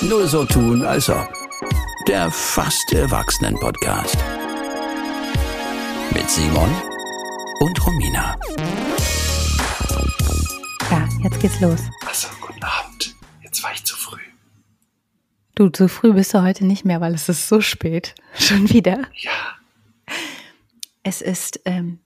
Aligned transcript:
Nur 0.00 0.26
so 0.26 0.44
tun, 0.44 0.84
als 0.84 1.10
ob. 1.10 1.28
Der 2.08 2.30
fast 2.30 2.92
Erwachsenen-Podcast. 2.92 4.16
Mit 6.14 6.30
Simon 6.30 6.70
und 7.60 7.86
Romina. 7.86 8.38
Ja, 10.90 11.08
jetzt 11.22 11.40
geht's 11.40 11.60
los. 11.60 11.80
Achso, 12.06 12.28
guten 12.40 12.62
Abend. 12.62 13.14
Jetzt 13.42 13.62
war 13.62 13.72
ich 13.72 13.84
zu 13.84 13.96
früh. 13.96 14.20
Du, 15.54 15.68
zu 15.68 15.88
früh 15.88 16.14
bist 16.14 16.32
du 16.32 16.42
heute 16.42 16.64
nicht 16.64 16.86
mehr, 16.86 17.02
weil 17.02 17.14
es 17.14 17.28
ist 17.28 17.48
so 17.48 17.60
spät. 17.60 18.14
Schon 18.38 18.70
wieder. 18.70 19.02
Ja. 19.14 19.56
Es 21.02 21.20
ist 21.20 21.60
ähm, 21.66 21.98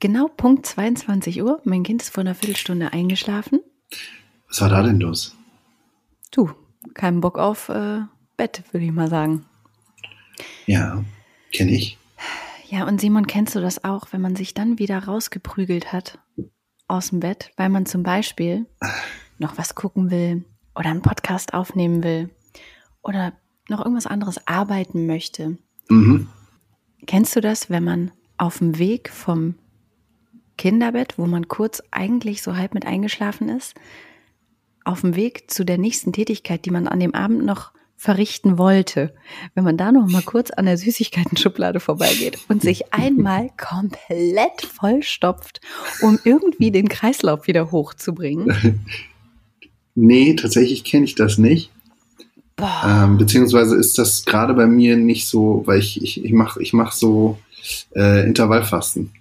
genau 0.00 0.28
Punkt 0.28 0.64
22 0.64 1.42
Uhr. 1.42 1.60
Mein 1.64 1.82
Kind 1.82 2.00
ist 2.02 2.14
vor 2.14 2.22
einer 2.22 2.34
Viertelstunde 2.34 2.94
eingeschlafen. 2.94 3.60
Was 4.48 4.62
war 4.62 4.70
da 4.70 4.82
denn 4.82 5.00
los? 5.00 5.36
Du, 6.34 6.50
kein 6.94 7.20
Bock 7.20 7.38
auf 7.38 7.68
äh, 7.68 8.00
Bett, 8.36 8.64
würde 8.72 8.84
ich 8.84 8.90
mal 8.90 9.08
sagen. 9.08 9.46
Ja, 10.66 11.04
kenne 11.52 11.70
ich. 11.70 11.96
Ja, 12.66 12.88
und 12.88 13.00
Simon, 13.00 13.28
kennst 13.28 13.54
du 13.54 13.60
das 13.60 13.84
auch, 13.84 14.08
wenn 14.10 14.20
man 14.20 14.34
sich 14.34 14.52
dann 14.52 14.80
wieder 14.80 14.98
rausgeprügelt 14.98 15.92
hat 15.92 16.18
aus 16.88 17.10
dem 17.10 17.20
Bett, 17.20 17.52
weil 17.56 17.68
man 17.68 17.86
zum 17.86 18.02
Beispiel 18.02 18.66
noch 19.38 19.58
was 19.58 19.76
gucken 19.76 20.10
will 20.10 20.44
oder 20.74 20.90
einen 20.90 21.02
Podcast 21.02 21.54
aufnehmen 21.54 22.02
will 22.02 22.30
oder 23.02 23.32
noch 23.68 23.78
irgendwas 23.78 24.08
anderes 24.08 24.44
arbeiten 24.48 25.06
möchte? 25.06 25.56
Mhm. 25.88 26.26
Kennst 27.06 27.36
du 27.36 27.42
das, 27.42 27.70
wenn 27.70 27.84
man 27.84 28.10
auf 28.38 28.58
dem 28.58 28.76
Weg 28.80 29.08
vom 29.08 29.54
Kinderbett, 30.58 31.16
wo 31.16 31.26
man 31.26 31.46
kurz 31.46 31.80
eigentlich 31.92 32.42
so 32.42 32.56
halb 32.56 32.74
mit 32.74 32.86
eingeschlafen 32.86 33.48
ist, 33.48 33.76
auf 34.84 35.00
dem 35.02 35.16
Weg 35.16 35.50
zu 35.50 35.64
der 35.64 35.78
nächsten 35.78 36.12
Tätigkeit, 36.12 36.64
die 36.64 36.70
man 36.70 36.86
an 36.88 37.00
dem 37.00 37.14
Abend 37.14 37.44
noch 37.44 37.72
verrichten 37.96 38.58
wollte, 38.58 39.14
wenn 39.54 39.64
man 39.64 39.76
da 39.78 39.90
noch 39.92 40.06
mal 40.10 40.22
kurz 40.22 40.50
an 40.50 40.66
der 40.66 40.76
Süßigkeiten-Schublade 40.76 41.80
vorbeigeht 41.80 42.38
und 42.48 42.60
sich 42.60 42.92
einmal 42.92 43.50
komplett 43.56 44.60
vollstopft, 44.62 45.60
um 46.02 46.18
irgendwie 46.24 46.70
den 46.70 46.88
Kreislauf 46.88 47.46
wieder 47.46 47.70
hochzubringen. 47.70 48.84
Nee, 49.96 50.34
tatsächlich 50.34 50.82
kenne 50.82 51.04
ich 51.04 51.14
das 51.14 51.38
nicht. 51.38 51.70
Ähm, 52.84 53.16
beziehungsweise 53.16 53.76
ist 53.76 53.96
das 53.96 54.24
gerade 54.24 54.52
bei 54.54 54.66
mir 54.66 54.96
nicht 54.96 55.28
so, 55.28 55.62
weil 55.66 55.78
ich, 55.78 56.02
ich, 56.02 56.24
ich 56.24 56.32
mache 56.32 56.60
ich 56.60 56.72
mach 56.72 56.90
so 56.90 57.38
äh, 57.94 58.26
Intervallfasten 58.26 59.12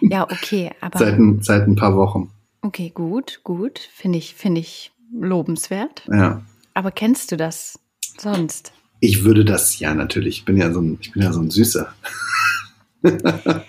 Ja, 0.00 0.22
okay, 0.30 0.70
aber 0.80 0.96
seit, 1.00 1.14
ein- 1.18 1.42
seit 1.42 1.66
ein 1.66 1.74
paar 1.74 1.96
Wochen. 1.96 2.30
Okay, 2.62 2.90
gut, 2.94 3.40
gut, 3.44 3.78
finde 3.78 4.18
ich, 4.18 4.34
finde 4.34 4.60
ich 4.60 4.92
lobenswert. 5.12 6.04
Ja. 6.10 6.42
Aber 6.74 6.90
kennst 6.90 7.32
du 7.32 7.36
das 7.36 7.78
sonst? 8.18 8.72
Ich 9.00 9.24
würde 9.24 9.44
das 9.44 9.78
ja 9.78 9.94
natürlich. 9.94 10.38
Ich 10.38 10.44
bin 10.44 10.56
ja 10.56 10.72
so 10.72 10.80
ein, 10.80 10.98
ich 11.00 11.12
bin 11.12 11.22
ja 11.22 11.32
so 11.32 11.40
ein 11.40 11.50
Süßer. 11.50 11.92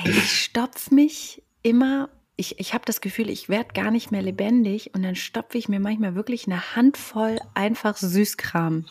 Hey, 0.00 0.12
ich 0.12 0.44
stopf 0.44 0.92
mich 0.92 1.42
immer, 1.62 2.08
ich, 2.36 2.60
ich 2.60 2.72
habe 2.72 2.84
das 2.86 3.00
Gefühl, 3.00 3.30
ich 3.30 3.48
werde 3.48 3.70
gar 3.74 3.90
nicht 3.90 4.12
mehr 4.12 4.22
lebendig 4.22 4.92
und 4.94 5.02
dann 5.02 5.16
stopfe 5.16 5.58
ich 5.58 5.68
mir 5.68 5.80
manchmal 5.80 6.14
wirklich 6.14 6.46
eine 6.46 6.76
Handvoll 6.76 7.40
einfach 7.54 7.96
Süßkram 7.96 8.84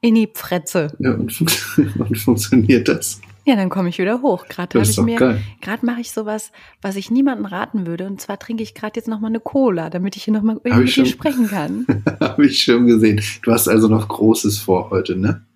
in 0.00 0.14
die 0.14 0.26
Pfretze. 0.26 0.96
Ja, 1.00 1.12
und, 1.12 1.30
fun 1.34 1.48
und 1.98 2.16
funktioniert 2.16 2.88
das? 2.88 3.20
Ja, 3.48 3.56
dann 3.56 3.70
komme 3.70 3.88
ich 3.88 3.96
wieder 3.96 4.20
hoch. 4.20 4.44
Gerade 4.46 4.78
habe 4.78 4.90
ich 4.90 5.00
mir, 5.00 5.40
gerade 5.62 5.86
mache 5.86 6.02
ich 6.02 6.12
sowas, 6.12 6.52
was 6.82 6.96
ich 6.96 7.10
niemandem 7.10 7.46
raten 7.46 7.86
würde. 7.86 8.06
Und 8.06 8.20
zwar 8.20 8.38
trinke 8.38 8.62
ich 8.62 8.74
gerade 8.74 8.96
jetzt 8.96 9.08
nochmal 9.08 9.30
eine 9.30 9.40
Cola, 9.40 9.88
damit 9.88 10.16
ich 10.16 10.24
hier 10.24 10.34
nochmal 10.34 10.60
irgendwie 10.64 10.88
schon. 10.88 11.06
sprechen 11.06 11.48
kann. 11.48 11.86
Habe 12.20 12.44
ich 12.44 12.60
schon 12.60 12.86
gesehen. 12.86 13.22
Du 13.42 13.50
hast 13.50 13.66
also 13.66 13.88
noch 13.88 14.06
Großes 14.06 14.58
vor 14.58 14.90
heute, 14.90 15.16
ne? 15.16 15.46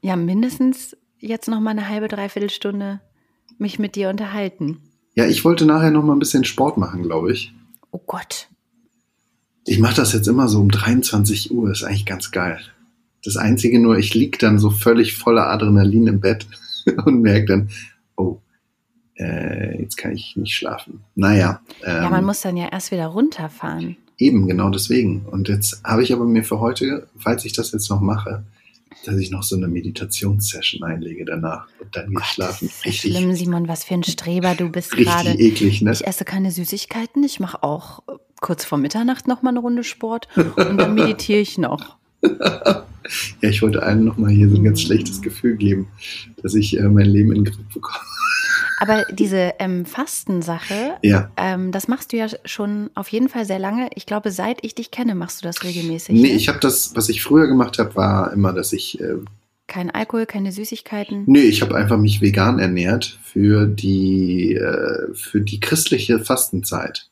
Ja, 0.00 0.16
mindestens 0.16 0.96
jetzt 1.18 1.46
nochmal 1.46 1.72
eine 1.72 1.90
halbe, 1.90 2.08
dreiviertel 2.08 2.48
Stunde 2.48 3.02
mich 3.58 3.78
mit 3.78 3.96
dir 3.96 4.08
unterhalten. 4.08 4.78
Ja, 5.14 5.26
ich 5.26 5.44
wollte 5.44 5.66
nachher 5.66 5.90
noch 5.90 6.04
mal 6.04 6.14
ein 6.14 6.20
bisschen 6.20 6.44
Sport 6.44 6.78
machen, 6.78 7.02
glaube 7.02 7.32
ich. 7.32 7.52
Oh 7.90 8.00
Gott. 8.06 8.48
Ich 9.66 9.78
mache 9.78 9.96
das 9.96 10.14
jetzt 10.14 10.26
immer 10.26 10.48
so 10.48 10.58
um 10.58 10.70
23 10.70 11.50
Uhr, 11.50 11.70
ist 11.70 11.84
eigentlich 11.84 12.06
ganz 12.06 12.30
geil. 12.30 12.60
Das 13.22 13.36
Einzige 13.36 13.78
nur, 13.78 13.98
ich 13.98 14.14
lieg 14.14 14.38
dann 14.38 14.58
so 14.58 14.70
völlig 14.70 15.18
voller 15.18 15.50
Adrenalin 15.50 16.06
im 16.06 16.20
Bett 16.20 16.46
und 17.04 17.20
merke 17.22 17.46
dann, 17.46 17.70
oh, 18.16 18.38
äh, 19.16 19.80
jetzt 19.80 19.96
kann 19.96 20.12
ich 20.12 20.36
nicht 20.36 20.54
schlafen. 20.54 21.00
Naja, 21.14 21.60
ähm, 21.84 22.02
Ja, 22.02 22.10
man 22.10 22.24
muss 22.24 22.40
dann 22.40 22.56
ja 22.56 22.68
erst 22.70 22.90
wieder 22.90 23.06
runterfahren. 23.06 23.96
eben 24.18 24.46
genau 24.46 24.70
deswegen. 24.70 25.22
Und 25.26 25.48
jetzt 25.48 25.80
habe 25.84 26.02
ich 26.02 26.12
aber 26.12 26.24
mir 26.24 26.44
für 26.44 26.60
heute, 26.60 27.08
falls 27.18 27.44
ich 27.44 27.52
das 27.52 27.72
jetzt 27.72 27.90
noch 27.90 28.00
mache, 28.00 28.44
dass 29.04 29.16
ich 29.16 29.30
noch 29.30 29.42
so 29.42 29.56
eine 29.56 29.68
Meditationssession 29.68 30.82
einlege 30.82 31.24
danach 31.24 31.66
und 31.80 31.94
dann 31.94 32.08
gehe 32.10 32.18
ich 32.20 32.24
schlafen. 32.26 32.68
Das 32.68 32.76
ist 32.78 32.84
Richtig, 32.86 33.16
schlimm, 33.16 33.34
Simon, 33.34 33.68
was 33.68 33.84
für 33.84 33.94
ein 33.94 34.04
Streber 34.04 34.54
du 34.54 34.70
bist 34.70 34.92
richtig 34.96 35.06
gerade. 35.12 35.30
eklig, 35.38 35.82
ne? 35.82 35.92
Ich 35.92 36.06
esse 36.06 36.24
keine 36.24 36.50
Süßigkeiten. 36.50 37.22
Ich 37.24 37.38
mache 37.40 37.62
auch 37.62 38.02
kurz 38.40 38.64
vor 38.64 38.78
Mitternacht 38.78 39.26
noch 39.28 39.42
mal 39.42 39.50
eine 39.50 39.58
Runde 39.60 39.84
Sport 39.84 40.28
und 40.36 40.78
dann 40.78 40.94
meditiere 40.94 41.40
ich 41.40 41.58
noch. 41.58 41.96
Ja, 43.42 43.50
ich 43.50 43.60
wollte 43.60 43.82
allen 43.82 44.04
noch 44.06 44.16
mal 44.16 44.30
hier 44.30 44.48
so 44.48 44.56
ein 44.56 44.64
ganz 44.64 44.80
Mhm. 44.80 44.86
schlechtes 44.86 45.20
Gefühl 45.20 45.56
geben, 45.56 45.88
dass 46.42 46.54
ich 46.54 46.78
äh, 46.78 46.82
mein 46.88 47.04
Leben 47.04 47.32
in 47.32 47.44
den 47.44 47.52
Griff 47.52 47.62
bekomme. 47.74 47.98
Aber 48.80 49.04
diese 49.12 49.52
ähm, 49.58 49.84
Fastensache, 49.84 50.94
Ja. 51.02 51.30
ähm, 51.36 51.70
das 51.70 51.86
machst 51.86 52.12
du 52.12 52.16
ja 52.16 52.28
schon 52.46 52.88
auf 52.94 53.08
jeden 53.08 53.28
Fall 53.28 53.44
sehr 53.44 53.58
lange. 53.58 53.90
Ich 53.94 54.06
glaube, 54.06 54.30
seit 54.30 54.64
ich 54.64 54.74
dich 54.74 54.90
kenne, 54.90 55.14
machst 55.14 55.42
du 55.42 55.46
das 55.46 55.62
regelmäßig. 55.64 56.14
Nee, 56.18 56.28
ne? 56.28 56.34
ich 56.34 56.48
habe 56.48 56.60
das, 56.60 56.96
was 56.96 57.10
ich 57.10 57.22
früher 57.22 57.46
gemacht 57.46 57.78
habe, 57.78 57.94
war 57.94 58.32
immer, 58.32 58.54
dass 58.54 58.72
ich, 58.72 58.98
äh, 59.02 59.16
Kein 59.66 59.90
Alkohol, 59.90 60.24
keine 60.24 60.50
Süßigkeiten. 60.50 61.24
nee, 61.26 61.40
ich 61.42 61.60
habe 61.60 61.74
einfach 61.76 61.98
mich 61.98 62.22
vegan 62.22 62.58
ernährt 62.58 63.18
für 63.22 63.66
die, 63.66 64.54
äh, 64.54 65.12
für 65.14 65.42
die 65.42 65.60
christliche 65.60 66.20
Fastenzeit. 66.20 67.10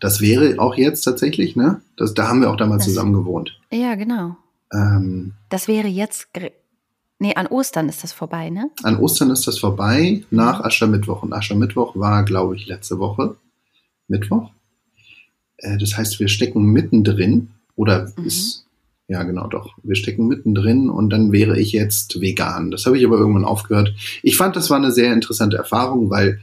Das 0.00 0.20
wäre 0.20 0.58
auch 0.58 0.76
jetzt 0.76 1.02
tatsächlich, 1.02 1.56
ne? 1.56 1.80
Das, 1.96 2.12
da 2.14 2.28
haben 2.28 2.42
wir 2.42 2.50
auch 2.50 2.56
damals 2.56 2.84
Das- 2.84 2.92
zusammen 2.94 3.14
gewohnt. 3.14 3.57
Ja, 3.72 3.94
genau. 3.94 4.36
Ähm, 4.72 5.34
Das 5.48 5.68
wäre 5.68 5.88
jetzt. 5.88 6.28
Nee, 7.20 7.34
an 7.34 7.46
Ostern 7.48 7.88
ist 7.88 8.04
das 8.04 8.12
vorbei, 8.12 8.48
ne? 8.48 8.70
an 8.84 8.96
Ostern 8.96 9.30
ist 9.30 9.46
das 9.48 9.58
vorbei, 9.58 10.22
nach 10.30 10.60
Aschermittwoch. 10.60 11.22
Und 11.24 11.32
Aschermittwoch 11.32 11.96
war, 11.96 12.24
glaube 12.24 12.54
ich, 12.56 12.66
letzte 12.66 12.98
Woche. 12.98 13.36
Mittwoch. 14.06 14.50
Äh, 15.58 15.78
das 15.78 15.96
heißt, 15.96 16.20
wir 16.20 16.28
stecken 16.28 16.64
mittendrin. 16.66 17.50
Oder 17.74 18.12
Mhm. 18.16 18.24
ist, 18.24 18.66
ja 19.08 19.22
genau 19.22 19.46
doch, 19.48 19.76
wir 19.82 19.94
stecken 19.96 20.26
mittendrin 20.28 20.90
und 20.90 21.10
dann 21.10 21.32
wäre 21.32 21.58
ich 21.58 21.72
jetzt 21.72 22.20
vegan. 22.20 22.70
Das 22.70 22.86
habe 22.86 22.98
ich 22.98 23.04
aber 23.06 23.16
irgendwann 23.18 23.44
aufgehört. 23.44 23.94
Ich 24.22 24.36
fand, 24.36 24.54
das 24.56 24.68
war 24.70 24.76
eine 24.76 24.92
sehr 24.92 25.12
interessante 25.12 25.56
Erfahrung, 25.56 26.10
weil 26.10 26.40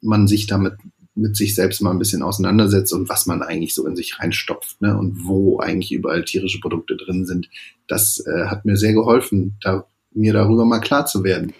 man 0.00 0.26
sich 0.26 0.46
damit 0.46 0.74
mit 1.14 1.36
sich 1.36 1.54
selbst 1.54 1.80
mal 1.80 1.90
ein 1.90 1.98
bisschen 1.98 2.22
auseinandersetzt 2.22 2.92
und 2.92 3.08
was 3.08 3.26
man 3.26 3.42
eigentlich 3.42 3.74
so 3.74 3.86
in 3.86 3.96
sich 3.96 4.18
reinstopft 4.18 4.80
ne? 4.82 4.96
und 4.96 5.24
wo 5.24 5.58
eigentlich 5.60 5.92
überall 5.92 6.24
tierische 6.24 6.60
Produkte 6.60 6.96
drin 6.96 7.24
sind. 7.24 7.48
Das 7.86 8.24
äh, 8.26 8.46
hat 8.46 8.64
mir 8.64 8.76
sehr 8.76 8.92
geholfen, 8.92 9.56
da, 9.60 9.86
mir 10.12 10.32
darüber 10.32 10.64
mal 10.64 10.80
klar 10.80 11.06
zu 11.06 11.22
werden. 11.22 11.52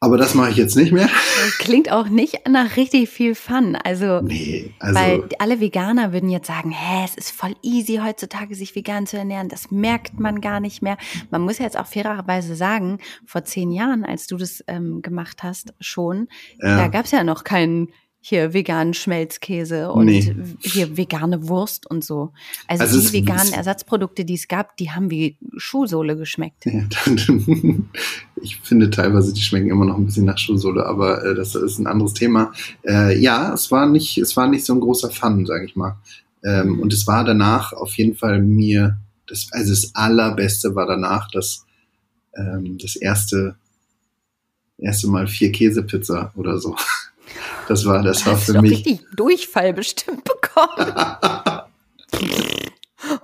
Aber 0.00 0.16
das 0.16 0.34
mache 0.34 0.50
ich 0.50 0.56
jetzt 0.56 0.76
nicht 0.76 0.92
mehr. 0.92 1.08
Klingt 1.58 1.90
auch 1.90 2.08
nicht 2.08 2.48
nach 2.48 2.76
richtig 2.76 3.08
viel 3.08 3.34
Fun. 3.34 3.74
Also, 3.74 4.20
Nee, 4.20 4.72
also 4.78 4.94
weil 4.94 5.28
alle 5.40 5.60
Veganer 5.60 6.12
würden 6.12 6.30
jetzt 6.30 6.46
sagen, 6.46 6.70
hä, 6.70 7.04
es 7.04 7.16
ist 7.16 7.32
voll 7.32 7.54
easy 7.62 8.00
heutzutage, 8.04 8.54
sich 8.54 8.76
vegan 8.76 9.08
zu 9.08 9.18
ernähren. 9.18 9.48
Das 9.48 9.72
merkt 9.72 10.20
man 10.20 10.40
gar 10.40 10.60
nicht 10.60 10.82
mehr. 10.82 10.98
Man 11.30 11.42
muss 11.42 11.58
ja 11.58 11.64
jetzt 11.64 11.78
auch 11.78 11.86
fairerweise 11.86 12.54
sagen, 12.54 12.98
vor 13.26 13.44
zehn 13.44 13.72
Jahren, 13.72 14.04
als 14.04 14.28
du 14.28 14.36
das 14.36 14.62
ähm, 14.68 15.02
gemacht 15.02 15.42
hast, 15.42 15.74
schon, 15.80 16.28
da 16.60 16.78
ja, 16.78 16.88
gab 16.88 17.06
es 17.06 17.10
ja 17.10 17.24
noch 17.24 17.42
keinen 17.42 17.88
hier 18.20 18.52
veganen 18.52 18.94
Schmelzkäse 18.94 19.90
und 19.92 20.06
Nee. 20.06 20.34
hier 20.60 20.96
vegane 20.96 21.48
Wurst 21.48 21.88
und 21.88 22.04
so. 22.04 22.32
Also, 22.66 22.82
Also 22.82 23.00
die 23.00 23.12
veganen 23.12 23.52
Ersatzprodukte, 23.52 24.24
die 24.24 24.34
es 24.34 24.48
gab, 24.48 24.76
die 24.76 24.90
haben 24.90 25.10
wie 25.10 25.36
Schuhsohle 25.56 26.16
geschmeckt. 26.16 26.66
Ja, 26.66 26.82
dann, 27.04 27.88
ich 28.42 28.56
finde 28.60 28.90
teilweise, 28.90 29.32
die 29.32 29.40
schmecken 29.40 29.70
immer 29.70 29.84
noch 29.84 29.96
ein 29.96 30.04
bisschen 30.06 30.24
nach 30.24 30.38
Schuhsohle, 30.38 30.84
aber 30.84 31.24
äh, 31.24 31.34
das 31.34 31.54
ist 31.54 31.78
ein 31.78 31.86
anderes 31.86 32.14
Thema. 32.14 32.52
Äh, 32.86 33.18
ja, 33.18 33.54
es 33.54 33.70
war 33.70 33.86
nicht, 33.86 34.18
es 34.18 34.36
war 34.36 34.48
nicht 34.48 34.64
so 34.64 34.74
ein 34.74 34.80
großer 34.80 35.10
Fun, 35.10 35.46
sage 35.46 35.64
ich 35.64 35.76
mal. 35.76 35.96
Ähm, 36.44 36.80
und 36.80 36.92
es 36.92 37.06
war 37.06 37.24
danach 37.24 37.72
auf 37.72 37.94
jeden 37.96 38.14
Fall 38.16 38.42
mir, 38.42 38.98
das, 39.26 39.48
also 39.52 39.70
das 39.70 39.94
allerbeste 39.94 40.74
war 40.74 40.86
danach 40.86 41.30
das, 41.30 41.64
ähm, 42.36 42.78
das 42.78 42.96
erste, 42.96 43.56
erste 44.76 45.08
Mal 45.08 45.26
vier 45.28 45.52
Käsepizza 45.52 46.32
oder 46.36 46.58
so. 46.58 46.74
Das 47.68 47.84
war, 47.84 48.02
das 48.02 48.24
war 48.26 48.36
für 48.36 48.60
mich. 48.62 48.72
richtig 48.72 49.00
Durchfall 49.14 49.74
bestimmt 49.74 50.24
bekommen. 50.24 50.92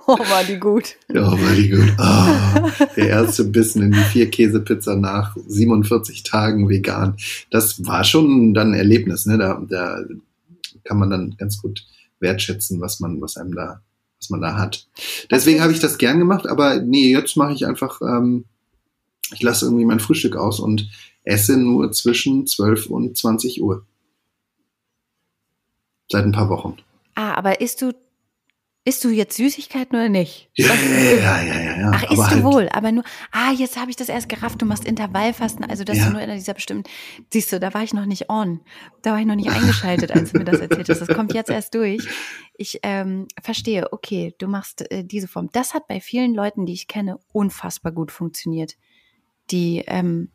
oh, 0.06 0.18
war 0.18 0.44
die 0.44 0.58
gut. 0.58 0.96
Ja, 1.12 1.32
war 1.32 1.54
die 1.54 1.70
gut. 1.70 1.94
Ah, 1.96 2.70
der 2.94 3.08
erste 3.08 3.44
Bissen 3.44 3.82
in 3.82 3.92
die 3.92 3.98
vier 4.00 4.30
Käsepizza 4.30 4.96
nach 4.96 5.34
47 5.46 6.24
Tagen 6.24 6.68
vegan. 6.68 7.16
Das 7.50 7.86
war 7.86 8.04
schon 8.04 8.52
dann 8.52 8.72
ein 8.72 8.78
Erlebnis. 8.78 9.24
Ne? 9.24 9.38
Da, 9.38 9.62
da 9.66 10.04
kann 10.84 10.98
man 10.98 11.08
dann 11.08 11.34
ganz 11.38 11.60
gut 11.60 11.86
wertschätzen, 12.20 12.82
was 12.82 13.00
man, 13.00 13.22
was 13.22 13.38
einem 13.38 13.54
da, 13.54 13.80
was 14.20 14.28
man 14.28 14.42
da 14.42 14.58
hat. 14.58 14.86
Deswegen 15.30 15.62
habe 15.62 15.72
ich 15.72 15.80
das 15.80 15.96
gern 15.96 16.18
gemacht, 16.18 16.46
aber 16.46 16.80
nee, 16.80 17.10
jetzt 17.10 17.36
mache 17.36 17.54
ich 17.54 17.66
einfach, 17.66 18.02
ähm, 18.02 18.44
ich 19.32 19.42
lasse 19.42 19.64
irgendwie 19.64 19.86
mein 19.86 20.00
Frühstück 20.00 20.36
aus 20.36 20.60
und 20.60 20.90
esse 21.22 21.56
nur 21.56 21.92
zwischen 21.92 22.46
12 22.46 22.86
und 22.86 23.16
20 23.16 23.62
Uhr. 23.62 23.86
Seit 26.08 26.24
ein 26.24 26.32
paar 26.32 26.48
Wochen. 26.48 26.76
Ah, 27.14 27.34
aber 27.34 27.60
isst 27.60 27.82
du 27.82 27.92
Isst 28.86 29.02
du 29.02 29.08
jetzt 29.08 29.38
Süßigkeiten 29.38 29.96
oder 29.96 30.10
nicht? 30.10 30.50
Ja, 30.56 30.66
ja, 30.66 31.40
ja, 31.40 31.42
ja, 31.42 31.78
ja. 31.78 31.90
Ach, 31.94 32.02
isst 32.02 32.12
aber 32.12 32.28
du 32.28 32.34
halt, 32.34 32.44
wohl, 32.44 32.68
aber 32.68 32.92
nur, 32.92 33.02
ah, 33.32 33.50
jetzt 33.50 33.78
habe 33.78 33.90
ich 33.90 33.96
das 33.96 34.10
erst 34.10 34.28
gerafft, 34.28 34.60
du 34.60 34.66
machst 34.66 34.84
Intervallfasten, 34.84 35.64
also 35.64 35.84
dass 35.84 35.96
ja. 35.96 36.04
du 36.04 36.12
nur 36.12 36.20
in 36.20 36.30
dieser 36.34 36.52
bestimmten, 36.52 36.90
siehst 37.32 37.50
du, 37.50 37.58
da 37.58 37.72
war 37.72 37.82
ich 37.82 37.94
noch 37.94 38.04
nicht 38.04 38.28
on, 38.28 38.60
da 39.00 39.12
war 39.12 39.20
ich 39.20 39.24
noch 39.24 39.36
nicht 39.36 39.48
eingeschaltet, 39.48 40.12
als 40.12 40.32
du 40.32 40.38
mir 40.38 40.44
das 40.44 40.60
erzählt 40.60 40.90
hast. 40.90 41.00
Das 41.00 41.08
kommt 41.08 41.32
jetzt 41.32 41.48
erst 41.48 41.74
durch. 41.74 42.06
Ich 42.58 42.80
ähm, 42.82 43.26
verstehe, 43.42 43.90
okay, 43.90 44.34
du 44.36 44.48
machst 44.48 44.90
äh, 44.90 45.02
diese 45.02 45.28
Form. 45.28 45.48
Das 45.50 45.72
hat 45.72 45.88
bei 45.88 45.98
vielen 45.98 46.34
Leuten, 46.34 46.66
die 46.66 46.74
ich 46.74 46.86
kenne, 46.86 47.18
unfassbar 47.32 47.90
gut 47.90 48.12
funktioniert, 48.12 48.74
die 49.50 49.82
ähm, 49.86 50.30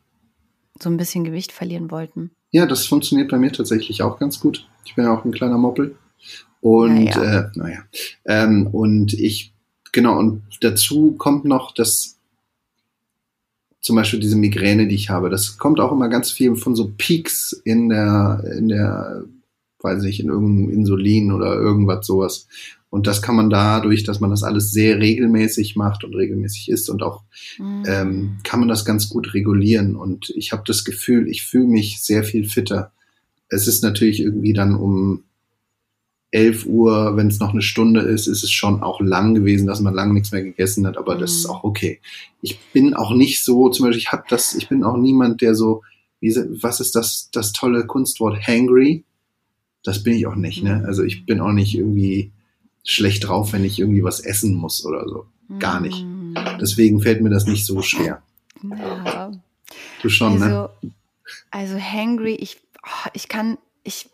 so 0.82 0.90
ein 0.90 0.96
bisschen 0.96 1.22
Gewicht 1.22 1.52
verlieren 1.52 1.92
wollten. 1.92 2.32
Ja, 2.52 2.66
das 2.66 2.86
funktioniert 2.86 3.30
bei 3.30 3.38
mir 3.38 3.52
tatsächlich 3.52 4.02
auch 4.02 4.18
ganz 4.18 4.40
gut. 4.40 4.66
Ich 4.84 4.94
bin 4.94 5.04
ja 5.04 5.14
auch 5.14 5.24
ein 5.24 5.32
kleiner 5.32 5.58
Moppel. 5.58 5.96
Und 6.60 7.04
naja, 7.04 7.40
äh, 7.40 7.50
naja. 7.54 7.78
Ähm, 8.26 8.66
und 8.66 9.14
ich, 9.14 9.54
genau, 9.92 10.18
und 10.18 10.42
dazu 10.60 11.12
kommt 11.12 11.44
noch, 11.44 11.72
dass 11.72 12.18
zum 13.80 13.96
Beispiel 13.96 14.20
diese 14.20 14.36
Migräne, 14.36 14.86
die 14.88 14.94
ich 14.94 15.08
habe, 15.10 15.30
das 15.30 15.56
kommt 15.56 15.80
auch 15.80 15.92
immer 15.92 16.08
ganz 16.08 16.30
viel 16.30 16.54
von 16.56 16.74
so 16.74 16.92
Peaks 16.98 17.52
in 17.64 17.88
der, 17.88 18.44
in 18.58 18.68
der, 18.68 19.24
weiß 19.80 20.04
ich, 20.04 20.20
in 20.20 20.28
irgendeinem 20.28 20.70
Insulin 20.70 21.32
oder 21.32 21.54
irgendwas 21.54 22.06
sowas. 22.06 22.46
Und 22.90 23.06
das 23.06 23.22
kann 23.22 23.36
man 23.36 23.50
dadurch, 23.50 24.02
dass 24.02 24.18
man 24.18 24.30
das 24.30 24.42
alles 24.42 24.72
sehr 24.72 24.98
regelmäßig 24.98 25.76
macht 25.76 26.02
und 26.02 26.14
regelmäßig 26.14 26.68
isst 26.68 26.90
und 26.90 27.04
auch 27.04 27.22
mhm. 27.56 27.84
ähm, 27.86 28.38
kann 28.42 28.58
man 28.58 28.68
das 28.68 28.84
ganz 28.84 29.08
gut 29.08 29.32
regulieren. 29.32 29.94
Und 29.94 30.30
ich 30.30 30.52
habe 30.52 30.64
das 30.66 30.84
Gefühl, 30.84 31.28
ich 31.28 31.44
fühle 31.44 31.66
mich 31.66 32.02
sehr 32.02 32.24
viel 32.24 32.48
fitter. 32.48 32.90
Es 33.48 33.68
ist 33.68 33.82
natürlich 33.82 34.20
irgendwie 34.20 34.52
dann 34.52 34.74
um 34.74 35.22
11 36.32 36.66
Uhr, 36.66 37.16
wenn 37.16 37.28
es 37.28 37.40
noch 37.40 37.52
eine 37.52 37.62
Stunde 37.62 38.00
ist, 38.00 38.26
ist 38.26 38.44
es 38.44 38.50
schon 38.50 38.82
auch 38.82 39.00
lang 39.00 39.34
gewesen, 39.34 39.66
dass 39.66 39.80
man 39.80 39.94
lange 39.94 40.14
nichts 40.14 40.32
mehr 40.32 40.42
gegessen 40.42 40.86
hat, 40.86 40.96
aber 40.96 41.16
mhm. 41.16 41.20
das 41.20 41.32
ist 41.32 41.44
mhm. 41.44 41.50
auch 41.50 41.64
okay. 41.64 42.00
Ich 42.42 42.58
bin 42.72 42.94
auch 42.94 43.14
nicht 43.14 43.44
so, 43.44 43.68
zum 43.68 43.86
Beispiel, 43.86 44.00
ich 44.00 44.12
habe 44.12 44.24
das, 44.28 44.54
ich 44.54 44.68
bin 44.68 44.82
auch 44.82 44.96
niemand, 44.96 45.42
der 45.42 45.54
so, 45.54 45.82
wie, 46.20 46.34
was 46.60 46.80
ist 46.80 46.94
das, 46.94 47.30
das 47.32 47.52
tolle 47.52 47.86
Kunstwort 47.86 48.46
hangry? 48.46 49.04
Das 49.82 50.02
bin 50.02 50.14
ich 50.14 50.26
auch 50.26 50.34
nicht, 50.34 50.62
ne? 50.62 50.76
Mhm. 50.76 50.84
Also 50.84 51.02
ich 51.04 51.24
bin 51.24 51.40
auch 51.40 51.52
nicht 51.52 51.74
irgendwie 51.74 52.32
schlecht 52.84 53.26
drauf, 53.26 53.52
wenn 53.52 53.64
ich 53.64 53.78
irgendwie 53.78 54.02
was 54.02 54.20
essen 54.20 54.54
muss 54.54 54.84
oder 54.84 55.08
so. 55.08 55.26
Gar 55.58 55.80
nicht. 55.80 56.04
Deswegen 56.60 57.02
fällt 57.02 57.20
mir 57.22 57.30
das 57.30 57.46
nicht 57.46 57.66
so 57.66 57.82
schwer. 57.82 58.22
Ja. 58.62 59.32
Du 60.02 60.08
schon, 60.08 60.38
ne? 60.38 60.44
also, 60.44 60.70
ne? 60.82 60.92
Also 61.50 61.78
hangry, 61.78 62.34
ich, 62.34 62.60
oh, 62.84 63.08
ich 63.14 63.28
kann, 63.28 63.58
ich 63.82 64.10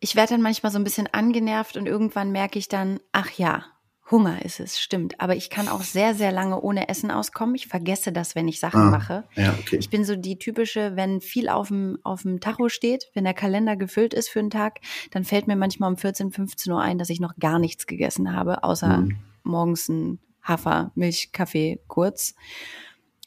ich 0.00 0.16
werde 0.16 0.34
dann 0.34 0.42
manchmal 0.42 0.72
so 0.72 0.78
ein 0.78 0.84
bisschen 0.84 1.08
angenervt 1.08 1.76
und 1.76 1.86
irgendwann 1.86 2.30
merke 2.30 2.58
ich 2.58 2.68
dann, 2.68 3.00
ach 3.12 3.30
ja, 3.32 3.64
Hunger 4.10 4.44
ist 4.44 4.60
es, 4.60 4.80
stimmt. 4.80 5.20
Aber 5.20 5.36
ich 5.36 5.50
kann 5.50 5.68
auch 5.68 5.82
sehr, 5.82 6.14
sehr 6.14 6.32
lange 6.32 6.60
ohne 6.60 6.88
Essen 6.88 7.10
auskommen. 7.10 7.54
Ich 7.54 7.68
vergesse 7.68 8.12
das, 8.12 8.34
wenn 8.34 8.48
ich 8.48 8.60
Sachen 8.60 8.80
ah, 8.80 8.90
mache. 8.90 9.24
Ja, 9.34 9.54
okay. 9.58 9.76
Ich 9.76 9.90
bin 9.90 10.04
so 10.04 10.16
die 10.16 10.38
typische, 10.38 10.96
wenn 10.96 11.20
viel 11.20 11.48
auf 11.48 11.68
dem, 11.68 11.98
auf 12.02 12.22
dem 12.22 12.40
Tacho 12.40 12.68
steht, 12.68 13.10
wenn 13.14 13.24
der 13.24 13.34
Kalender 13.34 13.76
gefüllt 13.76 14.14
ist 14.14 14.28
für 14.28 14.38
einen 14.38 14.50
Tag, 14.50 14.80
dann 15.10 15.24
fällt 15.24 15.46
mir 15.46 15.56
manchmal 15.56 15.90
um 15.90 15.96
14, 15.96 16.32
15 16.32 16.72
Uhr 16.72 16.80
ein, 16.80 16.98
dass 16.98 17.10
ich 17.10 17.20
noch 17.20 17.36
gar 17.36 17.58
nichts 17.58 17.86
gegessen 17.86 18.34
habe, 18.34 18.64
außer 18.64 18.98
mhm. 18.98 19.18
morgens 19.42 19.88
ein 19.88 20.18
Hafer, 20.42 20.90
Milch, 20.94 21.30
Kaffee 21.32 21.80
kurz. 21.86 22.34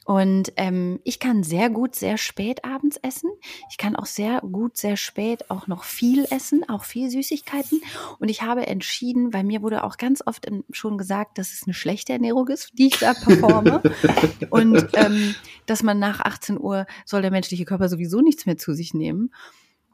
Und 0.04 0.52
ähm, 0.56 0.98
ich 1.04 1.20
kann 1.20 1.44
sehr 1.44 1.70
gut 1.70 1.94
sehr 1.94 2.18
spät 2.18 2.64
abends 2.64 2.96
essen. 3.02 3.30
Ich 3.70 3.78
kann 3.78 3.94
auch 3.94 4.06
sehr 4.06 4.40
gut 4.40 4.76
sehr 4.76 4.96
spät 4.96 5.48
auch 5.50 5.68
noch 5.68 5.84
viel 5.84 6.26
essen, 6.30 6.68
auch 6.68 6.84
viel 6.84 7.08
Süßigkeiten. 7.08 7.80
Und 8.18 8.28
ich 8.28 8.42
habe 8.42 8.66
entschieden, 8.66 9.32
weil 9.32 9.44
mir 9.44 9.62
wurde 9.62 9.84
auch 9.84 9.98
ganz 9.98 10.22
oft 10.26 10.50
schon 10.70 10.98
gesagt, 10.98 11.38
dass 11.38 11.52
es 11.52 11.62
eine 11.64 11.74
schlechte 11.74 12.12
Ernährung 12.12 12.48
ist, 12.48 12.70
die 12.74 12.88
ich 12.88 12.98
da 12.98 13.14
performe. 13.14 13.82
und 14.50 14.88
ähm, 14.94 15.34
dass 15.66 15.82
man 15.82 15.98
nach 15.98 16.20
18 16.20 16.58
Uhr 16.58 16.86
soll 17.04 17.22
der 17.22 17.30
menschliche 17.30 17.64
Körper 17.64 17.88
sowieso 17.88 18.20
nichts 18.20 18.46
mehr 18.46 18.56
zu 18.56 18.74
sich 18.74 18.94
nehmen. 18.94 19.32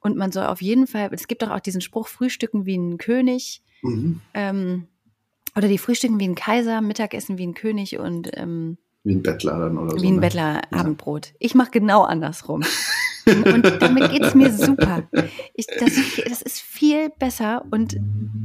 Und 0.00 0.16
man 0.16 0.32
soll 0.32 0.46
auf 0.46 0.62
jeden 0.62 0.86
Fall, 0.86 1.10
es 1.12 1.28
gibt 1.28 1.42
doch 1.42 1.50
auch 1.50 1.60
diesen 1.60 1.80
Spruch, 1.80 2.08
Frühstücken 2.08 2.64
wie 2.64 2.76
ein 2.76 2.98
König. 2.98 3.62
Mhm. 3.82 4.20
Ähm, 4.32 4.88
oder 5.56 5.68
die 5.68 5.78
Frühstücken 5.78 6.20
wie 6.20 6.28
ein 6.28 6.34
Kaiser, 6.34 6.80
Mittagessen 6.80 7.36
wie 7.36 7.46
ein 7.46 7.54
König 7.54 7.98
und 7.98 8.30
ähm, 8.34 8.78
wie 9.08 9.14
ein 9.14 9.22
Bettler 9.22 9.58
dann 9.58 9.78
oder 9.78 9.92
so. 9.92 10.02
Wie 10.02 10.08
ein 10.08 10.16
ne? 10.16 10.20
Bettler 10.20 10.60
Abendbrot. 10.70 11.32
Ich 11.38 11.54
mache 11.54 11.70
genau 11.70 12.02
andersrum. 12.02 12.62
und 13.26 13.62
damit 13.80 14.10
geht 14.10 14.22
es 14.22 14.34
mir 14.34 14.52
super. 14.52 15.02
Ich, 15.54 15.66
das, 15.66 15.94
das, 16.28 16.42
ist 16.42 16.60
viel 16.60 17.08
besser 17.18 17.64
und 17.70 17.96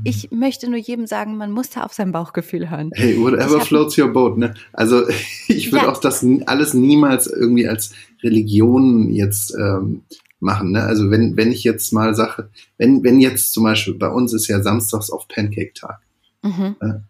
ich 0.06 0.32
möchte 0.32 0.70
nur 0.70 0.80
jedem 0.80 1.06
sagen, 1.06 1.36
man 1.36 1.52
muss 1.52 1.70
da 1.70 1.84
auf 1.84 1.92
sein 1.92 2.14
Bauchgefühl 2.14 2.70
hören. 2.70 2.92
Hey, 2.94 3.20
whatever 3.20 3.60
floats 3.60 3.98
your 3.98 4.08
boat, 4.08 4.38
ne? 4.38 4.54
Also 4.72 5.04
ich 5.50 5.72
würde 5.74 5.86
ja. 5.86 5.92
auch 5.92 6.00
das 6.00 6.26
alles 6.46 6.74
niemals 6.74 7.28
irgendwie 7.28 7.68
als 7.68 7.92
Religion 8.24 9.12
jetzt 9.12 9.54
ähm, 9.60 10.04
machen, 10.40 10.72
ne? 10.72 10.84
Also 10.84 11.12
wenn, 11.12 11.36
wenn 11.36 11.52
ich 11.52 11.66
jetzt 11.66 11.92
mal 11.92 12.16
sage, 12.16 12.50
wenn, 12.78 13.04
wenn 13.04 13.20
jetzt 13.20 13.54
zum 13.54 13.66
Beispiel, 13.66 13.96
bei 13.96 14.10
uns 14.10 14.32
ist 14.32 14.48
ja 14.48 14.62
samstags 14.62 15.10
auf 15.10 15.28
Pancake-Tag. 15.28 16.00
Mhm. 16.42 16.76
Ne? 16.82 17.04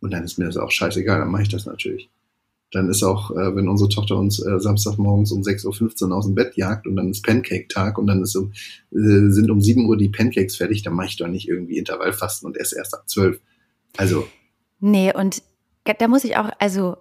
Und 0.00 0.12
dann 0.12 0.24
ist 0.24 0.38
mir 0.38 0.44
das 0.46 0.58
auch 0.58 0.70
scheißegal, 0.70 1.20
dann 1.20 1.30
mache 1.30 1.42
ich 1.42 1.48
das 1.48 1.64
natürlich 1.64 2.10
dann 2.72 2.88
ist 2.88 3.02
auch, 3.02 3.30
äh, 3.30 3.54
wenn 3.54 3.68
unsere 3.68 3.90
Tochter 3.90 4.16
uns 4.16 4.44
äh, 4.44 4.58
Samstagmorgens 4.58 5.30
um 5.30 5.42
6.15 5.42 6.08
Uhr 6.08 6.16
aus 6.16 6.24
dem 6.26 6.34
Bett 6.34 6.56
jagt 6.56 6.86
und 6.86 6.96
dann 6.96 7.10
ist 7.10 7.24
Pancake-Tag 7.24 7.98
und 7.98 8.06
dann 8.06 8.22
ist 8.22 8.34
um, 8.34 8.50
äh, 8.90 9.30
sind 9.30 9.50
um 9.50 9.60
7 9.60 9.86
Uhr 9.86 9.96
die 9.96 10.08
Pancakes 10.08 10.56
fertig, 10.56 10.82
dann 10.82 10.94
mache 10.94 11.08
ich 11.08 11.16
doch 11.16 11.28
nicht 11.28 11.48
irgendwie 11.48 11.76
Intervallfasten 11.76 12.46
und 12.46 12.56
esse 12.56 12.76
erst 12.76 12.94
ab 12.94 13.04
12. 13.06 13.40
Also. 13.98 14.26
Nee, 14.80 15.12
und 15.14 15.42
da 15.98 16.08
muss 16.08 16.24
ich 16.24 16.36
auch, 16.36 16.50
also 16.58 16.96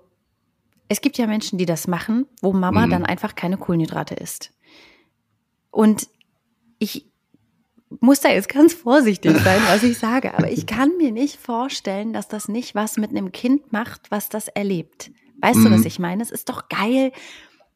es 0.89 0.99
gibt 0.99 1.17
ja 1.17 1.25
Menschen, 1.25 1.57
die 1.57 1.65
das 1.65 1.87
machen, 1.87 2.25
wo 2.41 2.51
Mama 2.51 2.85
mhm. 2.85 2.91
dann 2.91 3.05
einfach 3.05 3.35
keine 3.35 3.57
Kohlenhydrate 3.57 4.15
isst. 4.15 4.51
Und 5.71 6.07
ich 6.79 7.09
muss 8.01 8.19
da 8.19 8.29
jetzt 8.29 8.49
ganz 8.49 8.73
vorsichtig 8.73 9.37
sein, 9.37 9.61
was 9.67 9.83
ich 9.83 9.97
sage, 9.97 10.33
aber 10.37 10.51
ich 10.51 10.65
kann 10.65 10.97
mir 10.97 11.11
nicht 11.11 11.37
vorstellen, 11.37 12.11
dass 12.11 12.27
das 12.27 12.49
nicht 12.49 12.75
was 12.75 12.97
mit 12.97 13.11
einem 13.11 13.31
Kind 13.31 13.71
macht, 13.71 14.11
was 14.11 14.27
das 14.27 14.49
erlebt. 14.49 15.11
Weißt 15.41 15.59
mhm. 15.59 15.65
du, 15.65 15.71
was 15.71 15.81
mhm. 15.81 15.87
ich 15.87 15.99
meine? 15.99 16.23
Es 16.23 16.31
ist 16.31 16.49
doch 16.49 16.69
geil, 16.69 17.11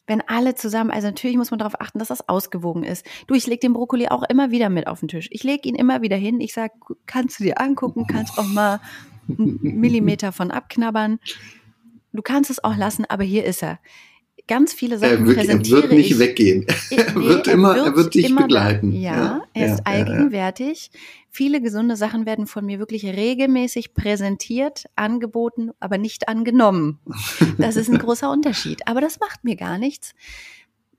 wenn 0.07 0.21
alle 0.21 0.55
zusammen, 0.55 0.91
also 0.91 1.07
natürlich 1.07 1.37
muss 1.37 1.51
man 1.51 1.57
darauf 1.57 1.81
achten, 1.81 1.99
dass 1.99 2.09
das 2.09 2.29
ausgewogen 2.29 2.83
ist. 2.83 3.05
Du, 3.27 3.33
ich 3.33 3.47
leg 3.47 3.59
den 3.61 3.73
Brokkoli 3.73 4.07
auch 4.07 4.23
immer 4.23 4.51
wieder 4.51 4.69
mit 4.69 4.87
auf 4.87 4.99
den 4.99 5.09
Tisch. 5.09 5.27
Ich 5.31 5.43
leg 5.43 5.65
ihn 5.65 5.75
immer 5.75 6.01
wieder 6.01 6.15
hin. 6.15 6.39
Ich 6.41 6.53
sag, 6.53 6.71
kannst 7.07 7.39
du 7.39 7.43
dir 7.43 7.59
angucken, 7.59 8.05
kannst 8.07 8.37
auch 8.37 8.47
mal 8.47 8.79
einen 9.27 9.59
Millimeter 9.61 10.31
von 10.31 10.51
abknabbern. 10.51 11.19
Du 12.13 12.21
kannst 12.21 12.49
es 12.51 12.63
auch 12.63 12.77
lassen, 12.77 13.05
aber 13.05 13.23
hier 13.23 13.45
ist 13.45 13.63
er 13.63 13.79
ganz 14.47 14.73
viele 14.73 14.97
Sachen 14.97 15.11
er 15.11 15.25
wird, 15.25 15.37
präsentiere 15.37 15.77
Er 15.77 15.83
wird 15.83 15.93
nicht 15.93 16.11
ich. 16.11 16.19
weggehen. 16.19 16.65
er, 16.89 17.11
nee, 17.11 17.15
wird 17.27 17.47
immer, 17.47 17.69
er 17.69 17.75
wird, 17.75 17.87
er 17.87 17.95
wird 17.95 18.13
dich 18.15 18.35
begleiten. 18.35 18.91
Ja, 18.91 19.15
ja, 19.15 19.43
er 19.53 19.65
ist 19.65 19.79
ja, 19.79 19.85
allgegenwärtig. 19.85 20.89
Ja, 20.93 20.99
viele 21.29 21.61
gesunde 21.61 21.95
Sachen 21.95 22.25
werden 22.25 22.47
von 22.47 22.65
mir 22.65 22.79
wirklich 22.79 23.05
regelmäßig 23.05 23.93
präsentiert, 23.93 24.85
angeboten, 24.95 25.71
aber 25.79 25.97
nicht 25.97 26.27
angenommen. 26.27 26.99
Das 27.57 27.75
ist 27.75 27.89
ein 27.89 27.97
großer 27.99 28.31
Unterschied. 28.31 28.87
Aber 28.87 29.01
das 29.01 29.19
macht 29.19 29.43
mir 29.43 29.55
gar 29.55 29.77
nichts. 29.77 30.13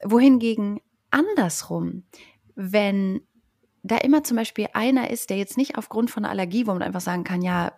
Wohingegen 0.03 0.81
andersrum, 1.11 2.05
wenn 2.55 3.21
da 3.83 3.99
immer 3.99 4.25
zum 4.25 4.37
Beispiel 4.37 4.67
einer 4.73 5.11
ist, 5.11 5.31
der 5.31 5.37
jetzt 5.37 5.57
nicht 5.57 5.79
aufgrund 5.79 6.11
von 6.11 6.25
einer 6.25 6.33
Allergie, 6.33 6.67
wo 6.67 6.73
man 6.73 6.83
einfach 6.83 7.01
sagen 7.01 7.25
kann, 7.25 7.41
ja, 7.41 7.73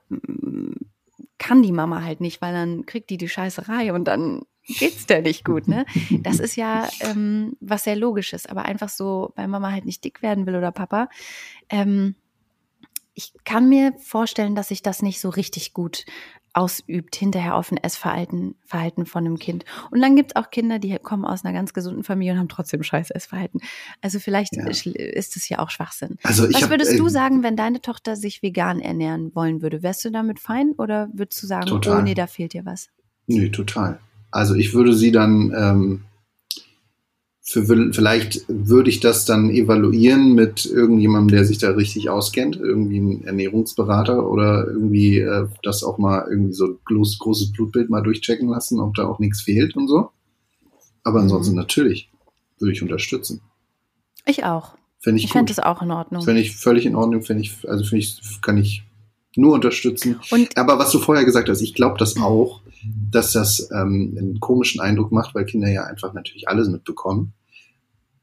kann 1.38 1.62
die 1.62 1.72
Mama 1.72 2.02
halt 2.02 2.20
nicht, 2.20 2.40
weil 2.40 2.52
dann 2.52 2.86
kriegt 2.86 3.10
die 3.10 3.18
die 3.18 3.28
Scheißerei 3.28 3.92
und 3.92 4.04
dann 4.04 4.42
geht's 4.68 5.06
der 5.06 5.22
nicht 5.22 5.44
gut, 5.44 5.66
ne? 5.68 5.84
Das 6.22 6.38
ist 6.38 6.56
ja 6.56 6.88
ähm, 7.00 7.56
was 7.60 7.84
sehr 7.84 7.96
Logisches, 7.96 8.46
aber 8.46 8.64
einfach 8.64 8.88
so, 8.88 9.32
weil 9.36 9.48
Mama 9.48 9.72
halt 9.72 9.84
nicht 9.84 10.04
dick 10.04 10.22
werden 10.22 10.46
will 10.46 10.56
oder 10.56 10.72
Papa. 10.72 11.08
Ähm, 11.68 12.14
ich 13.14 13.32
kann 13.44 13.68
mir 13.68 13.94
vorstellen, 13.98 14.54
dass 14.54 14.68
sich 14.68 14.82
das 14.82 15.02
nicht 15.02 15.20
so 15.20 15.28
richtig 15.28 15.74
gut 15.74 16.04
ausübt 16.52 17.14
hinterher 17.16 17.56
auf 17.56 17.70
ein 17.70 17.76
Essverhalten 17.76 18.56
Verhalten 18.64 19.06
von 19.06 19.26
einem 19.26 19.38
Kind. 19.38 19.64
Und 19.90 20.00
dann 20.00 20.16
gibt 20.16 20.32
es 20.32 20.36
auch 20.36 20.50
Kinder, 20.50 20.78
die 20.78 20.96
kommen 20.98 21.24
aus 21.24 21.44
einer 21.44 21.52
ganz 21.52 21.72
gesunden 21.72 22.04
Familie 22.04 22.32
und 22.32 22.38
haben 22.38 22.48
trotzdem 22.48 22.82
scheiß 22.82 23.10
Essverhalten. 23.10 23.60
Also 24.00 24.18
vielleicht 24.18 24.56
ja. 24.56 24.66
ist 24.66 25.36
es 25.36 25.48
ja 25.48 25.58
auch 25.58 25.70
Schwachsinn. 25.70 26.16
Also 26.22 26.48
Was 26.48 26.62
hab, 26.62 26.70
würdest 26.70 26.92
äh, 26.92 26.96
du 26.96 27.08
sagen, 27.08 27.42
wenn 27.42 27.56
deine 27.56 27.80
Tochter 27.80 28.16
sich 28.16 28.42
vegan 28.42 28.80
ernähren 28.80 29.34
wollen 29.34 29.62
würde? 29.62 29.82
Wärst 29.82 30.04
du 30.04 30.10
damit 30.10 30.40
fein 30.40 30.72
oder 30.78 31.08
würdest 31.12 31.42
du 31.42 31.46
sagen, 31.46 31.66
total. 31.66 31.98
oh 31.98 32.02
nee, 32.02 32.14
da 32.14 32.26
fehlt 32.26 32.52
dir 32.52 32.64
was? 32.64 32.88
Nee, 33.26 33.50
total. 33.50 34.00
Also 34.30 34.54
ich 34.54 34.74
würde 34.74 34.94
sie 34.94 35.12
dann 35.12 35.52
ähm, 35.56 36.00
für, 37.48 37.64
vielleicht 37.64 38.44
würde 38.48 38.90
ich 38.90 39.00
das 39.00 39.24
dann 39.24 39.48
evaluieren 39.48 40.34
mit 40.34 40.66
irgendjemandem, 40.66 41.34
der 41.34 41.44
sich 41.46 41.56
da 41.56 41.70
richtig 41.70 42.10
auskennt, 42.10 42.56
irgendwie 42.56 42.98
ein 42.98 43.24
Ernährungsberater 43.24 44.28
oder 44.28 44.66
irgendwie 44.66 45.20
äh, 45.20 45.46
das 45.62 45.82
auch 45.82 45.96
mal 45.96 46.26
irgendwie 46.28 46.52
so 46.52 46.78
groß, 46.84 47.18
großes 47.18 47.52
Blutbild 47.52 47.88
mal 47.88 48.02
durchchecken 48.02 48.48
lassen, 48.48 48.80
ob 48.80 48.94
da 48.94 49.06
auch 49.06 49.18
nichts 49.18 49.40
fehlt 49.40 49.76
und 49.76 49.88
so. 49.88 50.10
Aber 51.04 51.20
ansonsten 51.20 51.54
mhm. 51.54 51.60
natürlich 51.60 52.10
würde 52.58 52.72
ich 52.72 52.82
unterstützen. 52.82 53.40
Ich 54.26 54.44
auch. 54.44 54.74
Finde 55.00 55.18
ich, 55.18 55.24
ich 55.24 55.32
fände 55.32 55.54
das 55.54 55.64
auch 55.64 55.80
in 55.80 55.90
Ordnung. 55.90 56.22
Finde 56.22 56.42
ich 56.42 56.54
völlig 56.54 56.84
in 56.84 56.96
Ordnung, 56.96 57.22
finde 57.22 57.44
ich, 57.44 57.66
also 57.66 57.82
finde 57.82 58.00
ich, 58.00 58.42
kann 58.42 58.58
ich 58.58 58.82
nur 59.38 59.54
unterstützen. 59.54 60.20
Und 60.30 60.56
Aber 60.56 60.78
was 60.78 60.90
du 60.90 60.98
vorher 60.98 61.24
gesagt 61.24 61.48
hast, 61.48 61.60
ich 61.60 61.74
glaube 61.74 61.96
das 61.98 62.16
auch, 62.16 62.60
dass 63.10 63.32
das 63.32 63.68
ähm, 63.72 64.14
einen 64.18 64.40
komischen 64.40 64.80
Eindruck 64.80 65.12
macht, 65.12 65.34
weil 65.34 65.44
Kinder 65.44 65.70
ja 65.70 65.84
einfach 65.84 66.12
natürlich 66.12 66.48
alles 66.48 66.68
mitbekommen. 66.68 67.32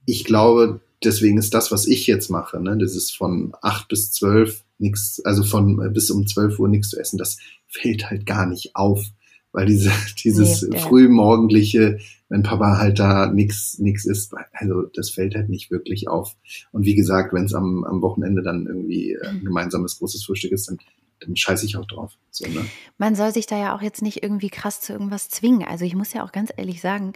Ich 0.05 0.25
glaube, 0.25 0.81
deswegen 1.03 1.38
ist 1.38 1.53
das, 1.53 1.72
was 1.72 1.88
ich 1.88 2.05
jetzt 2.05 2.29
mache, 2.29 2.62
ne, 2.62 2.77
das 2.77 2.95
ist 2.95 3.15
von 3.15 3.53
acht 3.62 3.88
bis 3.88 4.12
zwölf 4.12 4.63
nichts, 4.77 5.22
also 5.24 5.43
von 5.43 5.81
äh, 5.81 5.89
bis 5.89 6.12
um 6.12 6.27
zwölf 6.27 6.60
Uhr 6.60 6.67
nichts 6.67 6.89
zu 6.89 7.00
essen, 7.00 7.17
das 7.17 7.38
fällt 7.67 8.10
halt 8.10 8.25
gar 8.25 8.45
nicht 8.45 8.75
auf, 8.75 9.05
weil 9.51 9.65
diese, 9.65 9.91
dieses 10.24 10.63
nee, 10.63 10.77
frühmorgendliche, 10.77 12.00
wenn 12.27 12.43
Papa 12.43 12.77
halt 12.77 13.00
da 13.00 13.27
nichts 13.27 13.79
nix 13.79 14.05
isst, 14.05 14.34
also 14.51 14.84
das 14.93 15.12
fällt 15.12 15.36
halt 15.36 15.48
nicht 15.48 15.72
wirklich 15.72 16.10
auf. 16.10 16.36
Und 16.72 16.86
wie 16.86 16.95
gesagt, 16.95 17.34
wenn 17.34 17.45
es 17.45 17.53
am, 17.53 17.86
am 17.86 18.01
Wochenende 18.01 18.41
dann 18.41 18.65
irgendwie 18.65 19.13
äh, 19.13 19.27
ein 19.27 19.45
gemeinsames 19.45 19.98
großes 20.00 20.25
Frühstück 20.25 20.51
ist, 20.51 20.67
dann 20.67 20.77
dann 21.19 21.36
scheiße 21.36 21.65
ich 21.65 21.77
auch 21.77 21.86
drauf. 21.86 22.13
So, 22.31 22.48
ne? 22.48 22.65
Man 22.98 23.15
soll 23.15 23.31
sich 23.34 23.48
da 23.48 23.57
ja 23.57 23.75
auch 23.75 23.81
jetzt 23.81 24.01
nicht 24.01 24.24
irgendwie 24.24 24.50
krass 24.50 24.81
zu 24.81 24.93
irgendwas 24.93 25.29
zwingen. 25.29 25.67
Also 25.67 25.86
ich 25.86 25.95
muss 25.95 26.13
ja 26.13 26.24
auch 26.24 26.31
ganz 26.31 26.51
ehrlich 26.55 26.81
sagen, 26.81 27.13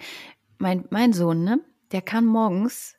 mein, 0.58 0.86
mein 0.90 1.14
Sohn, 1.14 1.44
ne, 1.44 1.60
der 1.92 2.02
kann 2.02 2.26
morgens, 2.26 2.96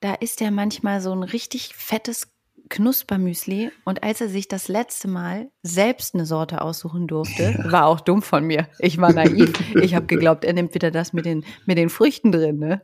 da 0.00 0.14
ist 0.14 0.40
der 0.40 0.50
manchmal 0.50 1.00
so 1.00 1.12
ein 1.12 1.22
richtig 1.22 1.74
fettes 1.74 2.32
Knuspermüsli 2.70 3.72
und 3.84 4.02
als 4.02 4.20
er 4.20 4.28
sich 4.28 4.46
das 4.46 4.68
letzte 4.68 5.08
Mal 5.08 5.50
selbst 5.62 6.14
eine 6.14 6.24
Sorte 6.24 6.62
aussuchen 6.62 7.08
durfte, 7.08 7.56
ja. 7.58 7.72
war 7.72 7.86
auch 7.86 8.00
dumm 8.00 8.22
von 8.22 8.44
mir. 8.44 8.68
Ich 8.78 8.98
war 8.98 9.12
naiv. 9.12 9.52
ich 9.82 9.94
habe 9.94 10.06
geglaubt, 10.06 10.44
er 10.44 10.52
nimmt 10.52 10.74
wieder 10.74 10.90
das 10.90 11.12
mit 11.12 11.26
den, 11.26 11.44
mit 11.66 11.76
den 11.78 11.90
Früchten 11.90 12.32
drin, 12.32 12.58
ne? 12.58 12.82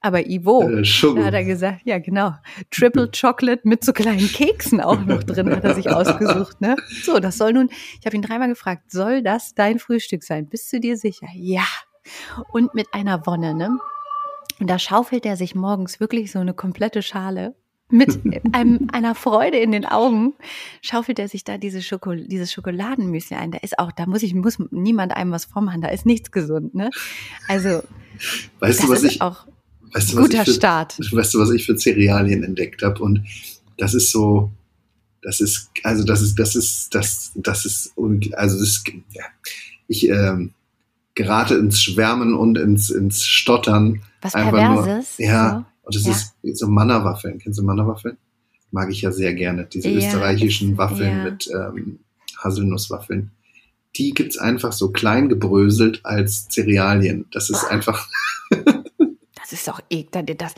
Aber 0.00 0.28
Ivo, 0.28 0.62
äh, 0.62 0.82
da 0.82 1.24
hat 1.24 1.34
er 1.34 1.44
gesagt, 1.44 1.80
ja 1.84 1.98
genau, 1.98 2.32
Triple 2.70 3.10
Chocolate 3.10 3.62
mit 3.64 3.84
so 3.84 3.92
kleinen 3.92 4.28
Keksen 4.28 4.80
auch 4.80 5.04
noch 5.04 5.24
drin 5.24 5.50
hat 5.50 5.64
er 5.64 5.74
sich 5.74 5.90
ausgesucht. 5.90 6.60
Ne? 6.60 6.76
So, 7.02 7.18
das 7.18 7.36
soll 7.36 7.52
nun, 7.52 7.68
ich 7.98 8.06
habe 8.06 8.14
ihn 8.14 8.22
dreimal 8.22 8.48
gefragt, 8.48 8.92
soll 8.92 9.22
das 9.22 9.54
dein 9.54 9.80
Frühstück 9.80 10.22
sein? 10.22 10.46
Bist 10.46 10.72
du 10.72 10.78
dir 10.78 10.96
sicher? 10.96 11.26
Ja. 11.34 11.66
Und 12.52 12.74
mit 12.74 12.86
einer 12.92 13.26
Wonne, 13.26 13.54
ne? 13.54 13.76
Und 14.60 14.68
da 14.68 14.78
schaufelt 14.78 15.26
er 15.26 15.36
sich 15.36 15.54
morgens 15.54 16.00
wirklich 16.00 16.32
so 16.32 16.38
eine 16.38 16.54
komplette 16.54 17.02
Schale 17.02 17.54
mit 17.90 18.20
einem, 18.52 18.88
einer 18.92 19.14
Freude 19.14 19.58
in 19.58 19.72
den 19.72 19.84
Augen 19.84 20.34
schaufelt 20.80 21.18
er 21.18 21.28
sich 21.28 21.44
da 21.44 21.58
diese 21.58 21.82
Schokol 21.82 22.26
dieses 22.26 22.52
Schokoladenmüsli 22.52 23.36
ein. 23.36 23.50
Da 23.50 23.58
ist 23.58 23.78
auch, 23.78 23.92
da 23.92 24.06
muss 24.06 24.22
ich, 24.22 24.34
muss 24.34 24.58
niemand 24.70 25.16
einem 25.16 25.32
was 25.32 25.44
vormachen, 25.44 25.80
da 25.80 25.88
ist 25.88 26.06
nichts 26.06 26.30
gesund, 26.30 26.74
ne? 26.74 26.90
Also, 27.48 27.82
weißt 28.60 28.84
du, 28.84 28.88
was 28.88 29.04
ich, 29.04 29.22
auch 29.22 29.46
Weißt 29.92 30.12
du, 30.12 30.16
Guter 30.16 30.44
für, 30.44 30.52
Start. 30.52 30.98
Weißt 30.98 31.34
du, 31.34 31.38
was 31.38 31.50
ich 31.50 31.66
für 31.66 31.76
Cerealien 31.76 32.42
entdeckt 32.42 32.82
habe? 32.82 33.02
Und 33.02 33.24
das 33.76 33.94
ist 33.94 34.10
so, 34.10 34.50
das 35.22 35.40
ist, 35.40 35.70
also 35.82 36.04
das 36.04 36.22
ist, 36.22 36.38
das 36.38 36.56
ist, 36.56 36.94
das, 36.94 37.32
das 37.34 37.64
ist, 37.64 37.92
also 38.32 38.58
das, 38.58 38.82
ja, 39.12 39.24
ich 39.86 40.08
ähm, 40.08 40.52
gerate 41.14 41.56
ins 41.56 41.82
Schwärmen 41.82 42.34
und 42.34 42.58
ins, 42.58 42.90
ins 42.90 43.24
Stottern. 43.24 44.02
Was 44.22 44.32
Perverses? 44.32 45.18
Nur, 45.18 45.28
ja, 45.28 45.50
so. 45.50 45.86
und 45.86 45.94
das 45.94 46.04
ja. 46.04 46.12
ist 46.42 46.58
so 46.58 46.68
Manna-Waffeln. 46.68 47.38
Kennst 47.38 47.58
du 47.58 47.64
Manna-Waffeln? 47.64 48.16
Mag 48.70 48.90
ich 48.90 49.02
ja 49.02 49.12
sehr 49.12 49.34
gerne. 49.34 49.64
Diese 49.64 49.88
ja, 49.88 49.98
österreichischen 49.98 50.76
Waffeln 50.76 51.24
mit 51.24 51.50
ähm, 51.52 52.00
Haselnusswaffeln. 52.38 53.30
Die 53.96 54.12
gibt's 54.12 54.38
einfach 54.38 54.72
so 54.72 54.90
klein 54.90 55.28
gebröselt 55.28 56.04
als 56.04 56.48
Cerealien. 56.48 57.26
Das 57.32 57.50
ist 57.50 57.64
einfach 57.70 58.06
das 59.50 59.60
ist 59.60 59.68
doch 59.68 59.80
ekelhaft. 59.90 60.40
Das, 60.40 60.54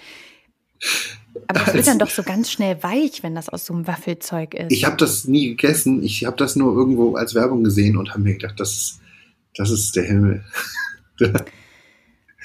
aber 1.46 1.60
das 1.60 1.74
wird 1.74 1.86
dann 1.86 1.98
doch 1.98 2.10
so 2.10 2.22
ganz 2.22 2.50
schnell 2.50 2.82
weich, 2.82 3.22
wenn 3.22 3.34
das 3.34 3.48
aus 3.48 3.66
so 3.66 3.74
einem 3.74 3.86
Waffelzeug 3.86 4.54
ist. 4.54 4.72
Ich 4.72 4.84
habe 4.84 4.96
das 4.96 5.26
nie 5.26 5.50
gegessen. 5.50 6.02
Ich 6.02 6.24
habe 6.24 6.36
das 6.36 6.56
nur 6.56 6.74
irgendwo 6.74 7.14
als 7.14 7.34
Werbung 7.34 7.62
gesehen 7.62 7.96
und 7.96 8.10
habe 8.10 8.20
mir 8.20 8.34
gedacht, 8.34 8.58
das 8.58 8.72
ist, 8.72 9.00
das 9.56 9.70
ist 9.70 9.96
der 9.96 10.04
Himmel. 10.04 10.44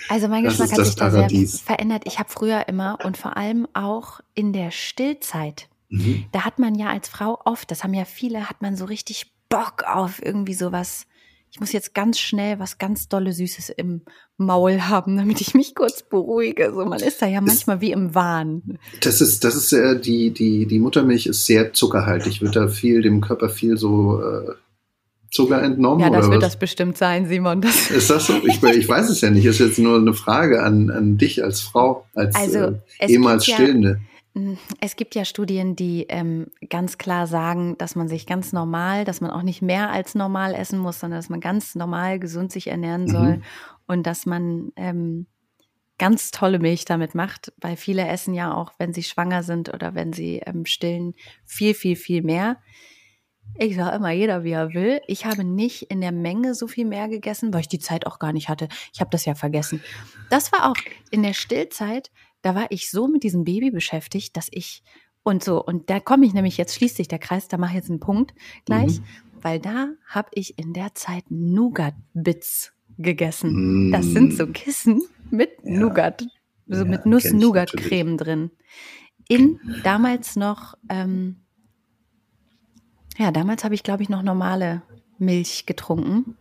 Also 0.10 0.28
mein 0.28 0.44
Geschmack 0.44 0.72
hat 0.72 0.86
sich 0.86 0.96
da 0.96 1.10
sehr 1.10 1.48
verändert. 1.48 2.04
Ich 2.06 2.20
habe 2.20 2.30
früher 2.30 2.68
immer 2.68 3.00
und 3.04 3.18
vor 3.18 3.38
allem 3.38 3.68
auch 3.74 4.20
in 4.36 4.54
der 4.54 4.70
Stillzeit, 4.70 5.68
mhm. 5.90 6.25
da 6.32 6.46
hat 6.46 6.60
man 6.60 6.75
ja 6.75 6.90
als 6.90 7.10
Frau 7.10 7.40
oft, 7.44 7.72
das 7.72 7.84
haben 7.84 7.94
ja 7.94 8.06
viele, 8.06 8.50
hat 8.50 8.62
man 8.62 8.75
so 8.75 8.86
richtig 8.86 9.32
Bock 9.50 9.84
auf 9.88 10.24
irgendwie 10.24 10.54
sowas 10.54 11.08
ich 11.56 11.62
muss 11.62 11.72
jetzt 11.72 11.94
ganz 11.94 12.20
schnell 12.20 12.60
was 12.60 12.80
ganz 12.80 13.08
dolle 13.08 13.32
Süßes 13.32 13.70
im 13.70 14.02
Maul 14.36 14.82
haben, 14.82 15.16
damit 15.16 15.40
ich 15.40 15.54
mich 15.54 15.74
kurz 15.74 16.04
beruhige. 16.04 16.74
So, 16.76 16.84
man 16.84 17.00
ist 17.00 17.22
da 17.22 17.28
ja 17.28 17.40
manchmal 17.40 17.80
wie 17.80 17.94
im 17.94 18.14
Wahn. 18.14 18.78
Das 19.00 19.22
ist, 19.22 19.46
das 19.46 19.56
ist 19.56 19.72
äh, 19.72 19.98
die, 19.98 20.32
die, 20.32 20.66
die 20.66 20.80
Muttermilch 20.80 21.28
ist 21.28 21.46
sehr 21.46 21.72
zuckerhaltig, 21.72 22.42
wird 22.42 22.58
da 22.58 22.68
viel, 22.68 23.02
dem 23.02 23.22
Körper 23.22 23.48
viel 23.48 23.78
so 23.78 24.22
äh, 24.22 24.52
Zucker 25.32 25.64
entnommen. 25.64 26.02
Ja, 26.02 26.10
das 26.10 26.26
wird 26.26 26.42
was? 26.42 26.52
das 26.52 26.60
bestimmt 26.60 26.98
sein, 26.98 27.26
Simon. 27.26 27.62
Das 27.62 27.90
ist 27.90 28.10
das 28.10 28.28
so? 28.28 28.34
Ich, 28.44 28.62
ich 28.62 28.90
weiß 28.90 29.10
es 29.10 29.22
ja 29.22 29.30
nicht. 29.30 29.48
Das 29.48 29.56
ist 29.56 29.66
jetzt 29.66 29.80
nur 29.80 29.98
eine 29.98 30.14
Frage 30.14 30.62
an, 30.62 30.90
an 30.90 31.18
dich 31.18 31.42
als 31.42 31.62
Frau, 31.62 32.06
als 32.16 32.36
also, 32.36 32.60
äh, 33.00 33.08
ehemals 33.08 33.46
Stillende. 33.46 34.02
Ja 34.02 34.14
es 34.82 34.98
gibt 34.98 35.15
ja 35.15 35.24
Studien, 35.24 35.77
die 35.77 36.08
ähm, 36.10 36.48
ganz 36.70 36.98
klar 36.98 37.25
sagen, 37.25 37.77
dass 37.77 37.96
man 37.96 38.10
sich 38.10 38.25
ganz 38.25 38.51
normal, 38.51 39.06
dass 39.06 39.22
man 39.22 39.32
auch 39.32 39.44
nicht 39.44 39.62
mehr 39.62 39.92
als 39.92 40.13
normal 40.13 40.54
essen 40.54 40.80
muss, 40.80 41.00
sondern 41.00 41.20
dass 41.20 41.30
man 41.30 41.39
ganz 41.39 41.75
normal 41.75 42.20
gesund 42.20 42.51
sich 42.51 42.68
ernähren 42.68 43.08
soll 43.08 43.38
mhm. 43.38 43.44
und 43.88 44.06
dass 44.06 44.25
man 44.25 44.74
ähm, 44.75 45.27
ganz 45.98 46.32
tolle 46.32 46.60
Milch 46.60 46.84
damit 46.84 47.15
macht, 47.15 47.54
weil 47.62 47.77
viele 47.77 48.06
essen 48.08 48.34
ja 48.34 48.54
auch, 48.54 48.74
wenn 48.77 48.94
sie 48.94 49.04
schwanger 49.04 49.42
sind 49.44 49.74
oder 49.74 49.96
wenn 49.96 50.12
sie 50.12 50.42
ähm, 50.46 50.65
stillen, 50.65 51.13
viel, 51.46 51.74
viel, 51.74 51.96
viel 51.96 52.22
mehr. 52.22 52.58
Ich 53.58 53.75
sage 53.75 53.96
immer, 53.96 54.12
jeder 54.12 54.44
wie 54.44 54.51
er 54.51 54.74
will. 54.74 55.00
Ich 55.08 55.25
habe 55.25 55.46
nicht 55.46 55.84
in 55.84 56.01
der 56.01 56.12
Menge 56.12 56.56
so 56.56 56.68
viel 56.68 56.86
mehr 56.86 57.08
gegessen, 57.08 57.54
weil 57.54 57.62
ich 57.62 57.70
die 57.70 57.80
Zeit 57.80 58.06
auch 58.06 58.20
gar 58.20 58.34
nicht 58.34 58.50
hatte. 58.50 58.68
Ich 58.92 59.00
habe 59.00 59.12
das 59.12 59.24
ja 59.24 59.36
vergessen. 59.36 59.82
Das 60.30 60.51
war 60.51 60.70
auch 60.70 60.75
in 61.12 61.24
der 61.24 61.34
Stillzeit 61.34 62.12
da 62.46 62.54
war 62.54 62.68
ich 62.70 62.92
so 62.92 63.08
mit 63.08 63.24
diesem 63.24 63.44
Baby 63.44 63.72
beschäftigt, 63.72 64.38
dass 64.38 64.50
ich 64.52 64.84
und 65.24 65.44
so, 65.44 65.64
und 65.64 65.90
da 65.90 66.00
komme 66.00 66.28
ich 66.28 66.36
nämlich, 66.36 66.58
jetzt 66.58 66.75
schließt 66.75 66.98
sich 66.98 67.08
der 67.08 67.18
Kreis, 67.18 67.48
da 67.48 67.58
mache 67.58 67.72
ich 67.72 67.78
jetzt 67.78 67.90
einen 67.90 68.00
Punkt 68.00 68.36
gleich, 68.66 69.00
mhm. 69.00 69.04
weil 69.42 69.60
da 69.60 69.88
habe 70.08 70.30
ich 70.36 70.60
in 70.60 70.72
der 70.72 70.94
Zeit 70.94 71.24
Nougat-Bits 71.30 72.74
gegessen. 73.00 73.88
Mhm. 73.88 73.92
Das 73.92 74.06
sind 74.06 74.36
so 74.36 74.46
Kissen 74.46 75.02
mit 75.32 75.50
ja. 75.64 75.80
Nougat, 75.80 76.28
so 76.68 76.84
ja, 76.84 76.86
mit 76.86 77.08
Nuss-Nougat-Creme 77.08 78.18
drin. 78.18 78.52
In 79.28 79.60
damals 79.84 80.36
noch, 80.36 80.75
ähm, 80.90 81.38
ja, 83.18 83.32
damals 83.32 83.64
habe 83.64 83.74
ich, 83.74 83.82
glaube 83.82 84.04
ich, 84.04 84.10
noch 84.10 84.22
normale 84.22 84.84
Milch 85.18 85.66
getrunken. 85.66 86.38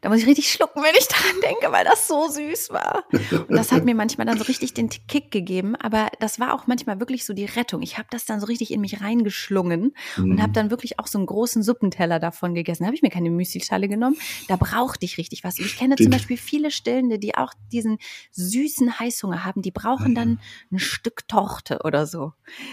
Da 0.00 0.08
muss 0.08 0.18
ich 0.18 0.26
richtig 0.26 0.50
schlucken, 0.50 0.82
wenn 0.82 0.94
ich 0.98 1.08
daran 1.08 1.40
denke, 1.42 1.72
weil 1.72 1.84
das 1.84 2.08
so 2.08 2.28
süß 2.28 2.70
war. 2.70 3.04
Und 3.12 3.56
das 3.56 3.72
hat 3.72 3.84
mir 3.84 3.94
manchmal 3.94 4.26
dann 4.26 4.38
so 4.38 4.44
richtig 4.44 4.74
den 4.74 4.88
Kick 4.88 5.30
gegeben. 5.30 5.76
Aber 5.76 6.08
das 6.20 6.40
war 6.40 6.54
auch 6.54 6.66
manchmal 6.66 7.00
wirklich 7.00 7.24
so 7.24 7.32
die 7.32 7.44
Rettung. 7.44 7.82
Ich 7.82 7.98
habe 7.98 8.08
das 8.10 8.24
dann 8.24 8.40
so 8.40 8.46
richtig 8.46 8.72
in 8.72 8.80
mich 8.80 9.00
reingeschlungen 9.00 9.94
mhm. 10.16 10.30
und 10.32 10.42
habe 10.42 10.52
dann 10.52 10.70
wirklich 10.70 10.98
auch 10.98 11.06
so 11.06 11.18
einen 11.18 11.26
großen 11.26 11.62
Suppenteller 11.62 12.18
davon 12.18 12.54
gegessen. 12.54 12.82
Da 12.82 12.86
habe 12.86 12.96
ich 12.96 13.02
mir 13.02 13.10
keine 13.10 13.30
Müslischale 13.30 13.88
genommen. 13.88 14.16
Da 14.48 14.56
brauchte 14.56 15.04
ich 15.04 15.18
richtig 15.18 15.44
was. 15.44 15.58
Und 15.58 15.66
ich 15.66 15.76
kenne 15.76 15.96
zum 15.96 16.10
Beispiel 16.10 16.36
viele 16.36 16.70
Stillende, 16.70 17.18
die 17.18 17.34
auch 17.34 17.52
diesen 17.72 17.98
süßen 18.32 18.98
Heißhunger 18.98 19.44
haben. 19.44 19.62
Die 19.62 19.70
brauchen 19.70 20.14
dann 20.14 20.40
ein 20.70 20.78
Stück 20.78 21.26
Torte 21.28 21.80
oder 21.84 22.06
so. 22.06 22.32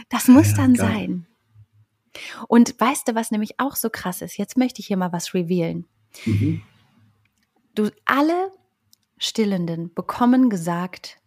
Das 0.09 0.27
muss 0.27 0.51
ja, 0.51 0.57
dann 0.57 0.73
geil. 0.73 0.87
sein. 0.87 1.27
Und 2.47 2.79
weißt 2.79 3.07
du, 3.07 3.15
was 3.15 3.31
nämlich 3.31 3.59
auch 3.59 3.75
so 3.75 3.89
krass 3.89 4.21
ist? 4.21 4.37
Jetzt 4.37 4.57
möchte 4.57 4.81
ich 4.81 4.87
hier 4.87 4.97
mal 4.97 5.13
was 5.13 5.33
revealen. 5.33 5.85
Mhm. 6.25 6.61
Du, 7.75 7.89
alle 8.05 8.51
Stillenden 9.17 9.93
bekommen 9.93 10.49
gesagt, 10.49 11.17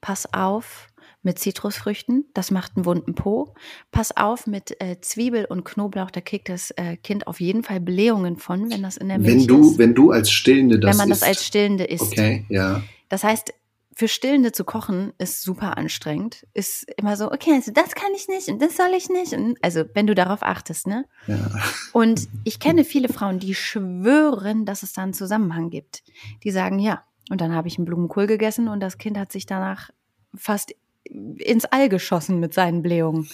pass 0.00 0.32
auf 0.32 0.88
mit 1.22 1.38
Zitrusfrüchten, 1.38 2.26
das 2.32 2.50
macht 2.50 2.76
einen 2.76 2.84
wunden 2.84 3.14
Po. 3.14 3.54
Pass 3.90 4.16
auf 4.16 4.46
mit 4.46 4.80
äh, 4.80 5.00
Zwiebel 5.00 5.44
und 5.46 5.64
Knoblauch, 5.64 6.10
da 6.10 6.20
kriegt 6.20 6.48
das 6.48 6.70
äh, 6.72 6.96
Kind 6.96 7.26
auf 7.26 7.40
jeden 7.40 7.64
Fall 7.64 7.80
Blähungen 7.80 8.36
von, 8.36 8.70
wenn 8.70 8.82
das 8.82 8.96
in 8.96 9.08
der 9.08 9.18
Milch 9.18 9.40
wenn 9.40 9.46
du, 9.46 9.70
ist. 9.70 9.78
Wenn 9.78 9.94
du 9.94 10.10
als 10.12 10.30
Stillende 10.30 10.78
das 10.78 10.90
Wenn 10.90 10.96
man 10.98 11.10
isst. 11.10 11.22
das 11.22 11.28
als 11.28 11.44
Stillende 11.44 11.84
isst. 11.84 12.12
Okay, 12.12 12.46
ja. 12.48 12.82
Das 13.08 13.24
heißt, 13.24 13.52
für 13.98 14.06
Stillende 14.06 14.52
zu 14.52 14.62
kochen 14.62 15.12
ist 15.18 15.42
super 15.42 15.76
anstrengend. 15.76 16.46
Ist 16.54 16.86
immer 16.96 17.16
so, 17.16 17.32
okay, 17.32 17.50
also 17.54 17.72
das 17.72 17.96
kann 17.96 18.12
ich 18.14 18.28
nicht 18.28 18.46
und 18.46 18.62
das 18.62 18.76
soll 18.76 18.90
ich 18.96 19.08
nicht. 19.08 19.32
Und 19.32 19.58
also, 19.60 19.82
wenn 19.92 20.06
du 20.06 20.14
darauf 20.14 20.44
achtest, 20.44 20.86
ne? 20.86 21.04
Ja. 21.26 21.50
Und 21.92 22.28
ich 22.44 22.60
kenne 22.60 22.84
viele 22.84 23.08
Frauen, 23.08 23.40
die 23.40 23.56
schwören, 23.56 24.64
dass 24.64 24.84
es 24.84 24.92
da 24.92 25.02
einen 25.02 25.14
Zusammenhang 25.14 25.70
gibt. 25.70 26.04
Die 26.44 26.52
sagen, 26.52 26.78
ja, 26.78 27.02
Und 27.28 27.40
dann 27.40 27.54
habe 27.54 27.68
ich 27.68 27.78
einen 27.78 27.84
Blumenkohl 27.84 28.26
gegessen 28.26 28.68
und 28.68 28.80
das 28.80 28.98
Kind 28.98 29.18
hat 29.18 29.32
sich 29.32 29.46
danach 29.46 29.90
fast 30.34 30.74
ins 31.04 31.64
All 31.64 31.88
geschossen 31.88 32.40
mit 32.40 32.54
seinen 32.54 32.82
Blähungen. 32.82 33.28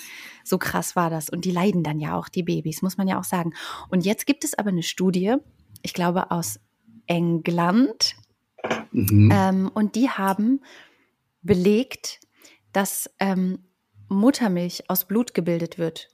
So 0.44 0.58
krass 0.58 0.96
war 0.96 1.10
das. 1.10 1.28
Und 1.30 1.44
die 1.44 1.50
leiden 1.50 1.82
dann 1.82 1.98
ja 2.00 2.16
auch, 2.16 2.28
die 2.28 2.42
Babys, 2.42 2.82
muss 2.82 2.96
man 2.96 3.08
ja 3.08 3.18
auch 3.18 3.24
sagen. 3.24 3.52
Und 3.88 4.04
jetzt 4.04 4.26
gibt 4.26 4.44
es 4.44 4.56
aber 4.56 4.70
eine 4.70 4.82
Studie, 4.82 5.36
ich 5.82 5.94
glaube 5.94 6.30
aus 6.30 6.60
England, 7.06 8.16
Mhm. 8.92 9.30
ähm, 9.32 9.70
und 9.74 9.94
die 9.96 10.08
haben 10.10 10.60
belegt, 11.42 12.20
dass 12.72 13.10
ähm, 13.20 13.58
Muttermilch 14.08 14.88
aus 14.88 15.06
Blut 15.06 15.34
gebildet 15.34 15.78
wird. 15.78 16.08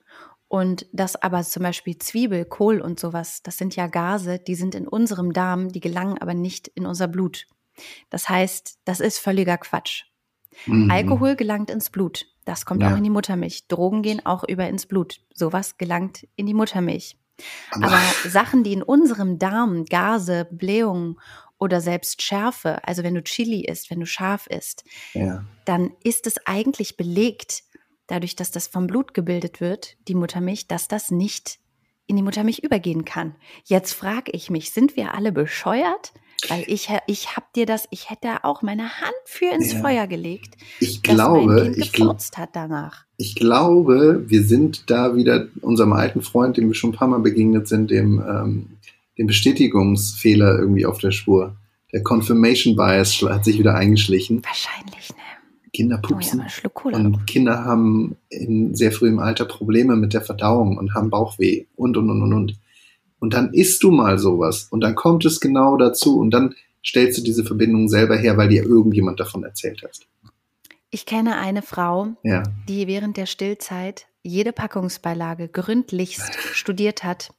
Und 0.48 0.86
dass 0.92 1.14
aber 1.14 1.42
zum 1.42 1.62
Beispiel 1.62 1.96
Zwiebel, 1.98 2.44
Kohl 2.44 2.80
und 2.80 2.98
sowas, 2.98 3.42
das 3.44 3.56
sind 3.56 3.76
ja 3.76 3.86
Gase, 3.86 4.40
die 4.40 4.56
sind 4.56 4.74
in 4.74 4.88
unserem 4.88 5.32
Darm, 5.32 5.68
die 5.68 5.78
gelangen 5.80 6.18
aber 6.18 6.34
nicht 6.34 6.66
in 6.68 6.86
unser 6.86 7.06
Blut. 7.06 7.46
Das 8.10 8.28
heißt, 8.28 8.78
das 8.84 8.98
ist 8.98 9.18
völliger 9.18 9.58
Quatsch. 9.58 10.04
Mhm. 10.66 10.90
Alkohol 10.90 11.36
gelangt 11.36 11.70
ins 11.70 11.90
Blut. 11.90 12.26
Das 12.44 12.66
kommt 12.66 12.82
Ja. 12.82 12.92
auch 12.92 12.96
in 12.96 13.04
die 13.04 13.10
Muttermilch. 13.10 13.68
Drogen 13.68 14.02
gehen 14.02 14.26
auch 14.26 14.42
über 14.42 14.66
ins 14.68 14.86
Blut. 14.86 15.20
Sowas 15.32 15.78
gelangt 15.78 16.26
in 16.34 16.46
die 16.46 16.54
Muttermilch. 16.54 17.16
Aber, 17.70 17.86
Aber 17.86 18.00
Sachen, 18.28 18.64
die 18.64 18.72
in 18.72 18.82
unserem 18.82 19.38
Darm, 19.38 19.84
Gase, 19.84 20.48
Blähungen 20.50 21.20
oder 21.60 21.80
selbst 21.80 22.22
Schärfe, 22.22 22.82
also 22.88 23.04
wenn 23.04 23.14
du 23.14 23.22
Chili 23.22 23.60
isst, 23.64 23.90
wenn 23.90 24.00
du 24.00 24.06
scharf 24.06 24.46
isst, 24.48 24.82
ja. 25.14 25.44
dann 25.66 25.92
ist 26.02 26.26
es 26.26 26.44
eigentlich 26.46 26.96
belegt, 26.96 27.62
dadurch, 28.08 28.34
dass 28.34 28.50
das 28.50 28.66
vom 28.66 28.88
Blut 28.88 29.14
gebildet 29.14 29.60
wird, 29.60 29.96
die 30.08 30.14
Muttermilch, 30.16 30.66
dass 30.66 30.88
das 30.88 31.10
nicht 31.12 31.58
in 32.06 32.16
die 32.16 32.22
Muttermilch 32.22 32.58
übergehen 32.58 33.04
kann. 33.04 33.36
Jetzt 33.64 33.92
frage 33.92 34.32
ich 34.32 34.50
mich, 34.50 34.72
sind 34.72 34.96
wir 34.96 35.14
alle 35.14 35.30
bescheuert? 35.30 36.12
Weil 36.48 36.64
ich, 36.66 36.88
ich 37.06 37.36
hab 37.36 37.52
dir 37.52 37.66
das, 37.66 37.86
ich 37.90 38.08
hätte 38.08 38.44
auch 38.44 38.62
meine 38.62 38.84
Hand 39.00 39.12
für 39.26 39.44
ins 39.54 39.74
Ja. 39.74 39.80
Feuer 39.80 40.06
gelegt, 40.06 40.56
Ich 40.80 41.02
glaube, 41.02 41.74
ich, 41.76 41.90
gl- 41.90 42.36
hat 42.38 42.56
danach. 42.56 43.04
ich 43.18 43.34
glaube, 43.34 44.24
wir 44.26 44.42
sind 44.42 44.88
da 44.90 45.14
wieder 45.14 45.48
unserem 45.60 45.92
alten 45.92 46.22
Freund, 46.22 46.56
dem 46.56 46.68
wir 46.68 46.74
schon 46.74 46.90
ein 46.90 46.96
paar 46.96 47.08
Mal 47.08 47.20
begegnet 47.20 47.68
sind, 47.68 47.90
dem, 47.90 48.24
ähm, 48.26 48.78
dem 49.20 49.26
Bestätigungsfehler 49.26 50.58
irgendwie 50.58 50.86
auf 50.86 50.98
der 50.98 51.10
Spur. 51.10 51.54
Der 51.92 52.02
Confirmation 52.02 52.74
Bias 52.74 53.20
hat 53.22 53.44
sich 53.44 53.58
wieder 53.58 53.74
eingeschlichen. 53.74 54.42
Wahrscheinlich, 54.44 55.10
ne? 55.10 55.16
Kinder 55.72 56.00
Oh 56.02 56.06
ja, 56.08 56.14
pupsen 56.16 56.48
Schluck 56.48 56.74
Cola. 56.74 56.98
und 56.98 57.26
Kinder 57.26 57.64
haben 57.64 58.16
in 58.30 58.74
sehr 58.74 58.90
frühem 58.92 59.18
Alter 59.18 59.44
Probleme 59.44 59.94
mit 59.94 60.14
der 60.14 60.22
Verdauung 60.22 60.78
und 60.78 60.94
haben 60.94 61.10
Bauchweh 61.10 61.66
und, 61.76 61.96
und, 61.96 62.10
und, 62.10 62.22
und, 62.22 62.32
und. 62.32 62.58
Und 63.20 63.34
dann 63.34 63.52
isst 63.52 63.82
du 63.82 63.90
mal 63.90 64.18
sowas 64.18 64.66
und 64.70 64.80
dann 64.80 64.94
kommt 64.94 65.24
es 65.26 65.38
genau 65.38 65.76
dazu 65.76 66.18
und 66.18 66.30
dann 66.32 66.54
stellst 66.84 67.18
du 67.18 67.22
diese 67.22 67.44
Verbindung 67.44 67.88
selber 67.88 68.16
her, 68.16 68.36
weil 68.38 68.48
dir 68.48 68.64
irgendjemand 68.64 69.20
davon 69.20 69.44
erzählt 69.44 69.84
hast. 69.86 70.06
Ich 70.90 71.04
kenne 71.06 71.38
eine 71.38 71.60
Frau, 71.62 72.16
Ja. 72.24 72.42
die 72.68 72.86
während 72.86 73.16
der 73.18 73.26
Stillzeit 73.26 74.06
jede 74.22 74.52
Packungsbeilage 74.52 75.48
gründlichst 75.48 76.34
studiert 76.52 77.04
hat 77.04 77.32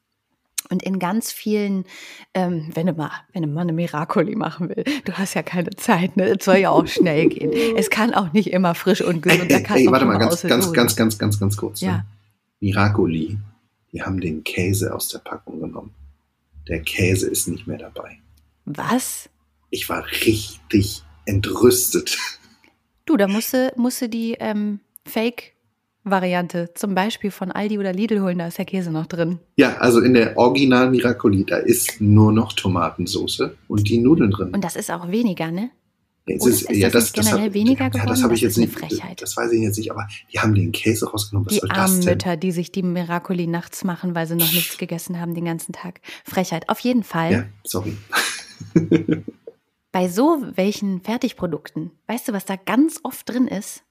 und 0.71 0.81
in 0.83 0.99
ganz 0.99 1.31
vielen, 1.31 1.85
ähm, 2.33 2.69
wenn 2.73 2.87
du 2.87 2.93
mal, 2.93 3.11
wenn 3.33 3.43
du 3.43 3.49
mal 3.49 3.61
eine 3.61 3.73
Miracoli 3.73 4.35
machen 4.35 4.69
will, 4.69 4.83
du 5.05 5.13
hast 5.13 5.33
ja 5.33 5.43
keine 5.43 5.69
Zeit, 5.71 6.17
ne? 6.17 6.37
Es 6.37 6.45
soll 6.45 6.57
ja 6.57 6.69
auch 6.71 6.87
schnell 6.87 7.27
gehen. 7.27 7.51
Es 7.75 7.89
kann 7.89 8.13
auch 8.13 8.33
nicht 8.33 8.51
immer 8.51 8.73
frisch 8.73 9.01
und 9.01 9.25
Ey, 9.27 9.37
gesund. 9.37 9.51
ey, 9.51 9.65
ey, 9.67 9.87
auch 9.87 9.91
warte 9.91 10.05
mal, 10.05 10.17
ganz, 10.17 10.41
ganz, 10.41 10.71
ganz, 10.73 10.95
ganz, 10.95 11.17
ganz, 11.17 11.39
ganz 11.39 11.57
kurz. 11.57 11.81
Ja. 11.81 11.97
Ne? 11.97 12.05
Miracoli, 12.61 13.37
die 13.91 14.01
haben 14.01 14.19
den 14.21 14.43
Käse 14.43 14.95
aus 14.95 15.09
der 15.09 15.19
Packung 15.19 15.59
genommen. 15.59 15.93
Der 16.67 16.81
Käse 16.81 17.29
ist 17.29 17.47
nicht 17.47 17.67
mehr 17.67 17.77
dabei. 17.77 18.19
Was? 18.65 19.29
Ich 19.69 19.89
war 19.89 20.05
richtig 20.05 21.03
entrüstet. 21.25 22.17
Du, 23.05 23.17
da 23.17 23.27
musste, 23.27 23.73
musste 23.75 24.07
die 24.07 24.37
ähm, 24.39 24.79
Fake-Variante 26.03 26.71
zum 26.73 26.95
Beispiel 26.95 27.31
von 27.31 27.51
Aldi 27.51 27.77
oder 27.77 27.93
Lidl 27.93 28.21
holen, 28.21 28.39
da 28.39 28.47
ist 28.47 28.57
der 28.57 28.65
Käse 28.65 28.91
noch 28.91 29.05
drin. 29.05 29.39
Ja, 29.55 29.77
also 29.77 29.99
in 30.01 30.13
der 30.13 30.37
Original 30.37 30.89
Miracoli, 30.89 31.45
da 31.45 31.57
ist 31.57 32.01
nur 32.01 32.31
noch 32.33 32.53
Tomatensauce 32.53 33.43
und 33.67 33.87
die 33.87 33.99
Nudeln 33.99 34.31
drin. 34.31 34.49
Und 34.53 34.63
das 34.63 34.75
ist 34.75 34.89
auch 34.91 35.09
weniger, 35.09 35.51
ne? 35.51 35.69
Jetzt 36.27 36.43
Oder 36.43 36.51
ist 36.51 36.61
das 36.95 37.03
nicht 37.03 37.13
generell 37.15 37.47
hab- 37.47 37.53
weniger 37.53 37.83
ja, 37.85 37.89
das 37.89 38.01
geworden? 38.01 38.23
habe 38.23 38.33
ich 38.35 38.41
Das 38.41 38.55
jetzt 38.55 38.57
ist 38.57 38.57
eine 38.57 38.65
nicht. 38.89 38.99
Frechheit. 39.01 39.21
Das 39.21 39.37
weiß 39.37 39.51
ich 39.51 39.61
jetzt 39.61 39.77
nicht, 39.77 39.91
aber 39.91 40.07
die 40.31 40.39
haben 40.39 40.53
den 40.53 40.71
Käse 40.71 41.09
rausgenommen. 41.09 41.47
Was 41.47 41.53
Die 41.55 41.59
soll 41.59 41.69
das 41.69 41.77
armen 41.77 42.01
denn? 42.01 42.09
Mütter, 42.09 42.37
die 42.37 42.51
sich 42.51 42.71
die 42.71 42.83
Miracoli 42.83 43.47
nachts 43.47 43.83
machen, 43.83 44.13
weil 44.15 44.27
sie 44.27 44.35
noch 44.35 44.51
nichts 44.53 44.77
gegessen 44.77 45.19
haben 45.19 45.33
den 45.33 45.45
ganzen 45.45 45.73
Tag. 45.73 45.99
Frechheit. 46.23 46.69
Auf 46.69 46.79
jeden 46.79 47.03
Fall. 47.03 47.31
Ja, 47.31 47.43
sorry. 47.63 47.97
Bei 49.91 50.07
so 50.07 50.43
welchen 50.55 51.01
Fertigprodukten, 51.01 51.91
weißt 52.07 52.27
du, 52.27 52.33
was 52.33 52.45
da 52.45 52.55
ganz 52.55 52.99
oft 53.03 53.27
drin 53.27 53.47
ist? 53.47 53.83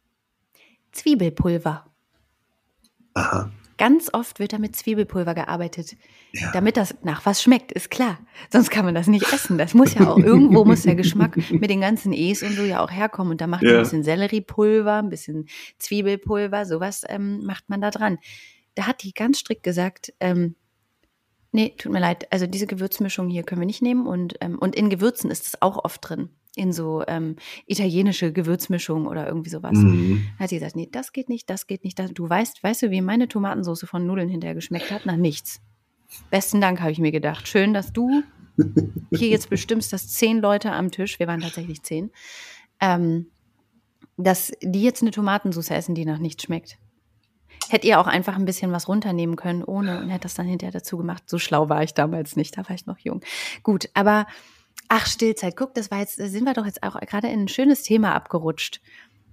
Zwiebelpulver. 0.92 1.84
Aha. 3.14 3.50
Ganz 3.78 4.10
oft 4.12 4.38
wird 4.40 4.52
da 4.52 4.58
mit 4.58 4.76
Zwiebelpulver 4.76 5.34
gearbeitet, 5.34 5.96
Ja. 6.32 6.50
damit 6.52 6.76
das 6.76 6.94
nach 7.02 7.24
was 7.24 7.42
schmeckt, 7.42 7.72
ist 7.72 7.90
klar. 7.90 8.18
Sonst 8.52 8.70
kann 8.70 8.84
man 8.84 8.94
das 8.94 9.06
nicht 9.06 9.32
essen. 9.32 9.56
Das 9.56 9.72
muss 9.72 9.94
ja 9.94 10.06
auch, 10.06 10.18
irgendwo 10.18 10.66
muss 10.66 10.82
der 10.82 10.94
Geschmack 10.96 11.38
mit 11.50 11.70
den 11.70 11.80
ganzen 11.80 12.12
E's 12.12 12.42
und 12.42 12.52
so 12.54 12.62
ja 12.62 12.80
auch 12.84 12.90
herkommen. 12.90 13.32
Und 13.32 13.40
da 13.40 13.46
macht 13.46 13.62
man 13.62 13.72
Ja. 13.72 13.78
ein 13.78 13.82
bisschen 13.84 14.04
Selleriepulver, 14.04 14.96
ein 14.96 15.08
bisschen 15.08 15.48
Zwiebelpulver, 15.78 16.66
sowas 16.66 17.04
ähm, 17.08 17.40
macht 17.44 17.70
man 17.70 17.80
da 17.80 17.90
dran. 17.90 18.18
Da 18.74 18.86
hat 18.86 19.02
die 19.02 19.12
ganz 19.14 19.38
strikt 19.38 19.62
gesagt, 19.62 20.12
ähm, 20.20 20.56
nee, 21.52 21.74
tut 21.78 21.90
mir 21.90 22.00
leid, 22.00 22.30
also 22.30 22.46
diese 22.46 22.66
Gewürzmischung 22.66 23.28
hier 23.30 23.44
können 23.44 23.62
wir 23.62 23.66
nicht 23.66 23.82
nehmen. 23.82 24.06
Und, 24.06 24.34
ähm, 24.42 24.58
und 24.58 24.76
in 24.76 24.90
Gewürzen 24.90 25.30
ist 25.30 25.46
es 25.46 25.62
auch 25.62 25.82
oft 25.84 26.06
drin. 26.06 26.28
In 26.56 26.72
so 26.72 27.04
ähm, 27.06 27.36
italienische 27.66 28.32
Gewürzmischung 28.32 29.06
oder 29.06 29.26
irgendwie 29.26 29.50
sowas. 29.50 29.78
Mhm. 29.78 30.26
Hat 30.38 30.48
sie 30.48 30.56
gesagt, 30.56 30.74
nee, 30.74 30.88
das 30.90 31.12
geht 31.12 31.28
nicht, 31.28 31.48
das 31.48 31.68
geht 31.68 31.84
nicht. 31.84 31.98
Das. 31.98 32.12
Du 32.12 32.28
weißt, 32.28 32.62
weißt 32.62 32.82
du, 32.82 32.90
wie 32.90 33.00
meine 33.00 33.28
Tomatensauce 33.28 33.84
von 33.84 34.04
Nudeln 34.04 34.28
hinterher 34.28 34.56
geschmeckt 34.56 34.90
hat? 34.90 35.06
Nach 35.06 35.16
nichts. 35.16 35.60
Besten 36.30 36.60
Dank, 36.60 36.80
habe 36.80 36.90
ich 36.90 36.98
mir 36.98 37.12
gedacht. 37.12 37.46
Schön, 37.46 37.72
dass 37.72 37.92
du 37.92 38.22
hier 39.10 39.28
jetzt 39.28 39.48
bestimmst, 39.48 39.92
dass 39.92 40.08
zehn 40.08 40.40
Leute 40.40 40.72
am 40.72 40.90
Tisch, 40.90 41.18
wir 41.18 41.26
waren 41.26 41.40
tatsächlich 41.40 41.82
zehn, 41.82 42.10
ähm, 42.80 43.26
dass 44.16 44.52
die 44.62 44.82
jetzt 44.82 45.02
eine 45.02 45.12
Tomatensauce 45.12 45.70
essen, 45.70 45.94
die 45.94 46.04
nach 46.04 46.18
nichts 46.18 46.42
schmeckt. 46.42 46.78
Hätt 47.68 47.84
ihr 47.84 48.00
auch 48.00 48.06
einfach 48.06 48.36
ein 48.36 48.44
bisschen 48.44 48.72
was 48.72 48.88
runternehmen 48.88 49.36
können, 49.36 49.62
ohne 49.62 50.00
und 50.00 50.08
hätte 50.08 50.22
das 50.22 50.34
dann 50.34 50.46
hinterher 50.46 50.72
dazu 50.72 50.96
gemacht. 50.96 51.22
So 51.28 51.38
schlau 51.38 51.68
war 51.68 51.82
ich 51.82 51.94
damals 51.94 52.36
nicht, 52.36 52.58
da 52.58 52.68
war 52.68 52.74
ich 52.74 52.86
noch 52.86 52.98
jung. 52.98 53.20
Gut, 53.62 53.88
aber 53.94 54.26
ach, 54.92 55.06
Stillzeit, 55.06 55.56
guck, 55.56 55.72
das 55.74 55.90
war 55.90 56.00
jetzt, 56.00 56.18
da 56.18 56.26
sind 56.26 56.44
wir 56.44 56.52
doch 56.52 56.66
jetzt 56.66 56.82
auch 56.82 56.98
gerade 57.00 57.28
in 57.28 57.42
ein 57.42 57.48
schönes 57.48 57.82
Thema 57.84 58.14
abgerutscht. 58.14 58.80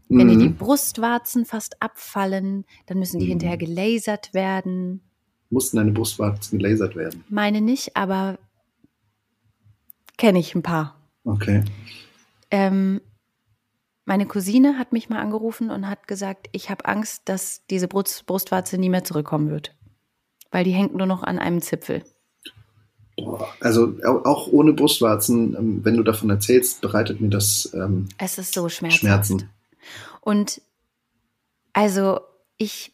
Wenn 0.07 0.29
dir 0.29 0.37
die 0.37 0.49
Mhm. 0.49 0.55
Brustwarzen 0.55 1.45
fast 1.45 1.81
abfallen, 1.81 2.63
dann 2.85 2.99
müssen 2.99 3.19
die 3.19 3.25
Mhm. 3.25 3.29
hinterher 3.31 3.57
gelasert 3.57 4.33
werden. 4.33 5.01
Mussten 5.49 5.77
deine 5.77 5.91
Brustwarzen 5.91 6.59
gelasert 6.59 6.95
werden. 6.95 7.25
Meine 7.27 7.59
nicht, 7.59 7.97
aber 7.97 8.37
kenne 10.17 10.39
ich 10.39 10.55
ein 10.55 10.63
paar. 10.63 10.95
Okay. 11.25 11.63
Ähm, 12.51 13.01
meine 14.05 14.25
Cousine 14.25 14.77
hat 14.77 14.93
mich 14.93 15.09
mal 15.09 15.19
angerufen 15.19 15.69
und 15.69 15.89
hat 15.89 16.07
gesagt, 16.07 16.47
ich 16.53 16.69
habe 16.69 16.85
Angst, 16.85 17.23
dass 17.25 17.65
diese 17.69 17.87
Brust, 17.89 18.25
Brustwarze 18.25 18.77
nie 18.77 18.89
mehr 18.89 19.03
zurückkommen 19.03 19.49
wird. 19.49 19.75
Weil 20.51 20.63
die 20.63 20.71
hängt 20.71 20.95
nur 20.95 21.07
noch 21.07 21.23
an 21.23 21.39
einem 21.39 21.61
Zipfel. 21.61 22.03
Boah. 23.17 23.47
Also 23.59 23.93
au- 24.05 24.23
auch 24.25 24.47
ohne 24.47 24.73
Brustwarzen, 24.73 25.55
ähm, 25.55 25.79
wenn 25.85 25.97
du 25.97 26.03
davon 26.03 26.29
erzählst, 26.29 26.81
bereitet 26.81 27.19
mir 27.19 27.29
das 27.29 27.69
ähm, 27.73 28.07
Es 28.17 28.37
ist 28.37 28.53
so 28.53 28.69
schmerzhaft. 28.69 28.99
Schmerzen. 29.01 29.49
Und 30.21 30.61
also 31.73 32.19
ich 32.57 32.93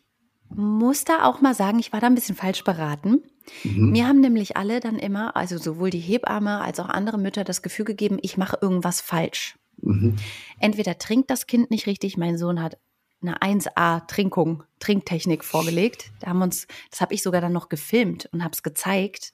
muss 0.49 1.03
da 1.03 1.25
auch 1.25 1.41
mal 1.41 1.55
sagen, 1.55 1.79
ich 1.79 1.93
war 1.93 1.99
da 1.99 2.07
ein 2.07 2.15
bisschen 2.15 2.35
falsch 2.35 2.63
beraten. 2.63 3.23
Mhm. 3.63 3.91
Mir 3.91 4.07
haben 4.07 4.19
nämlich 4.21 4.55
alle 4.55 4.79
dann 4.79 4.97
immer, 4.99 5.35
also 5.35 5.57
sowohl 5.57 5.89
die 5.89 5.99
Hebamme 5.99 6.61
als 6.61 6.79
auch 6.79 6.89
andere 6.89 7.17
Mütter, 7.17 7.43
das 7.43 7.61
Gefühl 7.61 7.85
gegeben, 7.85 8.17
ich 8.21 8.37
mache 8.37 8.57
irgendwas 8.61 9.01
falsch. 9.01 9.57
Mhm. 9.81 10.15
Entweder 10.59 10.97
trinkt 10.97 11.29
das 11.31 11.47
Kind 11.47 11.71
nicht 11.71 11.87
richtig, 11.87 12.17
mein 12.17 12.37
Sohn 12.37 12.61
hat 12.61 12.77
eine 13.21 13.37
1A 13.41 14.05
Trinkung, 14.07 14.63
Trinktechnik 14.79 15.43
vorgelegt. 15.43 16.11
Da 16.19 16.27
haben 16.27 16.41
uns, 16.41 16.67
das 16.91 17.01
habe 17.01 17.13
ich 17.13 17.23
sogar 17.23 17.41
dann 17.41 17.53
noch 17.53 17.69
gefilmt 17.69 18.29
und 18.31 18.43
habe 18.43 18.53
es 18.53 18.63
gezeigt, 18.63 19.33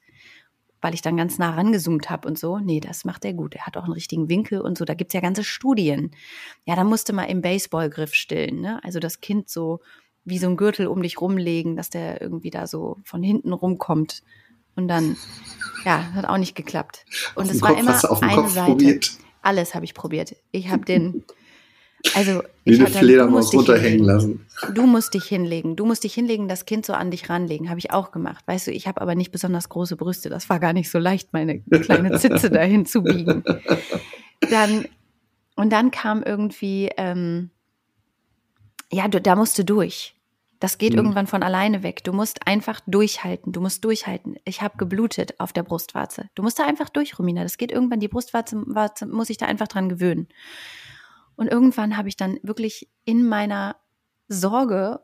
weil 0.81 0.93
ich 0.93 1.01
dann 1.01 1.17
ganz 1.17 1.37
nah 1.37 1.51
rangezoomt 1.51 2.09
habe 2.09 2.27
und 2.27 2.37
so. 2.37 2.59
Nee, 2.59 2.79
das 2.79 3.05
macht 3.05 3.25
er 3.25 3.33
gut. 3.33 3.55
Er 3.55 3.65
hat 3.65 3.77
auch 3.77 3.83
einen 3.83 3.93
richtigen 3.93 4.29
Winkel 4.29 4.61
und 4.61 4.77
so. 4.77 4.85
Da 4.85 4.93
gibt's 4.93 5.13
ja 5.13 5.19
ganze 5.19 5.43
Studien. 5.43 6.11
Ja, 6.65 6.75
da 6.75 6.83
musste 6.83 7.13
man 7.13 7.27
im 7.27 7.41
Baseballgriff 7.41 8.13
stillen. 8.13 8.61
Ne? 8.61 8.79
Also 8.83 8.99
das 8.99 9.21
Kind 9.21 9.49
so 9.49 9.81
wie 10.25 10.37
so 10.37 10.47
ein 10.47 10.57
Gürtel 10.57 10.87
um 10.87 11.01
dich 11.01 11.19
rumlegen, 11.19 11.75
dass 11.75 11.89
der 11.89 12.21
irgendwie 12.21 12.51
da 12.51 12.67
so 12.67 12.97
von 13.03 13.23
hinten 13.23 13.53
rumkommt. 13.53 14.23
Und 14.75 14.87
dann, 14.87 15.17
ja, 15.83 16.13
hat 16.13 16.25
auch 16.25 16.37
nicht 16.37 16.55
geklappt. 16.55 17.05
Und 17.35 17.49
es 17.49 17.61
war 17.61 17.71
Kopf 17.71 17.79
immer 17.79 18.21
eine 18.21 18.35
Kopf 18.35 18.53
Seite. 18.53 18.71
probiert, 18.71 19.11
Alles 19.41 19.75
habe 19.75 19.85
ich 19.85 19.93
probiert. 19.93 20.35
Ich 20.51 20.69
habe 20.69 20.85
den, 20.85 21.25
also 22.15 22.43
wie 22.63 22.75
eine 22.75 22.83
hatte, 22.85 22.93
du 22.93 22.99
Fledermaus 22.99 23.53
runterhängen 23.53 24.05
hinlegen. 24.05 24.05
lassen. 24.05 24.45
Du 24.73 24.85
musst 24.87 25.13
dich 25.13 25.25
hinlegen. 25.25 25.75
Du 25.75 25.85
musst 25.85 26.03
dich 26.03 26.13
hinlegen, 26.13 26.47
das 26.47 26.65
Kind 26.65 26.85
so 26.85 26.93
an 26.93 27.11
dich 27.11 27.29
ranlegen. 27.29 27.69
Habe 27.69 27.79
ich 27.79 27.91
auch 27.91 28.11
gemacht. 28.11 28.43
Weißt 28.47 28.67
du, 28.67 28.71
ich 28.71 28.87
habe 28.87 29.01
aber 29.01 29.15
nicht 29.15 29.31
besonders 29.31 29.69
große 29.69 29.95
Brüste. 29.97 30.29
Das 30.29 30.49
war 30.49 30.59
gar 30.59 30.73
nicht 30.73 30.89
so 30.89 30.97
leicht, 30.99 31.33
meine 31.33 31.59
kleine 31.61 32.17
Zitze 32.19 32.49
dahin 32.51 32.85
zu 32.85 33.01
biegen. 33.03 33.43
dann, 34.49 34.85
und 35.55 35.71
dann 35.71 35.91
kam 35.91 36.23
irgendwie, 36.23 36.89
ähm, 36.97 37.49
ja, 38.91 39.07
du, 39.07 39.19
da 39.21 39.35
musst 39.35 39.57
du 39.59 39.65
durch. 39.65 40.15
Das 40.61 40.77
geht 40.77 40.91
Mhm. 40.93 40.99
irgendwann 40.99 41.27
von 41.27 41.41
alleine 41.43 41.83
weg. 41.83 42.03
Du 42.03 42.11
musst 42.11 42.45
einfach 42.47 42.81
durchhalten. 42.85 43.53
Du 43.53 43.61
musst 43.61 43.83
durchhalten. 43.85 44.35
Ich 44.45 44.61
habe 44.61 44.77
geblutet 44.77 45.39
auf 45.39 45.53
der 45.53 45.63
Brustwarze. 45.63 46.29
Du 46.35 46.43
musst 46.43 46.59
da 46.59 46.65
einfach 46.65 46.89
durch, 46.89 47.17
Romina. 47.17 47.43
Das 47.43 47.57
geht 47.57 47.71
irgendwann. 47.71 47.99
Die 48.01 48.07
Brustwarze 48.09 48.61
Warze, 48.67 49.05
muss 49.05 49.29
ich 49.29 49.37
da 49.37 49.45
einfach 49.45 49.67
dran 49.69 49.87
gewöhnen. 49.89 50.27
Und 51.39 51.47
irgendwann 51.47 51.95
habe 51.95 52.09
ich 52.09 52.17
dann 52.17 52.37
wirklich 52.43 52.89
in 53.05 53.25
meiner 53.25 53.77
Sorge, 54.27 54.99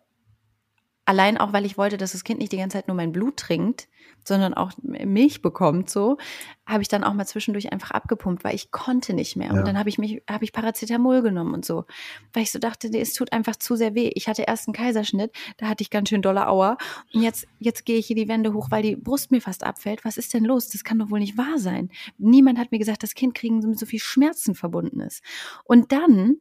allein 1.06 1.38
auch, 1.38 1.54
weil 1.54 1.66
ich 1.66 1.78
wollte, 1.78 1.96
dass 1.96 2.12
das 2.12 2.26
Kind 2.26 2.42
nicht 2.42 2.52
die 2.52 2.58
ganze 2.58 2.76
Zeit 2.76 2.90
nur 2.90 2.98
mein 2.98 3.14
Blut 3.14 3.38
trinkt, 3.38 3.88
sondern 4.28 4.54
auch 4.54 4.72
Milch 4.82 5.42
bekommt, 5.42 5.90
so, 5.90 6.18
habe 6.66 6.82
ich 6.82 6.88
dann 6.88 7.04
auch 7.04 7.14
mal 7.14 7.26
zwischendurch 7.26 7.72
einfach 7.72 7.92
abgepumpt, 7.92 8.44
weil 8.44 8.56
ich 8.56 8.72
konnte 8.72 9.14
nicht 9.14 9.36
mehr. 9.36 9.52
Ja. 9.52 9.54
Und 9.54 9.68
dann 9.68 9.78
habe 9.78 9.90
ich 9.90 9.98
mich, 9.98 10.24
habe 10.30 10.44
ich 10.44 10.52
Paracetamol 10.52 11.22
genommen 11.22 11.54
und 11.54 11.64
so, 11.64 11.86
weil 12.34 12.44
ich 12.44 12.52
so 12.52 12.60
dachte, 12.60 12.90
nee, 12.90 13.02
es 13.02 13.14
tut 13.14 13.32
einfach 13.32 13.56
zu 13.56 13.76
sehr 13.76 13.94
weh. 13.94 14.12
Ich 14.16 14.28
hatte 14.28 14.44
erst 14.44 14.68
einen 14.68 14.74
Kaiserschnitt, 14.74 15.32
da 15.58 15.68
hatte 15.68 15.84
ich 15.84 15.90
ganz 15.90 16.10
schön 16.10 16.22
dolle 16.22 16.48
Auer. 16.48 16.78
Und 17.14 17.22
jetzt, 17.22 17.48
jetzt 17.60 17.86
gehe 17.86 17.98
ich 17.98 18.08
hier 18.08 18.16
die 18.16 18.28
Wände 18.28 18.54
hoch, 18.54 18.72
weil 18.72 18.82
die 18.82 18.96
Brust 18.96 19.32
mir 19.32 19.42
fast 19.42 19.64
abfällt. 19.64 20.04
Was 20.06 20.18
ist 20.18 20.34
denn 20.34 20.44
los? 20.44 20.70
Das 20.70 20.84
kann 20.84 21.00
doch 21.00 21.12
wohl 21.12 21.20
nicht 21.20 21.38
wahr 21.38 21.58
sein. 21.60 21.92
Niemand 22.18 22.58
hat 22.58 22.72
mir 22.72 22.80
gesagt, 22.80 23.04
das 23.04 23.14
Kind 23.14 23.36
kriegen 23.36 23.60
mit 23.60 23.80
so 23.80 23.86
viel 23.86 24.00
Schmerzen 24.00 24.56
verbunden 24.56 25.02
ist. 25.02 25.22
Und 25.64 25.92
dann 25.92 26.38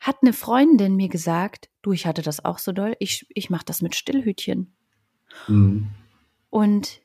hat 0.00 0.18
eine 0.20 0.32
Freundin 0.32 0.96
mir 0.96 1.08
gesagt, 1.08 1.70
du, 1.80 1.92
ich 1.92 2.06
hatte 2.06 2.22
das 2.22 2.44
auch 2.44 2.58
so 2.58 2.72
doll, 2.72 2.94
ich, 2.98 3.26
ich 3.30 3.48
mache 3.48 3.64
das 3.64 3.80
mit 3.80 3.94
Stillhütchen. 3.94 4.74
Mhm. 5.48 5.88
Und 6.50 7.00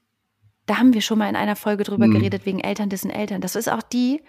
da 0.69 0.77
haben 0.77 0.93
wir 0.93 1.01
schon 1.01 1.17
mal 1.17 1.27
in 1.29 1.35
einer 1.35 1.55
Folge 1.55 1.83
drüber 1.83 2.05
Hm. 2.05 2.13
geredet, 2.13 2.45
wegen 2.45 2.59
Eltern 2.59 2.89
dessen 2.89 3.09
Eltern. 3.09 3.41
Das 3.41 3.55
ist 3.55 3.69
auch 3.69 3.81
die, 3.81 4.21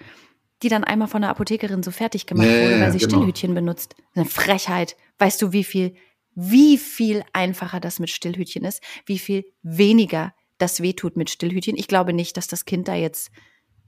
die 0.63 0.69
dann 0.69 0.85
einmal 0.85 1.09
von 1.09 1.21
der 1.21 1.31
Apothekerin 1.31 1.83
so 1.83 1.91
fertig 1.91 2.27
gemacht 2.27 2.47
Ja, 2.47 2.63
wurde, 2.63 2.81
weil 2.81 2.93
sie 2.93 2.99
genau. 2.99 3.17
Stillhütchen 3.17 3.55
benutzt. 3.55 3.95
Eine 4.15 4.25
Frechheit. 4.25 4.97
Weißt 5.19 5.41
du, 5.43 5.53
wie 5.53 5.65
viel, 5.65 5.95
wie 6.35 6.79
viel 6.79 7.25
einfacher 7.35 7.79
das 7.81 7.99
mit 7.99 8.09
Stillhütchen 8.11 8.65
ist? 8.65 8.83
Wie 9.05 9.19
viel 9.19 9.45
weniger 9.63 10.33
das 10.57 10.81
wehtut 10.81 11.17
mit 11.17 11.29
Stillhütchen? 11.29 11.77
Ich 11.77 11.89
glaube 11.89 12.13
nicht, 12.15 12.37
dass 12.39 12.47
das 12.47 12.65
Kind 12.65 12.89
da 12.89 12.95
jetzt 12.95 13.31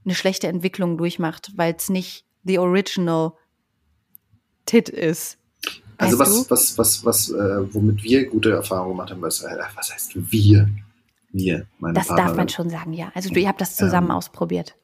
eine 0.05 0.13
schlechte 0.15 0.47
Entwicklung 0.47 0.97
durchmacht, 0.97 1.51
weil 1.55 1.73
es 1.75 1.89
nicht 1.89 2.25
the 2.43 2.59
original 2.59 3.33
Tit 4.65 4.89
ist. 4.89 5.37
Also 5.97 6.19
Weißt 6.19 6.31
was, 6.31 6.43
du? 6.47 6.49
was, 6.51 6.77
was, 6.77 7.05
was, 7.05 7.29
äh, 7.29 7.73
womit 7.73 8.03
wir 8.03 8.25
gute 8.27 8.51
Erfahrungen 8.51 8.91
gemacht 8.91 9.11
haben, 9.11 9.21
was, 9.21 9.41
äh, 9.41 9.57
was 9.75 9.93
heißt 9.93 10.11
wir? 10.31 10.69
Wir, 11.33 11.65
meine 11.79 11.95
Das 11.95 12.07
darf 12.07 12.17
Partnerin. 12.17 12.37
man 12.37 12.49
schon 12.49 12.69
sagen, 12.69 12.93
ja. 12.93 13.11
Also 13.15 13.29
du, 13.29 13.39
ihr 13.39 13.47
habt 13.47 13.59
das 13.59 13.75
zusammen 13.75 14.07
Ähm, 14.07 14.15
ausprobiert. 14.15 14.75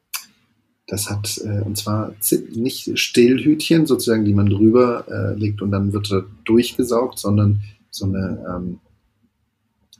Das 0.88 1.10
hat, 1.10 1.40
äh, 1.46 1.62
und 1.62 1.78
zwar 1.78 2.14
nicht 2.56 2.98
Stillhütchen, 2.98 3.86
sozusagen, 3.86 4.26
die 4.26 4.34
man 4.34 4.48
drüber 4.48 5.06
äh, 5.08 5.40
legt 5.40 5.62
und 5.62 5.72
dann 5.72 5.94
wird 5.94 6.12
er 6.12 6.26
durchgesaugt, 6.46 7.20
sondern 7.20 7.62
so 7.92 8.06
eine, 8.06 8.44
ähm, 8.50 8.80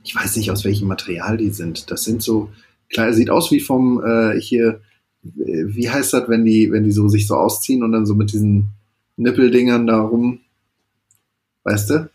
ich 0.02 0.14
weiß 0.16 0.36
nicht, 0.36 0.50
aus 0.50 0.64
welchem 0.64 0.88
Material 0.88 1.36
die 1.36 1.50
sind. 1.50 1.90
Das 1.92 2.02
sind 2.02 2.22
so, 2.22 2.50
klar, 2.92 3.12
sieht 3.12 3.30
aus 3.30 3.52
wie 3.52 3.60
vom, 3.60 4.02
äh, 4.04 4.40
hier, 4.40 4.80
wie 5.22 5.88
heißt 5.88 6.12
das, 6.12 6.28
wenn 6.28 6.44
die, 6.44 6.72
wenn 6.72 6.82
die 6.82 6.92
so 6.92 7.06
sich 7.08 7.26
so 7.28 7.36
ausziehen 7.36 7.84
und 7.84 7.92
dann 7.92 8.06
so 8.06 8.14
mit 8.16 8.32
diesen 8.32 8.70
Nippeldingern 9.16 9.86
da 9.86 10.00
rum, 10.00 10.40
weißt 11.64 11.90
du? 11.90 12.10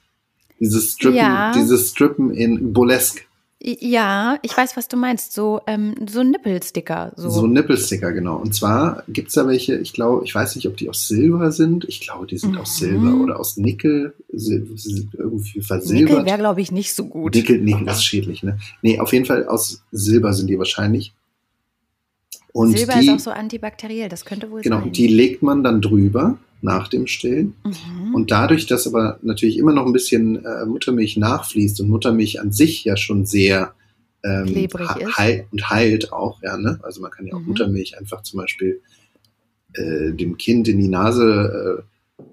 Dieses 0.59 0.93
Strippen, 0.93 1.17
Ja. 1.17 1.53
dieses 1.53 1.91
Strippen 1.91 2.31
in 2.31 2.73
Burlesque. 2.73 3.21
Ja, 3.67 4.37
ich 4.43 4.55
weiß, 4.55 4.77
was 4.77 4.87
du 4.87 4.95
meinst. 4.95 5.33
So, 5.33 5.59
ähm, 5.65 5.95
so 6.07 6.21
Nippelsticker. 6.21 7.13
So. 7.15 7.31
So 7.31 7.47
Nippelsticker, 7.47 8.11
genau. 8.11 8.35
Und 8.35 8.53
zwar 8.53 9.03
gibt's 9.07 9.33
da 9.33 9.47
welche, 9.47 9.75
ich 9.77 9.91
glaube, 9.91 10.23
ich 10.23 10.35
weiß 10.35 10.55
nicht, 10.55 10.67
ob 10.67 10.77
die 10.77 10.87
aus 10.87 11.07
Silber 11.07 11.51
sind. 11.51 11.83
Ich 11.85 11.99
glaube, 11.99 12.27
die 12.27 12.37
sind 12.37 12.55
aus 12.57 12.79
Mhm. 12.79 12.85
Silber 12.85 13.23
oder 13.23 13.39
aus 13.39 13.57
Nickel, 13.57 14.13
irgendwie 14.29 14.93
Nickel 15.33 15.61
versilbert. 15.63 16.25
wäre, 16.27 16.37
glaube 16.37 16.61
ich, 16.61 16.71
nicht 16.71 16.93
so 16.93 17.05
gut. 17.05 17.33
Nickel, 17.33 17.59
Nickel 17.59 17.87
ist 17.87 18.05
schädlich, 18.05 18.43
ne? 18.43 18.59
Nee, 18.83 18.99
auf 18.99 19.11
jeden 19.13 19.25
Fall 19.25 19.47
aus 19.47 19.81
Silber 19.91 20.33
sind 20.33 20.47
die 20.47 20.59
wahrscheinlich. 20.59 21.13
Und 22.53 22.77
Silber 22.77 22.93
die, 22.99 23.07
ist 23.07 23.13
auch 23.13 23.19
so 23.19 23.31
antibakteriell, 23.31 24.09
das 24.09 24.25
könnte 24.25 24.51
wohl 24.51 24.61
genau, 24.61 24.79
sein. 24.81 24.91
die 24.91 25.07
legt 25.07 25.41
man 25.41 25.63
dann 25.63 25.81
drüber 25.81 26.37
nach 26.65 26.89
dem 26.89 27.07
Stillen. 27.07 27.55
mhm. 27.63 28.13
Und 28.13 28.31
dadurch, 28.31 28.65
dass 28.65 28.85
aber 28.87 29.19
natürlich 29.21 29.57
immer 29.57 29.71
noch 29.73 29.85
ein 29.85 29.93
bisschen 29.93 30.43
äh, 30.43 30.65
Muttermilch 30.65 31.15
nachfließt 31.15 31.79
und 31.79 31.87
Muttermilch 31.89 32.41
an 32.41 32.51
sich 32.51 32.83
ja 32.83 32.97
schon 32.97 33.25
sehr 33.25 33.73
ähm, 34.23 34.45
Klebrig 34.47 34.93
he- 34.95 35.03
ist. 35.03 35.17
heil 35.17 35.47
und 35.51 35.69
heilt 35.69 36.11
auch, 36.11 36.41
ja, 36.43 36.57
ne? 36.57 36.79
Also 36.83 36.99
man 37.01 37.11
kann 37.11 37.27
ja 37.27 37.35
auch 37.35 37.39
Mhm. 37.39 37.47
Muttermilch 37.47 37.97
einfach 37.97 38.23
zum 38.23 38.39
Beispiel 38.39 38.81
äh, 39.73 40.11
dem 40.11 40.35
Kind 40.37 40.67
in 40.67 40.79
die 40.79 40.87
Nase 40.89 41.85
äh, 42.19 42.23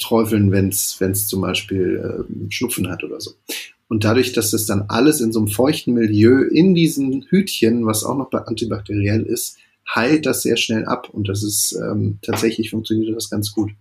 träufeln, 0.00 0.50
wenn 0.52 0.68
es 0.68 0.98
zum 1.26 1.40
Beispiel 1.40 2.26
äh, 2.28 2.50
Schnupfen 2.52 2.90
hat 2.90 3.04
oder 3.04 3.20
so. 3.20 3.32
Und 3.88 4.04
dadurch, 4.04 4.32
dass 4.32 4.50
das 4.50 4.66
dann 4.66 4.86
alles 4.88 5.20
in 5.20 5.32
so 5.32 5.38
einem 5.40 5.48
feuchten 5.48 5.94
Milieu 5.94 6.42
in 6.42 6.74
diesen 6.74 7.22
Hütchen, 7.28 7.84
was 7.86 8.04
auch 8.04 8.16
noch 8.16 8.32
antibakteriell 8.32 9.22
ist, 9.22 9.58
heilt 9.94 10.26
das 10.26 10.42
sehr 10.42 10.56
schnell 10.56 10.84
ab. 10.86 11.08
Und 11.10 11.28
das 11.28 11.42
ist 11.42 11.72
ähm, 11.72 12.18
tatsächlich 12.22 12.70
funktioniert 12.70 13.14
das 13.16 13.30
ganz 13.30 13.52
gut. 13.52 13.72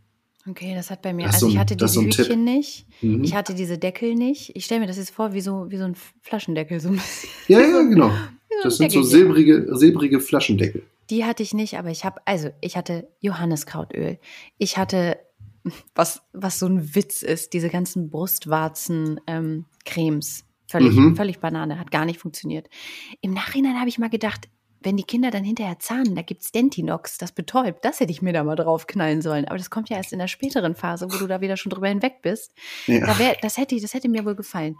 Okay, 0.49 0.73
das 0.73 0.89
hat 0.89 1.03
bei 1.03 1.13
mir. 1.13 1.25
Das 1.27 1.35
Also 1.35 1.45
so 1.47 1.51
ich 1.51 1.57
hatte 1.59 1.75
diese 1.75 1.93
so. 1.93 2.01
Hütchen 2.01 2.43
nicht. 2.43 2.87
Mhm. 3.01 3.23
Ich 3.23 3.35
hatte 3.35 3.53
diese 3.53 3.77
Deckel 3.77 4.15
nicht. 4.15 4.55
Ich 4.55 4.65
stelle 4.65 4.81
mir 4.81 4.87
das 4.87 4.97
jetzt 4.97 5.11
vor 5.11 5.33
wie 5.33 5.41
so, 5.41 5.67
wie 5.69 5.77
so 5.77 5.83
ein 5.83 5.95
Flaschendeckel. 6.21 6.79
So 6.79 6.89
ein 6.89 6.95
bisschen. 6.95 7.29
Ja, 7.47 7.59
ja, 7.61 7.81
genau. 7.83 8.09
So 8.09 8.15
Das 8.63 8.77
sind 8.77 8.91
so 8.91 9.01
Deckelchen. 9.01 9.19
silbrige, 9.45 9.75
silbrige 9.77 10.19
Flaschendeckel. 10.19 10.81
Die 11.11 11.25
hatte 11.25 11.43
ich 11.43 11.53
nicht, 11.53 11.77
aber 11.77 11.89
ich 11.89 12.05
habe, 12.05 12.21
also 12.25 12.49
ich 12.61 12.75
hatte 12.77 13.07
Johanniskrautöl. 13.19 14.17
Ich 14.57 14.77
hatte, 14.77 15.17
was, 15.93 16.21
was 16.33 16.57
so 16.57 16.65
ein 16.67 16.95
Witz 16.95 17.21
ist, 17.21 17.53
diese 17.53 17.69
ganzen 17.69 18.09
Brustwarzen-Cremes. 18.09 20.45
völlig, 20.67 20.93
Mhm. 20.95 21.15
völlig 21.17 21.39
Banane, 21.39 21.77
hat 21.79 21.91
gar 21.91 22.05
nicht 22.05 22.19
funktioniert. 22.19 22.67
Im 23.19 23.33
Nachhinein 23.33 23.77
habe 23.79 23.89
ich 23.89 23.99
mal 23.99 24.09
gedacht, 24.09 24.47
wenn 24.83 24.97
die 24.97 25.03
Kinder 25.03 25.29
dann 25.29 25.43
hinterher 25.43 25.79
zahnen, 25.79 26.15
da 26.15 26.23
gibt's 26.23 26.51
Dentinox, 26.51 27.17
das 27.17 27.31
betäubt, 27.31 27.85
das 27.85 27.99
hätte 27.99 28.11
ich 28.11 28.21
mir 28.21 28.33
da 28.33 28.43
mal 28.43 28.55
drauf 28.55 28.87
knallen 28.87 29.21
sollen. 29.21 29.45
Aber 29.45 29.57
das 29.57 29.69
kommt 29.69 29.89
ja 29.89 29.97
erst 29.97 30.11
in 30.11 30.19
der 30.19 30.27
späteren 30.27 30.75
Phase, 30.75 31.11
wo 31.11 31.17
du 31.17 31.27
da 31.27 31.39
wieder 31.39 31.55
schon 31.55 31.69
drüber 31.69 31.87
hinweg 31.87 32.21
bist. 32.21 32.53
Ja. 32.87 33.05
Da 33.05 33.19
wär, 33.19 33.35
das, 33.41 33.57
hätte, 33.57 33.79
das 33.79 33.93
hätte 33.93 34.09
mir 34.09 34.25
wohl 34.25 34.35
gefallen. 34.35 34.75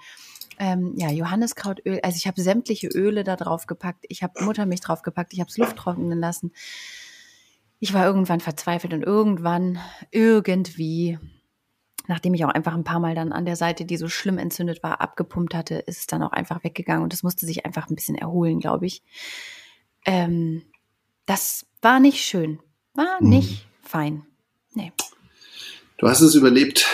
Ähm, 0.57 0.93
ja, 0.95 1.09
Johanniskrautöl. 1.09 1.99
Also 2.03 2.17
ich 2.17 2.27
habe 2.27 2.41
sämtliche 2.41 2.87
Öle 2.87 3.23
da 3.23 3.35
drauf 3.35 3.67
gepackt. 3.67 4.05
Ich 4.09 4.23
habe 4.23 4.43
Muttermilch 4.43 4.81
drauf 4.81 5.01
gepackt. 5.03 5.33
Ich 5.33 5.39
habe 5.39 5.49
es 5.49 5.57
Luft 5.57 5.77
trocknen 5.77 6.19
lassen. 6.19 6.51
Ich 7.79 7.93
war 7.93 8.05
irgendwann 8.05 8.39
verzweifelt 8.39 8.93
und 8.93 9.03
irgendwann, 9.03 9.79
irgendwie, 10.11 11.17
nachdem 12.07 12.33
ich 12.33 12.45
auch 12.45 12.49
einfach 12.49 12.75
ein 12.75 12.83
paar 12.83 12.99
Mal 12.99 13.15
dann 13.15 13.31
an 13.31 13.45
der 13.45 13.55
Seite, 13.55 13.85
die 13.85 13.97
so 13.97 14.07
schlimm 14.07 14.37
entzündet 14.37 14.83
war, 14.83 15.01
abgepumpt 15.01 15.55
hatte, 15.55 15.75
ist 15.75 15.99
es 15.99 16.07
dann 16.07 16.21
auch 16.21 16.31
einfach 16.31 16.63
weggegangen 16.63 17.03
und 17.03 17.13
es 17.13 17.23
musste 17.23 17.47
sich 17.47 17.65
einfach 17.65 17.89
ein 17.89 17.95
bisschen 17.95 18.15
erholen, 18.15 18.59
glaube 18.59 18.85
ich. 18.85 19.01
Ähm, 20.05 20.63
das 21.25 21.65
war 21.81 21.99
nicht 21.99 22.19
schön. 22.23 22.59
War 22.93 23.17
Mhm. 23.21 23.29
nicht 23.29 23.65
fein. 23.83 24.23
Nee. 24.73 24.91
Du 25.97 26.07
hast 26.07 26.21
es 26.21 26.35
überlebt. 26.35 26.85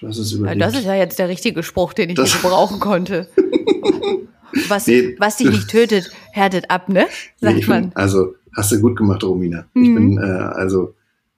Du 0.00 0.08
hast 0.08 0.18
es 0.18 0.32
überlebt. 0.32 0.60
Das 0.62 0.74
ist 0.74 0.84
ja 0.84 0.94
jetzt 0.94 1.18
der 1.18 1.28
richtige 1.28 1.62
Spruch, 1.62 1.92
den 1.92 2.10
ich 2.10 2.16
Das- 2.16 2.32
nicht 2.32 2.42
gebrauchen 2.42 2.80
konnte. 2.80 3.28
Was, 4.68 4.86
Nee. 4.86 5.16
was 5.18 5.36
dich 5.36 5.48
nicht 5.50 5.68
tötet, 5.68 6.10
härtet 6.32 6.70
ab, 6.70 6.88
ne? 6.88 7.00
Nee, 7.40 7.48
Sagt 7.48 7.58
ich 7.58 7.68
man. 7.68 7.82
Bin, 7.90 7.96
also 7.96 8.34
hast 8.56 8.72
du 8.72 8.80
gut 8.80 8.96
gemacht, 8.96 9.22
Romina. 9.22 9.66
Ich 9.74 9.88
Mhm. 9.88 9.94
bin, 9.94 10.18
äh, 10.18 10.22
also 10.22 10.94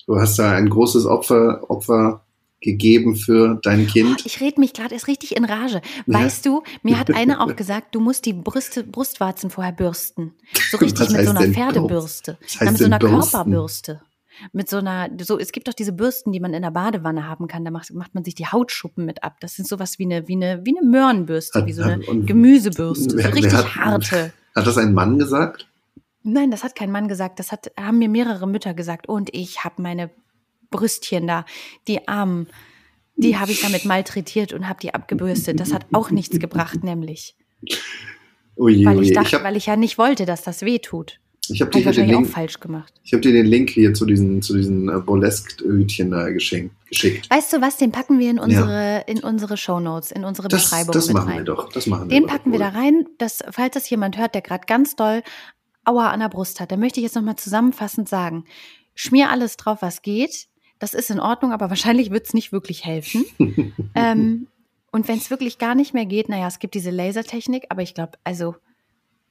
du 0.06 0.20
hast 0.20 0.38
da 0.38 0.52
ein 0.52 0.68
großes 0.68 1.04
Opfer, 1.06 1.68
Opfer 1.68 2.24
gegeben 2.60 3.14
für 3.16 3.58
dein 3.62 3.86
Kind. 3.86 4.26
Ich 4.26 4.40
rede 4.40 4.58
mich 4.60 4.72
gerade 4.72 4.94
erst 4.94 5.06
richtig 5.06 5.36
in 5.36 5.44
Rage. 5.44 5.80
Ja. 6.06 6.14
Weißt 6.14 6.44
du, 6.44 6.62
mir 6.82 6.98
hat 6.98 7.14
eine 7.14 7.40
auch 7.40 7.54
gesagt, 7.56 7.94
du 7.94 8.00
musst 8.00 8.26
die 8.26 8.32
Brüste, 8.32 8.82
Brustwarzen 8.84 9.50
vorher 9.50 9.72
bürsten. 9.72 10.34
So 10.70 10.78
richtig 10.78 11.10
mit 11.10 11.24
so 11.24 11.30
einer 11.30 11.48
Pferdebürste. 11.52 12.36
Ja, 12.60 12.70
mit 12.70 12.78
so 12.78 12.84
einer 12.86 12.98
bürsten? 12.98 13.20
Körperbürste. 13.30 14.00
Mit 14.52 14.68
so 14.70 14.76
einer, 14.76 15.08
so, 15.20 15.36
es 15.38 15.50
gibt 15.50 15.66
doch 15.66 15.74
diese 15.74 15.92
Bürsten, 15.92 16.30
die 16.32 16.38
man 16.38 16.54
in 16.54 16.62
der 16.62 16.70
Badewanne 16.70 17.26
haben 17.28 17.48
kann. 17.48 17.64
Da 17.64 17.72
macht, 17.72 17.92
macht 17.92 18.14
man 18.14 18.22
sich 18.24 18.36
die 18.36 18.46
Hautschuppen 18.46 19.04
mit 19.04 19.24
ab. 19.24 19.36
Das 19.40 19.54
sind 19.54 19.66
sowas 19.66 19.98
wie 19.98 20.04
eine, 20.04 20.28
wie 20.28 20.34
eine, 20.36 20.60
wie 20.64 20.76
eine 20.78 20.86
Möhrenbürste, 20.88 21.58
Hat- 21.60 21.66
wie 21.66 21.72
so 21.72 21.82
eine 21.82 22.06
hat- 22.06 22.26
Gemüsebürste. 22.26 23.10
So 23.10 23.16
Wer- 23.16 23.24
wer 23.24 23.34
richtig 23.34 23.52
hat- 23.54 23.74
harte. 23.76 24.32
Hat 24.54 24.66
das 24.66 24.78
ein 24.78 24.92
Mann 24.94 25.18
gesagt? 25.18 25.66
Nein, 26.22 26.50
das 26.50 26.62
hat 26.62 26.74
kein 26.76 26.90
Mann 26.92 27.08
gesagt. 27.08 27.38
Das 27.40 27.50
hat, 27.52 27.70
haben 27.76 27.98
mir 27.98 28.08
mehrere 28.08 28.46
Mütter 28.46 28.74
gesagt. 28.74 29.08
Und 29.08 29.30
ich 29.32 29.64
habe 29.64 29.80
meine 29.82 30.10
Brüstchen 30.70 31.26
da, 31.26 31.44
die 31.86 32.06
Armen, 32.08 32.48
die 33.16 33.36
habe 33.38 33.50
ich 33.52 33.62
damit 33.62 33.84
malträtiert 33.84 34.52
und 34.52 34.68
habe 34.68 34.80
die 34.80 34.94
abgebürstet. 34.94 35.58
Das 35.60 35.72
hat 35.72 35.86
auch 35.92 36.10
nichts 36.10 36.38
gebracht, 36.38 36.84
nämlich. 36.84 37.34
Ui, 38.56 38.84
Weil 38.84 39.02
ich 39.02 39.08
Ich 39.08 39.14
dachte, 39.14 39.32
habe 39.36 39.44
weil 39.44 39.56
ich 39.56 39.66
ja 39.66 39.76
nicht 39.76 39.98
wollte, 39.98 40.26
dass 40.26 40.42
das 40.42 40.62
weh 40.62 40.78
tut. 40.78 41.20
ich 41.48 41.60
hab 41.62 41.68
Habe 41.68 41.82
dir 41.82 41.90
ich 41.90 41.96
hier 41.96 42.04
den 42.06 42.14
auch 42.14 42.20
Link, 42.20 42.30
falsch 42.32 42.60
gemacht. 42.60 42.92
ich 43.04 43.14
hab 43.14 43.22
dir 43.22 43.32
den 43.32 43.46
Link 43.46 43.70
hier 43.70 43.94
zu 43.94 44.04
diesen, 44.04 44.42
zu 44.42 44.56
diesen 44.56 44.88
äh, 44.88 44.98
Burlesque-Hütchen 45.00 46.10
da 46.10 46.28
geschenkt, 46.30 46.74
geschickt. 46.88 47.30
Weißt 47.30 47.52
du 47.52 47.60
was, 47.60 47.76
den 47.76 47.92
packen 47.92 48.18
wir 48.18 48.30
in 48.30 48.38
unsere, 48.38 49.04
in 49.06 49.20
unsere 49.20 49.56
Shownotes, 49.56 50.10
in 50.10 50.24
unsere 50.24 50.48
Das, 50.48 50.62
Beschreibung 50.64 50.92
das 50.92 51.06
mit 51.06 51.14
machen 51.16 51.28
rein. 51.28 51.36
wir 51.38 51.44
doch. 51.44 51.72
Das 51.72 51.86
machen 51.86 52.08
Den 52.08 52.24
wir 52.24 52.28
packen 52.28 52.52
wir 52.52 52.58
da 52.58 52.68
rein, 52.70 53.06
dass, 53.18 53.38
falls 53.50 53.74
das 53.74 53.88
jemand 53.88 54.18
hört, 54.18 54.34
der 54.34 54.42
gerade 54.42 54.66
ganz 54.66 54.96
doll 54.96 55.22
Aua 55.84 56.10
an 56.10 56.20
der 56.20 56.28
Brust 56.28 56.60
hat, 56.60 56.70
dann 56.72 56.80
möchte 56.80 57.00
ich 57.00 57.04
jetzt 57.04 57.14
nochmal 57.16 57.36
zusammenfassend 57.36 58.08
sagen, 58.08 58.44
schmier 58.94 59.30
alles 59.30 59.56
drauf, 59.56 59.78
was 59.80 60.02
geht. 60.02 60.47
Das 60.78 60.94
ist 60.94 61.10
in 61.10 61.20
Ordnung, 61.20 61.52
aber 61.52 61.70
wahrscheinlich 61.70 62.10
wird 62.10 62.26
es 62.26 62.34
nicht 62.34 62.52
wirklich 62.52 62.84
helfen. 62.84 63.24
ähm, 63.94 64.46
und 64.90 65.08
wenn 65.08 65.18
es 65.18 65.30
wirklich 65.30 65.58
gar 65.58 65.74
nicht 65.74 65.94
mehr 65.94 66.06
geht, 66.06 66.28
naja, 66.28 66.46
es 66.46 66.58
gibt 66.58 66.74
diese 66.74 66.90
Lasertechnik, 66.90 67.66
aber 67.68 67.82
ich 67.82 67.94
glaube, 67.94 68.12
also 68.24 68.54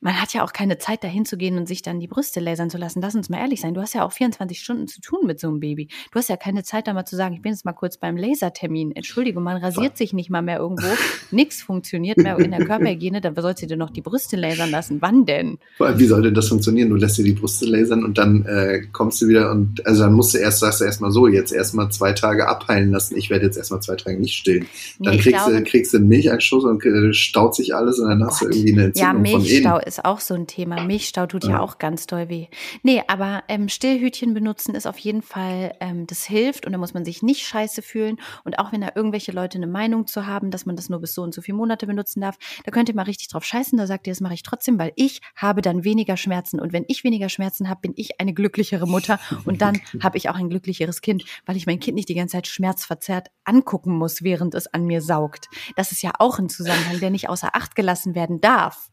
man 0.07 0.21
hat 0.21 0.33
ja 0.33 0.45
auch 0.45 0.53
keine 0.53 0.77
Zeit, 0.77 1.03
dahin 1.03 1.25
zu 1.25 1.35
gehen 1.35 1.57
und 1.57 1.67
sich 1.67 1.81
dann 1.81 1.99
die 1.99 2.07
Brüste 2.07 2.39
lasern 2.39 2.69
zu 2.69 2.77
lassen. 2.77 3.01
Lass 3.01 3.13
uns 3.13 3.27
mal 3.27 3.39
ehrlich 3.39 3.59
sein. 3.59 3.73
Du 3.73 3.81
hast 3.81 3.93
ja 3.93 4.05
auch 4.05 4.13
24 4.13 4.57
Stunden 4.57 4.87
zu 4.87 5.01
tun 5.01 5.19
mit 5.25 5.37
so 5.37 5.49
einem 5.49 5.59
Baby. 5.59 5.89
Du 6.13 6.17
hast 6.17 6.29
ja 6.29 6.37
keine 6.37 6.63
Zeit, 6.63 6.87
da 6.87 6.93
mal 6.93 7.03
zu 7.03 7.17
sagen, 7.17 7.35
ich 7.35 7.41
bin 7.41 7.51
jetzt 7.51 7.65
mal 7.65 7.73
kurz 7.73 7.97
beim 7.97 8.15
Lasertermin. 8.15 8.93
Entschuldigung, 8.93 9.43
man 9.43 9.57
rasiert 9.57 9.97
sich 9.97 10.13
nicht 10.13 10.29
mal 10.29 10.41
mehr 10.41 10.59
irgendwo. 10.59 10.87
Nichts 11.31 11.61
funktioniert 11.61 12.19
mehr 12.19 12.39
in 12.39 12.51
der 12.51 12.63
Körperhygiene. 12.63 13.19
Da 13.19 13.33
sollst 13.35 13.63
du 13.63 13.67
dir 13.67 13.75
noch 13.75 13.89
die 13.89 13.99
Brüste 13.99 14.37
lasern 14.37 14.71
lassen. 14.71 15.01
Wann 15.01 15.25
denn? 15.25 15.57
Wie 15.77 16.05
soll 16.05 16.21
denn 16.21 16.33
das 16.33 16.47
funktionieren? 16.47 16.89
Du 16.89 16.95
lässt 16.95 17.17
dir 17.17 17.25
die 17.25 17.33
Brüste 17.33 17.65
lasern 17.65 18.05
und 18.05 18.17
dann 18.17 18.45
äh, 18.45 18.83
kommst 18.93 19.21
du 19.21 19.27
wieder 19.27 19.51
und, 19.51 19.85
also 19.85 20.03
dann 20.03 20.13
musst 20.13 20.33
du 20.33 20.37
erst, 20.37 20.61
sagst 20.61 20.79
du 20.79 20.85
erstmal 20.85 21.11
so, 21.11 21.27
jetzt 21.27 21.51
erstmal 21.51 21.91
zwei 21.91 22.13
Tage 22.13 22.47
abheilen 22.47 22.91
lassen. 22.91 23.17
Ich 23.17 23.29
werde 23.29 23.45
jetzt 23.45 23.57
erstmal 23.57 23.81
zwei 23.81 23.95
Tage 23.95 24.17
nicht 24.17 24.35
stillen. 24.35 24.67
Dann 24.99 25.15
nee, 25.15 25.21
kriegst, 25.21 25.43
glaube, 25.43 25.57
du, 25.57 25.63
kriegst 25.65 25.93
du 25.93 25.97
einen 25.97 26.07
Milcheinschuss 26.07 26.63
und 26.63 26.85
äh, 26.85 27.11
staut 27.11 27.55
sich 27.55 27.75
alles 27.75 27.99
und 27.99 28.07
dann 28.07 28.23
hast 28.23 28.39
Gott. 28.39 28.53
du 28.53 28.55
irgendwie 28.55 28.71
eine 28.71 28.83
Entzündung 28.85 29.25
ja, 29.25 29.37
Milchstau 29.37 29.69
von 29.69 29.79
innen. 29.79 29.87
ist 29.87 29.96
auch 30.03 30.19
so 30.19 30.33
ein 30.33 30.47
Thema. 30.47 30.83
Milchstau 30.83 31.25
tut 31.25 31.43
ja, 31.43 31.51
ja 31.51 31.59
auch 31.59 31.77
ganz 31.77 32.07
doll 32.07 32.29
weh. 32.29 32.47
Nee, 32.83 33.03
aber 33.07 33.43
ähm, 33.47 33.69
Stillhütchen 33.69 34.33
benutzen 34.33 34.75
ist 34.75 34.87
auf 34.87 34.97
jeden 34.97 35.21
Fall, 35.21 35.75
ähm, 35.79 36.07
das 36.07 36.23
hilft 36.23 36.65
und 36.65 36.71
da 36.71 36.77
muss 36.77 36.93
man 36.93 37.05
sich 37.05 37.21
nicht 37.23 37.45
scheiße 37.45 37.81
fühlen. 37.81 38.17
Und 38.43 38.59
auch 38.59 38.71
wenn 38.71 38.81
da 38.81 38.91
irgendwelche 38.95 39.31
Leute 39.31 39.57
eine 39.57 39.67
Meinung 39.67 40.07
zu 40.07 40.25
haben, 40.25 40.51
dass 40.51 40.65
man 40.65 40.75
das 40.75 40.89
nur 40.89 40.99
bis 40.99 41.13
so 41.13 41.23
und 41.23 41.33
so 41.33 41.41
viele 41.41 41.57
Monate 41.57 41.87
benutzen 41.87 42.21
darf, 42.21 42.37
da 42.63 42.71
könnt 42.71 42.89
ihr 42.89 42.95
mal 42.95 43.03
richtig 43.03 43.27
drauf 43.29 43.43
scheißen. 43.43 43.77
Da 43.77 43.87
sagt 43.87 44.07
ihr, 44.07 44.11
das 44.11 44.21
mache 44.21 44.33
ich 44.33 44.43
trotzdem, 44.43 44.79
weil 44.79 44.91
ich 44.95 45.21
habe 45.35 45.61
dann 45.61 45.83
weniger 45.83 46.17
Schmerzen. 46.17 46.59
Und 46.59 46.73
wenn 46.73 46.85
ich 46.87 47.03
weniger 47.03 47.29
Schmerzen 47.29 47.69
habe, 47.69 47.81
bin 47.81 47.93
ich 47.95 48.19
eine 48.19 48.33
glücklichere 48.33 48.87
Mutter 48.87 49.19
und 49.45 49.61
dann 49.61 49.79
habe 50.01 50.17
ich 50.17 50.29
auch 50.29 50.35
ein 50.35 50.49
glücklicheres 50.49 51.01
Kind, 51.01 51.23
weil 51.45 51.57
ich 51.57 51.65
mein 51.65 51.79
Kind 51.79 51.95
nicht 51.95 52.09
die 52.09 52.15
ganze 52.15 52.33
Zeit 52.33 52.47
schmerzverzerrt 52.47 53.29
angucken 53.43 53.95
muss, 53.95 54.23
während 54.23 54.55
es 54.55 54.67
an 54.67 54.85
mir 54.85 55.01
saugt. 55.01 55.49
Das 55.75 55.91
ist 55.91 56.01
ja 56.01 56.11
auch 56.19 56.39
ein 56.39 56.49
Zusammenhang, 56.49 56.99
der 56.99 57.09
nicht 57.09 57.29
außer 57.29 57.55
Acht 57.55 57.75
gelassen 57.75 58.15
werden 58.15 58.41
darf. 58.41 58.91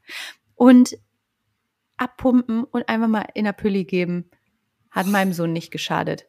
Und 0.55 0.97
abpumpen 1.97 2.65
und 2.65 2.89
einfach 2.89 3.09
mal 3.09 3.27
in 3.35 3.45
der 3.45 3.53
Pülli 3.53 3.85
geben, 3.85 4.31
hat 4.91 5.07
meinem 5.07 5.33
Sohn 5.33 5.53
nicht 5.53 5.71
geschadet. 5.71 6.27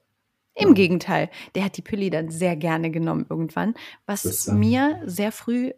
Im 0.54 0.70
ja. 0.70 0.74
Gegenteil, 0.74 1.30
der 1.54 1.66
hat 1.66 1.78
die 1.78 1.82
Pülli 1.82 2.10
dann 2.10 2.30
sehr 2.30 2.56
gerne 2.56 2.90
genommen 2.90 3.26
irgendwann, 3.30 3.74
was 4.06 4.24
das, 4.24 4.48
ähm, 4.48 4.60
mir 4.60 5.02
sehr 5.06 5.32
früh 5.32 5.72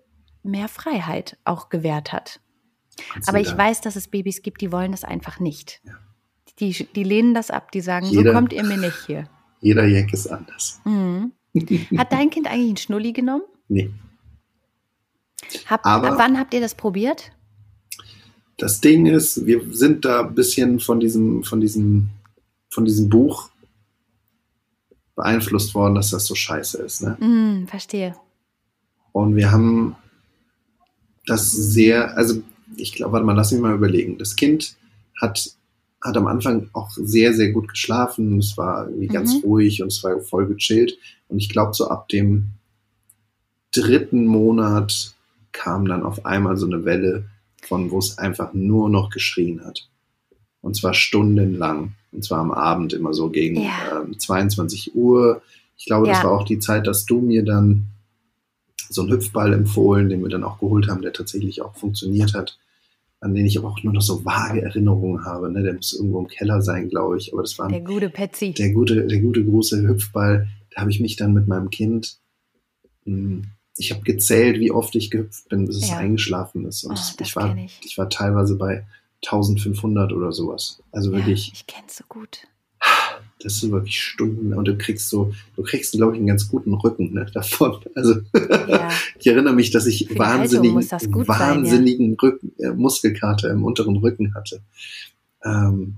mehr 0.44 0.68
Freiheit 0.68 1.38
auch 1.46 1.70
gewährt 1.70 2.14
hat. 2.14 2.40
Aber 3.28 3.40
ich 3.40 3.56
weiß, 3.56 3.82
dass 3.82 3.96
es 3.96 4.08
Babys 4.08 4.42
gibt, 4.42 4.62
die 4.62 4.72
wollen 4.72 4.92
das 4.92 5.04
einfach 5.04 5.40
nicht. 5.40 5.82
Ja. 5.84 5.94
Die, 6.60 6.72
die 6.72 7.04
lehnen 7.04 7.34
das 7.34 7.52
ab, 7.52 7.72
die 7.72 7.82
sagen, 7.82 8.08
jeder, 8.08 8.32
so 8.32 8.36
kommt 8.36 8.54
ihr 8.54 8.64
mir 8.64 8.78
nicht 8.78 9.06
hier. 9.06 9.30
Jeder 9.62 9.86
Jack 9.86 10.14
ist 10.14 10.28
anders. 10.28 10.82
Mhm. 10.86 11.34
Hat 11.98 12.12
dein 12.12 12.30
Kind 12.30 12.48
eigentlich 12.48 12.68
einen 12.68 12.78
Schnulli 12.78 13.14
genommen? 13.14 13.44
Nee. 13.68 13.92
Hab, 15.68 15.86
Aber, 15.86 16.18
wann 16.18 16.40
habt 16.40 16.54
ihr 16.54 16.62
das 16.62 16.76
probiert? 16.76 17.32
Das 18.58 18.82
Ding 18.82 19.06
ist, 19.06 19.46
wir 19.46 19.62
sind 19.72 20.04
da 20.04 20.22
ein 20.22 20.36
bisschen 20.36 20.80
von 20.80 21.00
diesem, 21.00 21.44
von 21.44 21.62
diesem, 21.62 22.10
von 22.70 22.86
diesem 22.86 23.08
Buch 23.08 23.50
beeinflusst 25.16 25.76
worden, 25.76 25.96
dass 25.96 26.10
das 26.10 26.26
so 26.26 26.36
scheiße 26.36 26.82
ist. 26.82 27.04
Ne? 27.04 27.18
Mm, 27.20 27.68
verstehe. 27.68 28.16
Und 29.12 29.36
wir 29.36 29.52
haben 29.52 29.96
das 31.26 31.52
sehr, 31.52 32.18
also 32.18 32.42
ich 32.76 32.94
glaube, 32.94 33.14
warte 33.14 33.26
mal, 33.26 33.34
lass 33.34 33.52
mich 33.52 33.62
mal 33.62 33.76
überlegen. 33.76 34.18
Das 34.18 34.36
Kind 34.36 34.76
hat, 35.20 35.52
hat 36.02 36.18
am 36.18 36.28
Anfang 36.28 36.70
auch 36.74 36.92
sehr, 36.92 37.34
sehr 37.34 37.52
gut 37.52 37.68
geschlafen. 37.68 38.40
Es 38.40 38.58
war 38.58 38.88
irgendwie 38.88 39.10
mhm. 39.10 39.14
ganz 39.14 39.44
ruhig 39.44 39.82
und 39.82 39.90
es 39.90 40.04
war 40.04 40.20
voll 40.20 40.48
gechillt. 40.48 40.98
Und 41.28 41.38
ich 41.38 41.50
glaube, 41.50 41.74
so 41.74 41.88
ab 41.90 42.10
dem 42.10 42.50
dritten 43.72 44.26
Monat 44.26 45.16
kam 45.52 45.86
dann 45.86 46.04
auf 46.04 46.26
einmal 46.26 46.58
so 46.58 46.66
eine 46.66 46.86
Welle, 46.86 47.26
von 47.68 47.92
wo 47.92 48.00
es 48.00 48.18
einfach 48.18 48.54
nur 48.54 48.90
noch 48.90 49.10
geschrien 49.10 49.64
hat. 49.66 49.90
Und 50.62 50.76
zwar 50.76 50.94
stundenlang. 50.94 51.94
Und 52.12 52.24
zwar 52.24 52.40
am 52.40 52.52
Abend 52.52 52.94
immer 52.94 53.14
so 53.14 53.30
gegen 53.30 53.62
ja. 53.62 54.02
ähm, 54.04 54.18
22 54.18 54.96
Uhr. 54.96 55.42
Ich 55.78 55.86
glaube, 55.86 56.08
ja. 56.08 56.14
das 56.14 56.24
war 56.24 56.32
auch 56.32 56.46
die 56.46 56.60
Zeit, 56.60 56.88
dass 56.88 57.06
du 57.06 57.20
mir 57.20 57.44
dann 57.44 57.88
so 58.90 59.02
einen 59.02 59.12
Hüpfball 59.12 59.54
empfohlen, 59.54 60.10
den 60.10 60.22
wir 60.22 60.30
dann 60.30 60.44
auch 60.44 60.60
geholt 60.60 60.88
haben, 60.88 61.02
der 61.02 61.14
tatsächlich 61.14 61.62
auch 61.62 61.76
funktioniert 61.76 62.34
hat, 62.34 62.58
an 63.20 63.36
den 63.36 63.46
ich 63.46 63.58
aber 63.58 63.68
auch 63.68 63.84
nur 63.84 63.94
noch 63.94 64.02
so 64.02 64.24
vage 64.24 64.62
Erinnerungen 64.62 65.26
habe. 65.26 65.52
Ne? 65.52 65.62
Der 65.62 65.74
muss 65.74 65.94
irgendwo 65.94 66.20
im 66.20 66.28
Keller 66.28 66.62
sein, 66.62 66.90
glaube 66.90 67.18
ich. 67.18 67.34
Aber 67.34 67.42
das 67.42 67.60
war 67.60 67.68
der 67.68 67.82
gute 67.82 68.10
Petsy. 68.10 68.54
Der 68.54 68.72
gute, 68.72 69.06
der 69.06 69.20
gute 69.20 69.44
große 69.44 69.88
Hüpfball. 69.88 70.48
Da 70.72 70.82
habe 70.82 70.92
ich 70.92 71.00
mich 71.00 71.18
dann 71.18 71.34
mit 71.34 71.48
meinem 71.48 71.70
Kind 71.70 72.18
mh, 73.06 73.14
hm, 73.14 73.44
ich 73.78 73.92
habe 73.92 74.02
gezählt, 74.02 74.60
wie 74.60 74.72
oft 74.72 74.96
ich 74.96 75.12
gehüpft 75.12 75.50
bin, 75.50 75.66
bis 75.66 75.78
es 75.78 75.90
ja. 75.90 75.98
eingeschlafen 75.98 76.66
ist. 76.66 76.84
Und 76.84 76.98
oh, 76.98 77.22
ich, 77.22 77.36
war, 77.36 77.56
ich. 77.56 77.80
ich. 77.84 77.98
war 77.98 78.10
teilweise 78.10 78.56
bei 78.56 78.86
1500 79.26 80.14
oder 80.14 80.32
sowas. 80.32 80.82
Also 80.92 81.12
ja, 81.12 81.18
wirklich. 81.18 81.52
Ich 81.54 81.68
kenn's 81.68 81.98
so 81.98 82.04
gut. 82.08 82.48
Das 83.40 83.60
sind 83.60 83.72
wirklich 83.72 84.02
Stunden 84.02 84.54
und 84.54 84.66
du 84.66 84.78
kriegst 84.78 85.10
so, 85.10 85.32
du 85.56 85.62
kriegst, 85.62 85.92
glaube 85.92 86.14
ich, 86.14 86.18
einen 86.18 86.28
ganz 86.28 86.48
guten 86.48 86.74
Rücken 86.74 87.14
ne, 87.14 87.28
davon. 87.32 87.78
Also 87.94 88.16
ja. 88.68 88.90
ich 89.20 89.28
erinnere 89.28 89.54
mich, 89.54 89.70
dass 89.70 89.86
ich 89.86 90.18
wahnsinnigen, 90.18 90.78
wahnsinnigen 90.78 92.08
sein, 92.10 92.18
Rücken, 92.20 92.52
äh, 92.60 92.72
Muskelkater 92.72 93.52
im 93.52 93.64
unteren 93.64 93.98
Rücken 93.98 94.34
hatte. 94.34 94.62
Ähm, 95.44 95.98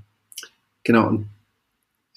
genau, 0.84 1.08
und 1.08 1.28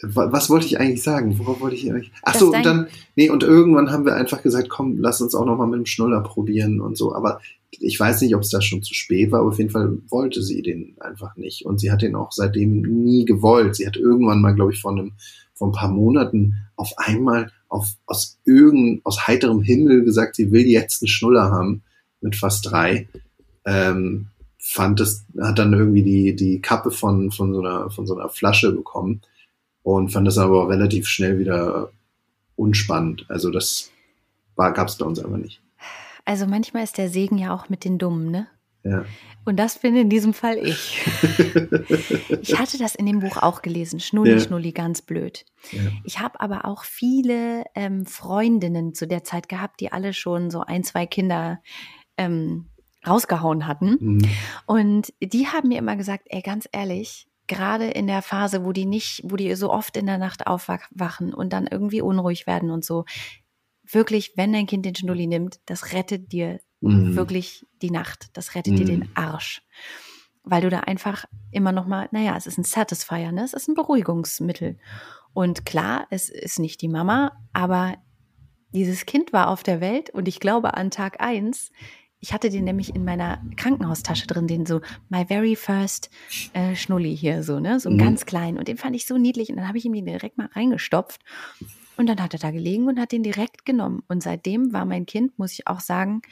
was 0.02 0.50
wollte 0.50 0.66
ich 0.66 0.80
eigentlich 0.80 1.02
sagen? 1.02 1.38
Worauf 1.38 1.60
wollte 1.60 1.76
ich 1.76 1.88
eigentlich? 1.88 2.10
Ach 2.22 2.34
so, 2.34 2.52
und 2.52 2.66
dann, 2.66 2.88
nee, 3.14 3.30
und 3.30 3.42
irgendwann 3.44 3.90
haben 3.90 4.04
wir 4.04 4.14
einfach 4.14 4.42
gesagt, 4.42 4.68
komm, 4.68 4.98
lass 4.98 5.20
uns 5.20 5.34
auch 5.34 5.44
nochmal 5.44 5.68
mit 5.68 5.78
dem 5.78 5.86
Schnuller 5.86 6.22
probieren 6.22 6.80
und 6.80 6.98
so. 6.98 7.14
Aber 7.14 7.40
ich 7.70 7.98
weiß 7.98 8.20
nicht, 8.22 8.34
ob 8.34 8.42
es 8.42 8.50
da 8.50 8.60
schon 8.60 8.82
zu 8.82 8.94
spät 8.94 9.30
war, 9.30 9.40
aber 9.40 9.50
auf 9.50 9.58
jeden 9.58 9.70
Fall 9.70 9.98
wollte 10.08 10.42
sie 10.42 10.62
den 10.62 10.96
einfach 11.00 11.36
nicht. 11.36 11.64
Und 11.64 11.80
sie 11.80 11.92
hat 11.92 12.02
den 12.02 12.16
auch 12.16 12.32
seitdem 12.32 12.82
nie 12.82 13.24
gewollt. 13.24 13.76
Sie 13.76 13.86
hat 13.86 13.96
irgendwann 13.96 14.40
mal, 14.40 14.54
glaube 14.54 14.72
ich, 14.72 14.80
vor 14.80 14.90
einem, 14.90 15.12
vor 15.54 15.68
ein 15.68 15.72
paar 15.72 15.90
Monaten 15.90 16.56
auf 16.76 16.92
einmal 16.96 17.52
auf, 17.68 17.88
aus 18.06 18.38
irgend, 18.44 19.06
aus 19.06 19.26
heiterem 19.26 19.62
Himmel 19.62 20.04
gesagt, 20.04 20.36
sie 20.36 20.50
will 20.50 20.66
jetzt 20.66 21.02
einen 21.02 21.08
Schnuller 21.08 21.50
haben 21.50 21.82
mit 22.20 22.34
fast 22.34 22.70
drei. 22.70 23.08
Ähm, 23.64 24.26
fand 24.58 25.00
es, 25.00 25.24
hat 25.40 25.58
dann 25.58 25.72
irgendwie 25.72 26.02
die, 26.02 26.36
die 26.36 26.60
Kappe 26.60 26.90
von, 26.90 27.30
von 27.30 27.54
so 27.54 27.60
einer, 27.60 27.90
von 27.90 28.06
so 28.06 28.16
einer 28.16 28.28
Flasche 28.28 28.72
bekommen 28.72 29.22
und 29.82 30.10
fand 30.10 30.26
das 30.26 30.38
aber 30.38 30.68
relativ 30.68 31.06
schnell 31.06 31.38
wieder 31.38 31.90
unspannend. 32.56 33.26
Also 33.28 33.50
das 33.50 33.90
gab 34.56 34.88
es 34.88 34.96
bei 34.96 35.06
uns 35.06 35.18
aber 35.18 35.38
nicht. 35.38 35.60
Also 36.24 36.46
manchmal 36.46 36.84
ist 36.84 36.98
der 36.98 37.08
Segen 37.08 37.38
ja 37.38 37.54
auch 37.54 37.68
mit 37.68 37.84
den 37.84 37.98
Dummen, 37.98 38.30
ne? 38.30 38.46
Ja. 38.84 39.04
Und 39.44 39.56
das 39.56 39.78
bin 39.78 39.96
in 39.96 40.08
diesem 40.08 40.34
Fall 40.34 40.58
ich. 40.58 41.00
ich 42.42 42.58
hatte 42.58 42.78
das 42.78 42.94
in 42.94 43.06
dem 43.06 43.20
Buch 43.20 43.36
auch 43.36 43.62
gelesen, 43.62 43.98
Schnulli, 43.98 44.32
ja. 44.32 44.40
Schnulli, 44.40 44.72
ganz 44.72 45.02
blöd. 45.02 45.44
Ja. 45.72 45.80
Ich 46.04 46.20
habe 46.20 46.40
aber 46.40 46.64
auch 46.64 46.84
viele 46.84 47.64
ähm, 47.74 48.06
Freundinnen 48.06 48.94
zu 48.94 49.06
der 49.06 49.24
Zeit 49.24 49.48
gehabt, 49.48 49.80
die 49.80 49.92
alle 49.92 50.12
schon 50.12 50.50
so 50.50 50.60
ein, 50.60 50.84
zwei 50.84 51.06
Kinder 51.06 51.60
ähm, 52.16 52.66
rausgehauen 53.06 53.66
hatten. 53.66 53.98
Mhm. 54.00 54.22
Und 54.66 55.12
die 55.20 55.48
haben 55.48 55.68
mir 55.68 55.78
immer 55.78 55.96
gesagt, 55.96 56.26
ey, 56.26 56.40
ganz 56.40 56.68
ehrlich, 56.70 57.26
gerade 57.46 57.86
in 57.86 58.06
der 58.06 58.22
Phase, 58.22 58.64
wo 58.64 58.72
die 58.72 58.86
nicht, 58.86 59.22
wo 59.24 59.36
die 59.36 59.54
so 59.54 59.70
oft 59.70 59.96
in 59.96 60.06
der 60.06 60.18
Nacht 60.18 60.46
aufwachen 60.46 61.34
und 61.34 61.52
dann 61.52 61.66
irgendwie 61.66 62.00
unruhig 62.00 62.46
werden 62.46 62.70
und 62.70 62.84
so, 62.84 63.04
wirklich, 63.84 64.32
wenn 64.36 64.52
dein 64.52 64.66
Kind 64.66 64.86
den 64.86 64.94
Schnulli 64.94 65.26
nimmt, 65.26 65.60
das 65.66 65.92
rettet 65.92 66.32
dir 66.32 66.60
mhm. 66.80 67.16
wirklich 67.16 67.66
die 67.80 67.90
Nacht. 67.90 68.30
Das 68.34 68.54
rettet 68.54 68.74
mhm. 68.74 68.76
dir 68.76 68.84
den 68.84 69.00
mhm. 69.00 69.10
Arsch. 69.14 69.62
Weil 70.44 70.62
du 70.62 70.70
da 70.70 70.80
einfach 70.80 71.24
immer 71.50 71.72
noch 71.72 71.86
mal, 71.86 72.08
naja, 72.10 72.36
es 72.36 72.46
ist 72.46 72.58
ein 72.58 72.64
Satisfier, 72.64 73.32
ne? 73.32 73.44
Es 73.44 73.52
ist 73.52 73.68
ein 73.68 73.74
Beruhigungsmittel. 73.74 74.78
Und 75.32 75.64
klar, 75.64 76.06
es 76.10 76.28
ist 76.28 76.58
nicht 76.58 76.82
die 76.82 76.88
Mama, 76.88 77.32
aber 77.52 77.94
dieses 78.72 79.06
Kind 79.06 79.32
war 79.32 79.48
auf 79.48 79.62
der 79.62 79.80
Welt 79.80 80.10
und 80.10 80.28
ich 80.28 80.40
glaube 80.40 80.74
an 80.74 80.90
Tag 80.90 81.20
eins 81.20 81.70
ich 82.22 82.32
hatte 82.32 82.50
den 82.50 82.62
nämlich 82.62 82.94
in 82.94 83.04
meiner 83.04 83.42
Krankenhaustasche 83.56 84.28
drin, 84.28 84.46
den 84.46 84.64
so 84.64 84.80
my 85.08 85.26
very 85.26 85.56
first 85.56 86.08
äh, 86.52 86.76
Schnulli 86.76 87.16
hier, 87.16 87.42
so, 87.42 87.58
ne? 87.58 87.80
So 87.80 87.90
mhm. 87.90 87.98
ganz 87.98 88.26
klein. 88.26 88.58
Und 88.58 88.68
den 88.68 88.76
fand 88.76 88.94
ich 88.94 89.06
so 89.06 89.18
niedlich. 89.18 89.50
Und 89.50 89.56
dann 89.56 89.66
habe 89.66 89.76
ich 89.76 89.84
ihm 89.84 89.92
den 89.92 90.06
direkt 90.06 90.38
mal 90.38 90.48
reingestopft. 90.54 91.20
Und 91.96 92.06
dann 92.06 92.22
hat 92.22 92.32
er 92.32 92.38
da 92.38 92.52
gelegen 92.52 92.86
und 92.86 93.00
hat 93.00 93.10
den 93.10 93.24
direkt 93.24 93.64
genommen. 93.64 94.04
Und 94.06 94.22
seitdem 94.22 94.72
war 94.72 94.84
mein 94.84 95.04
Kind, 95.04 95.36
muss 95.36 95.52
ich 95.52 95.66
auch 95.66 95.80
sagen, 95.80 96.22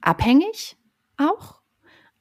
abhängig 0.00 0.78
auch. 1.18 1.60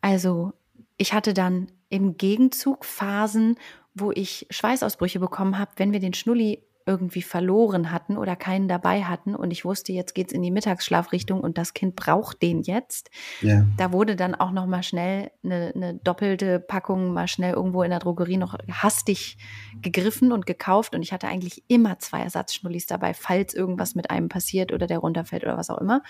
Also 0.02 0.52
ich 0.98 1.14
hatte 1.14 1.34
dann 1.34 1.72
im 1.88 2.18
Gegenzug 2.18 2.84
Phasen, 2.84 3.56
wo 3.96 4.12
ich 4.12 4.48
Schweißausbrüche 4.50 5.22
bekommen 5.22 5.58
habe, 5.58 5.72
wenn 5.78 5.94
wir 5.94 6.02
den 6.02 6.14
Schnulli 6.14 6.62
irgendwie 6.88 7.22
verloren 7.22 7.92
hatten 7.92 8.18
oder 8.18 8.36
keinen 8.36 8.68
dabei 8.68 9.04
hatten 9.04 9.36
und 9.36 9.52
ich 9.52 9.66
wusste, 9.66 9.92
jetzt 9.92 10.16
geht's 10.16 10.34
in 10.34 10.42
die 10.42 10.52
Mittagsschlafrichtung 10.52 11.42
und 11.42 11.58
das 11.58 11.74
Kind 11.74 11.96
braucht 11.96 12.42
den 12.42 12.62
jetzt. 12.62 13.12
Ja. 13.42 13.66
Da 13.78 13.92
wurde 13.92 14.16
dann 14.16 14.34
auch 14.34 14.52
noch 14.52 14.66
mal 14.66 14.84
schnell 14.84 15.32
eine, 15.44 15.74
eine 15.76 15.94
doppelte 15.96 16.60
Packung 16.60 17.14
mal 17.14 17.28
schnell 17.28 17.54
irgendwo 17.54 17.84
in 17.84 17.90
der 17.90 18.00
Drogerie 18.00 18.38
noch 18.38 18.58
hastig 18.72 19.38
gegriffen 19.82 20.32
und 20.32 20.46
gekauft 20.46 20.96
und 20.96 21.02
ich 21.02 21.12
hatte 21.12 21.28
eigentlich 21.28 21.64
immer 21.68 22.00
zwei 22.00 22.22
Ersatzschnullis 22.22 22.88
dabei, 22.88 23.14
falls 23.14 23.54
irgendwas 23.54 23.94
mit 23.94 24.10
einem 24.10 24.30
passiert 24.30 24.72
oder 24.72 24.88
der 24.88 25.00
runterfällt 25.00 25.44
oder 25.44 25.58
was 25.58 25.70
auch 25.70 25.80
immer. 25.80 26.02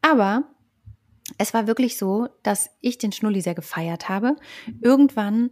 Aber 0.00 0.44
es 1.38 1.54
war 1.54 1.66
wirklich 1.66 1.96
so, 1.96 2.28
dass 2.42 2.70
ich 2.80 2.98
den 2.98 3.12
Schnulli 3.12 3.40
sehr 3.40 3.54
gefeiert 3.54 4.08
habe. 4.08 4.36
Irgendwann 4.80 5.50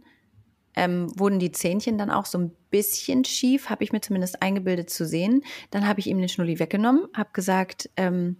ähm, 0.75 1.07
wurden 1.17 1.39
die 1.39 1.51
Zähnchen 1.51 1.97
dann 1.97 2.11
auch 2.11 2.25
so 2.25 2.37
ein 2.37 2.51
bisschen 2.69 3.25
schief, 3.25 3.69
habe 3.69 3.83
ich 3.83 3.91
mir 3.91 4.01
zumindest 4.01 4.41
eingebildet 4.41 4.89
zu 4.89 5.05
sehen. 5.05 5.43
Dann 5.71 5.87
habe 5.87 5.99
ich 5.99 6.07
ihm 6.07 6.19
den 6.19 6.29
Schnulli 6.29 6.59
weggenommen, 6.59 7.07
habe 7.13 7.29
gesagt, 7.33 7.89
ähm, 7.97 8.37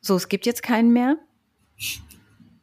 so, 0.00 0.16
es 0.16 0.28
gibt 0.28 0.46
jetzt 0.46 0.62
keinen 0.62 0.92
mehr. 0.92 1.16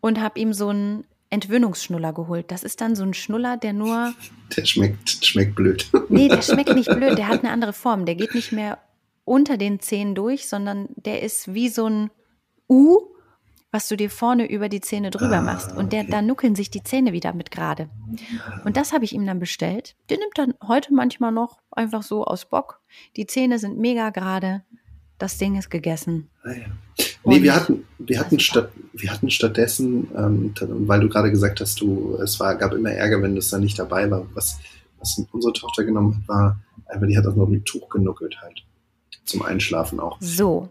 Und 0.02 0.22
habe 0.22 0.39
ihm 0.39 0.54
so 0.54 0.70
einen 0.70 1.04
Entwöhnungsschnuller 1.30 2.13
geholt. 2.13 2.52
Das 2.52 2.63
ist 2.63 2.82
dann 2.82 2.96
so 2.96 3.04
ein 3.04 3.13
Schnuller, 3.13 3.58
der 3.58 3.74
nur. 3.74 4.13
Der 4.56 4.65
schmeckt, 4.65 5.24
schmeckt 5.24 5.54
blöd. 5.56 5.88
Nee, 6.10 6.28
der 6.28 6.42
schmeckt 6.42 6.74
nicht 6.74 6.89
blöd, 6.89 7.20
der 7.20 7.28
hat 7.28 7.44
eine 7.44 7.52
andere 7.52 7.72
Form. 7.72 8.08
Der 8.08 8.15
geht 8.15 8.34
nicht 8.34 8.52
mehr 8.52 8.80
unter 9.24 9.58
den 9.58 9.80
Zähnen 9.80 10.15
durch, 10.15 10.50
sondern 10.50 10.89
der 10.96 11.22
ist 11.22 11.54
wie 11.54 11.70
so 11.70 11.86
ein 11.86 12.10
U, 12.68 12.98
was 13.71 13.88
du 13.88 13.95
dir 13.95 14.10
vorne 14.10 14.49
über 14.49 14.69
die 14.69 14.82
Zähne 14.82 15.12
drüber 15.12 15.38
Ah, 15.38 15.41
machst. 15.41 15.75
Und 15.75 15.93
der, 15.93 16.01
okay. 16.01 16.12
da 16.12 16.21
nuckeln 16.21 16.55
sich 16.55 16.71
die 16.71 16.84
Zähne 16.84 17.13
wieder 17.13 17.34
mit 17.34 17.51
gerade. 17.51 17.89
Und 18.65 18.77
das 18.77 18.93
habe 18.93 19.05
ich 19.05 19.13
ihm 19.13 19.25
dann 19.25 19.39
bestellt. 19.39 19.95
Der 20.10 20.17
nimmt 20.17 20.38
dann 20.38 20.53
heute 20.67 20.93
manchmal 20.93 21.32
noch 21.32 21.60
einfach 21.71 22.01
so 22.03 22.25
aus 22.25 22.45
Bock. 22.45 22.82
Die 23.15 23.27
Zähne 23.27 23.60
sind 23.60 23.77
mega 23.77 24.10
gerade. 24.10 24.63
Das 25.17 25.38
Ding 25.38 25.58
ist 25.58 25.69
gegessen. 25.69 26.29
Ah, 26.43 26.51
ja. 26.51 26.65
Nee, 27.25 27.43
wir 27.43 27.53
hatten, 27.55 27.84
wir 27.97 28.19
hatten 28.19 28.39
statt, 28.39 28.71
wir 28.93 29.12
hatten 29.12 29.29
stattdessen, 29.29 30.08
ähm, 30.15 30.53
weil 30.88 31.01
du 31.01 31.10
gerade 31.10 31.29
gesagt 31.29 31.60
hast, 31.60 31.79
du, 31.82 32.17
es 32.23 32.39
war, 32.39 32.55
gab 32.55 32.73
immer 32.73 32.91
Ärger, 32.91 33.21
wenn 33.21 33.36
das 33.36 33.49
da 33.49 33.60
nicht 33.60 33.77
dabei 33.77 34.10
war. 34.10 34.25
Was, 34.34 34.58
was 34.97 35.21
unsere 35.32 35.53
Tochter 35.53 35.84
genommen 35.84 36.15
hat, 36.15 36.27
war, 36.27 36.60
einfach, 36.88 37.08
die 37.08 37.17
hat 37.17 37.25
das 37.25 37.36
noch 37.36 37.47
mit 37.47 37.65
Tuch 37.65 37.89
genuckelt 37.89 38.38
halt. 38.41 38.63
Zum 39.25 39.41
Einschlafen 39.43 39.99
auch. 39.99 40.17
So. 40.21 40.69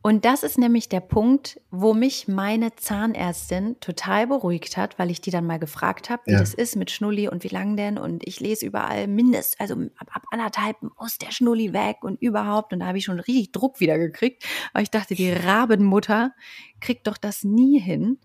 Und 0.00 0.24
das 0.24 0.44
ist 0.44 0.58
nämlich 0.58 0.88
der 0.88 1.00
Punkt, 1.00 1.60
wo 1.70 1.92
mich 1.92 2.28
meine 2.28 2.74
Zahnärztin 2.76 3.78
total 3.80 4.28
beruhigt 4.28 4.76
hat, 4.76 4.98
weil 4.98 5.10
ich 5.10 5.20
die 5.20 5.30
dann 5.32 5.44
mal 5.44 5.58
gefragt 5.58 6.08
habe, 6.08 6.22
wie 6.26 6.32
Ja. 6.32 6.38
das 6.38 6.54
ist 6.54 6.76
mit 6.76 6.90
Schnulli 6.90 7.28
und 7.28 7.42
wie 7.42 7.48
lang 7.48 7.76
denn. 7.76 7.98
Und 7.98 8.26
ich 8.26 8.38
lese 8.38 8.64
überall 8.64 9.08
mindest, 9.08 9.60
also 9.60 9.74
ab, 9.96 10.08
ab 10.12 10.22
anderthalb 10.30 10.76
muss 11.00 11.18
der 11.18 11.32
Schnulli 11.32 11.72
weg 11.72 11.98
und 12.02 12.22
überhaupt. 12.22 12.72
Und 12.72 12.80
da 12.80 12.86
habe 12.86 12.98
ich 12.98 13.04
schon 13.04 13.18
richtig 13.18 13.50
Druck 13.52 13.80
wieder 13.80 13.98
gekriegt. 13.98 14.44
Aber 14.72 14.82
ich 14.82 14.90
dachte, 14.90 15.14
die 15.16 15.32
Rabenmutter 15.32 16.32
kriegt 16.80 17.06
doch 17.08 17.18
das 17.18 17.42
nie 17.42 17.80
hin. 17.80 18.18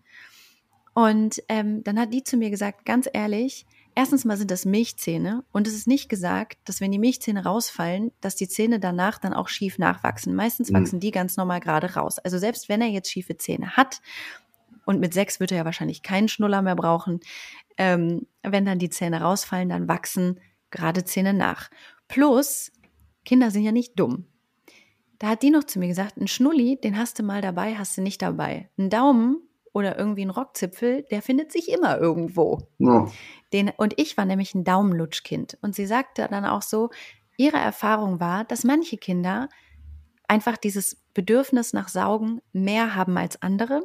Und 0.94 1.42
ähm, 1.50 1.84
dann 1.84 2.00
hat 2.00 2.14
die 2.14 2.24
zu 2.24 2.38
mir 2.38 2.52
gesagt, 2.52 2.86
ganz 2.86 3.10
ehrlich, 3.12 3.66
erstens 3.96 4.26
mal 4.26 4.38
sind 4.38 4.52
das 4.52 4.66
Milchzähne 4.66 5.44
und 5.52 5.68
es 5.68 5.74
ist 5.74 5.88
nicht 5.88 6.10
gesagt, 6.10 6.58
dass 6.66 6.82
wenn 6.82 6.92
die 6.92 7.00
Milchzähne 7.00 7.44
rausfallen, 7.44 8.12
dass 8.22 8.36
die 8.36 8.48
Zähne 8.48 8.80
danach 8.80 9.18
dann 9.20 9.34
auch 9.34 9.48
schief 9.48 9.78
nachwachsen. 9.78 10.36
Meistens 10.36 10.70
Mhm. 10.72 10.76
wachsen 10.76 11.00
die 11.00 11.12
ganz 11.12 11.38
normal 11.38 11.60
gerade 11.60 11.94
raus. 11.96 12.20
Also 12.20 12.38
selbst 12.38 12.70
wenn 12.70 12.82
er 12.82 12.88
jetzt 12.88 13.12
schiefe 13.12 13.38
Zähne 13.38 13.72
hat 13.78 14.02
und 14.86 15.00
mit 15.00 15.14
sechs 15.14 15.40
wird 15.40 15.52
er 15.52 15.60
ja 15.60 15.66
wahrscheinlich 15.66 16.04
keinen 16.04 16.28
Schnuller 16.28 16.62
mehr 16.62 16.76
brauchen, 16.76 17.20
ähm, 17.78 18.28
wenn 18.44 18.66
dann 18.66 18.80
die 18.80 18.90
Zähne 18.90 19.22
rausfallen, 19.22 19.70
dann 19.70 19.88
wachsen 19.88 20.40
gerade 20.72 21.04
Zähne 21.04 21.34
nach. 21.34 21.70
Plus, 22.08 22.72
Kinder 23.26 23.52
sind 23.52 23.64
ja 23.64 23.72
nicht 23.72 24.00
dumm. 24.00 24.26
Da 25.20 25.30
hat 25.30 25.42
die 25.44 25.52
noch 25.52 25.64
zu 25.64 25.80
mir 25.80 25.88
gesagt, 25.88 26.18
ein 26.18 26.28
Schnulli, 26.28 26.80
den 26.84 26.98
hast 26.98 27.18
du 27.18 27.24
mal 27.24 27.42
dabei, 27.42 27.76
hast 27.76 27.98
du 27.98 28.02
nicht 28.02 28.22
dabei. 28.22 28.70
Ein 28.78 28.90
Daumen 28.90 29.38
oder 29.74 29.98
irgendwie 29.98 30.26
ein 30.26 30.30
Rockzipfel, 30.30 31.04
der 31.10 31.22
findet 31.22 31.52
sich 31.52 31.70
immer 31.70 31.98
irgendwo. 31.98 32.62
Oh, 32.80 33.08
Den, 33.52 33.72
und 33.76 34.00
ich 34.00 34.16
war 34.18 34.26
nämlich 34.26 34.56
ein 34.56 34.64
Daumenlutschkind. 34.64 35.58
Und 35.62 35.76
sie 35.76 35.86
sagte 35.86 36.28
dann 36.30 36.46
auch 36.46 36.62
so, 36.62 36.90
ihre 37.38 37.58
Erfahrung 37.58 38.20
war, 38.20 38.46
dass 38.46 38.64
manche 38.64 38.98
Kinder 38.98 39.50
einfach 40.28 40.58
dieses 40.58 41.04
Bedürfnis 41.14 41.74
nach 41.74 41.90
Saugen 41.90 42.42
mehr 42.54 42.96
haben 42.96 43.18
als 43.18 43.42
andere. 43.42 43.82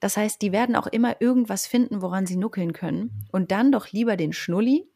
Das 0.00 0.16
heißt, 0.16 0.42
die 0.42 0.52
werden 0.52 0.76
auch 0.76 0.86
immer 0.86 1.20
irgendwas 1.20 1.66
finden, 1.66 2.02
woran 2.02 2.26
sie 2.26 2.36
nuckeln 2.36 2.72
können. 2.72 3.26
Und 3.30 3.50
dann 3.50 3.72
doch 3.72 3.92
lieber 3.92 4.16
den 4.16 4.32
Schnulli, 4.32 4.86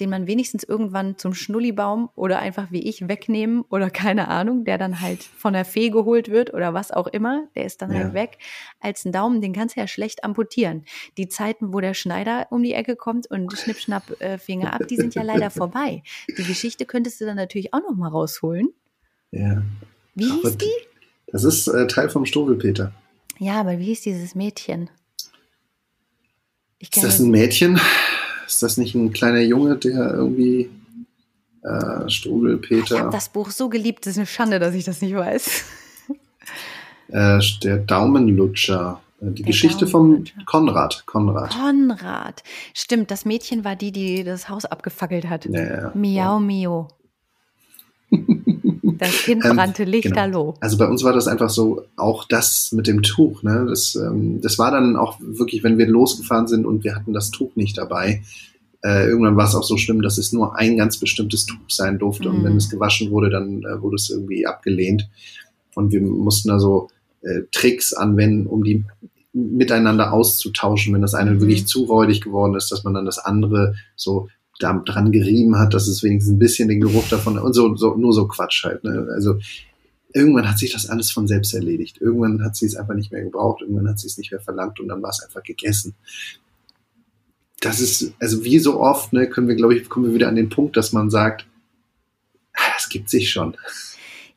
den 0.00 0.10
man 0.10 0.26
wenigstens 0.26 0.64
irgendwann 0.64 1.18
zum 1.18 1.34
Schnullibaum 1.34 2.08
oder 2.16 2.38
einfach 2.40 2.70
wie 2.70 2.88
ich 2.88 3.06
wegnehmen 3.08 3.62
oder 3.68 3.90
keine 3.90 4.28
Ahnung, 4.28 4.64
der 4.64 4.78
dann 4.78 5.00
halt 5.00 5.22
von 5.22 5.52
der 5.52 5.64
Fee 5.64 5.90
geholt 5.90 6.30
wird 6.30 6.52
oder 6.54 6.74
was 6.74 6.90
auch 6.90 7.06
immer, 7.06 7.44
der 7.54 7.66
ist 7.66 7.82
dann 7.82 7.92
Ja. 7.92 7.98
halt 8.00 8.14
weg. 8.14 8.38
Als 8.80 9.04
ein 9.04 9.12
Daumen, 9.12 9.40
den 9.40 9.52
kannst 9.52 9.76
du 9.76 9.80
ja 9.80 9.86
schlecht 9.86 10.24
amputieren. 10.24 10.84
Die 11.18 11.28
Zeiten, 11.28 11.72
wo 11.74 11.80
der 11.80 11.94
Schneider 11.94 12.46
um 12.50 12.62
die 12.62 12.72
Ecke 12.72 12.96
kommt 12.96 13.30
und 13.30 13.52
schnipp, 13.56 13.78
schnapp, 13.78 14.20
äh, 14.20 14.38
Finger 14.38 14.72
ab, 14.72 14.82
die 14.88 14.96
sind 14.96 15.14
ja 15.14 15.22
leider 15.22 15.50
vorbei. 15.50 16.02
Die 16.38 16.44
Geschichte 16.44 16.86
könntest 16.86 17.20
du 17.20 17.26
dann 17.26 17.36
natürlich 17.36 17.72
auch 17.74 17.80
noch 17.80 17.94
mal 17.96 18.08
rausholen. 18.08 18.70
ja. 19.30 19.62
Wie 20.14 20.24
Aber 20.30 20.40
hieß 20.42 20.58
die? 20.58 20.72
Das 21.32 21.44
ist 21.44 21.68
äh, 21.68 21.86
Teil 21.86 22.10
vom 22.10 22.26
Struwelpeter. 22.26 22.92
Ja, 23.38 23.60
aber 23.60 23.78
wie 23.78 23.84
hieß 23.84 24.00
dieses 24.02 24.34
Mädchen? 24.34 24.90
Ist 26.78 26.96
das 27.02 27.18
ein 27.20 27.30
Mädchen? 27.30 27.78
Ist 28.50 28.64
das 28.64 28.76
nicht 28.78 28.96
ein 28.96 29.12
kleiner 29.12 29.42
Junge, 29.42 29.76
der 29.76 30.12
irgendwie 30.12 30.68
äh, 31.62 32.06
ich 32.08 32.26
habe 32.26 33.10
das 33.12 33.28
Buch 33.28 33.50
so 33.50 33.68
geliebt, 33.68 34.06
das 34.06 34.14
ist 34.14 34.18
eine 34.18 34.26
Schande, 34.26 34.58
dass 34.58 34.74
ich 34.74 34.84
das 34.84 35.00
nicht 35.02 35.14
weiß. 35.14 35.64
äh, 37.08 37.38
der 37.62 37.76
Daumenlutscher, 37.76 39.00
äh, 39.20 39.26
die 39.26 39.42
Der 39.42 39.52
Geschichte 39.52 39.86
Daumenlutscher. 39.86 40.42
Konrad. 40.46 41.04
Konrad. 41.06 41.54
Konrad. 41.54 42.42
Stimmt, 42.74 43.12
das 43.12 43.24
Mädchen 43.24 43.62
war 43.62 43.76
die, 43.76 43.92
die 43.92 44.24
das 44.24 44.48
Haus 44.48 44.64
abgefackelt 44.64 45.28
hat. 45.28 45.44
Ja, 45.44 45.62
ja. 45.62 45.92
Miau, 45.94 46.40
Mio. 46.40 46.88
Das 49.00 49.22
Kind 49.22 49.44
Ähm, 49.44 49.56
brannte 49.56 49.84
lichterloh. 49.84 50.54
Also 50.60 50.76
bei 50.76 50.86
uns 50.86 51.02
war 51.02 51.12
das 51.12 51.26
einfach 51.26 51.50
so, 51.50 51.82
auch 51.96 52.24
das 52.28 52.70
mit 52.72 52.86
dem 52.86 53.02
Tuch, 53.02 53.42
ne? 53.42 53.66
Das, 53.68 53.94
ähm, 53.96 54.40
das 54.42 54.58
war 54.58 54.70
dann 54.70 54.96
auch 54.96 55.18
wirklich, 55.20 55.64
wenn 55.64 55.78
wir 55.78 55.86
losgefahren 55.88 56.46
sind 56.46 56.66
und 56.66 56.84
wir 56.84 56.94
hatten 56.94 57.12
das 57.12 57.30
Tuch 57.30 57.56
nicht 57.56 57.78
dabei. 57.78 58.22
Äh, 58.82 59.06
irgendwann 59.08 59.36
war 59.36 59.46
es 59.46 59.54
auch 59.54 59.62
so 59.64 59.76
schlimm, 59.76 60.02
dass 60.02 60.18
es 60.18 60.32
nur 60.32 60.56
ein 60.56 60.76
ganz 60.76 60.98
bestimmtes 60.98 61.46
Tuch 61.46 61.58
sein 61.68 61.98
durfte 61.98 62.28
und 62.30 62.40
Mhm. 62.40 62.44
wenn 62.44 62.56
es 62.56 62.70
gewaschen 62.70 63.10
wurde, 63.10 63.30
dann 63.30 63.62
äh, 63.62 63.80
wurde 63.82 63.96
es 63.96 64.10
irgendwie 64.10 64.46
abgelehnt. 64.46 65.08
Und 65.74 65.92
wir 65.92 66.00
mussten 66.00 66.48
da 66.48 66.58
so 66.58 66.88
äh, 67.22 67.42
Tricks 67.52 67.92
anwenden, 67.92 68.46
um 68.46 68.64
die 68.64 68.84
miteinander 69.32 70.12
auszutauschen, 70.12 70.92
wenn 70.94 71.02
das 71.02 71.14
eine 71.14 71.32
Mhm. 71.32 71.40
wirklich 71.40 71.66
zu 71.66 71.84
räudig 71.84 72.20
geworden 72.20 72.54
ist, 72.54 72.72
dass 72.72 72.82
man 72.84 72.94
dann 72.94 73.04
das 73.04 73.18
andere 73.18 73.74
so 73.96 74.28
dran 74.60 75.12
gerieben 75.12 75.56
hat, 75.58 75.74
dass 75.74 75.88
es 75.88 76.02
wenigstens 76.02 76.34
ein 76.34 76.38
bisschen 76.38 76.68
den 76.68 76.80
Geruch 76.80 77.08
davon 77.08 77.38
und 77.38 77.52
so, 77.52 77.74
so 77.76 77.94
nur 77.96 78.12
so 78.12 78.28
Quatsch 78.28 78.64
halt. 78.64 78.84
Ne? 78.84 79.08
Also 79.12 79.38
irgendwann 80.12 80.48
hat 80.48 80.58
sich 80.58 80.72
das 80.72 80.88
alles 80.88 81.10
von 81.10 81.26
selbst 81.26 81.54
erledigt. 81.54 81.98
Irgendwann 82.00 82.44
hat 82.44 82.56
sie 82.56 82.66
es 82.66 82.76
einfach 82.76 82.94
nicht 82.94 83.12
mehr 83.12 83.22
gebraucht, 83.22 83.62
irgendwann 83.62 83.88
hat 83.88 83.98
sie 83.98 84.06
es 84.06 84.18
nicht 84.18 84.30
mehr 84.30 84.40
verlangt 84.40 84.80
und 84.80 84.88
dann 84.88 85.02
war 85.02 85.10
es 85.10 85.22
einfach 85.22 85.42
gegessen. 85.42 85.94
Das 87.60 87.80
ist, 87.80 88.14
also 88.18 88.44
wie 88.44 88.58
so 88.58 88.80
oft, 88.80 89.12
ne, 89.12 89.28
können 89.28 89.48
wir, 89.48 89.54
glaube 89.54 89.74
ich, 89.74 89.88
kommen 89.88 90.06
wir 90.06 90.14
wieder 90.14 90.28
an 90.28 90.36
den 90.36 90.48
Punkt, 90.48 90.76
dass 90.76 90.92
man 90.92 91.10
sagt, 91.10 91.46
ah, 92.54 92.72
das 92.74 92.88
gibt 92.88 93.10
sich 93.10 93.30
schon. 93.30 93.56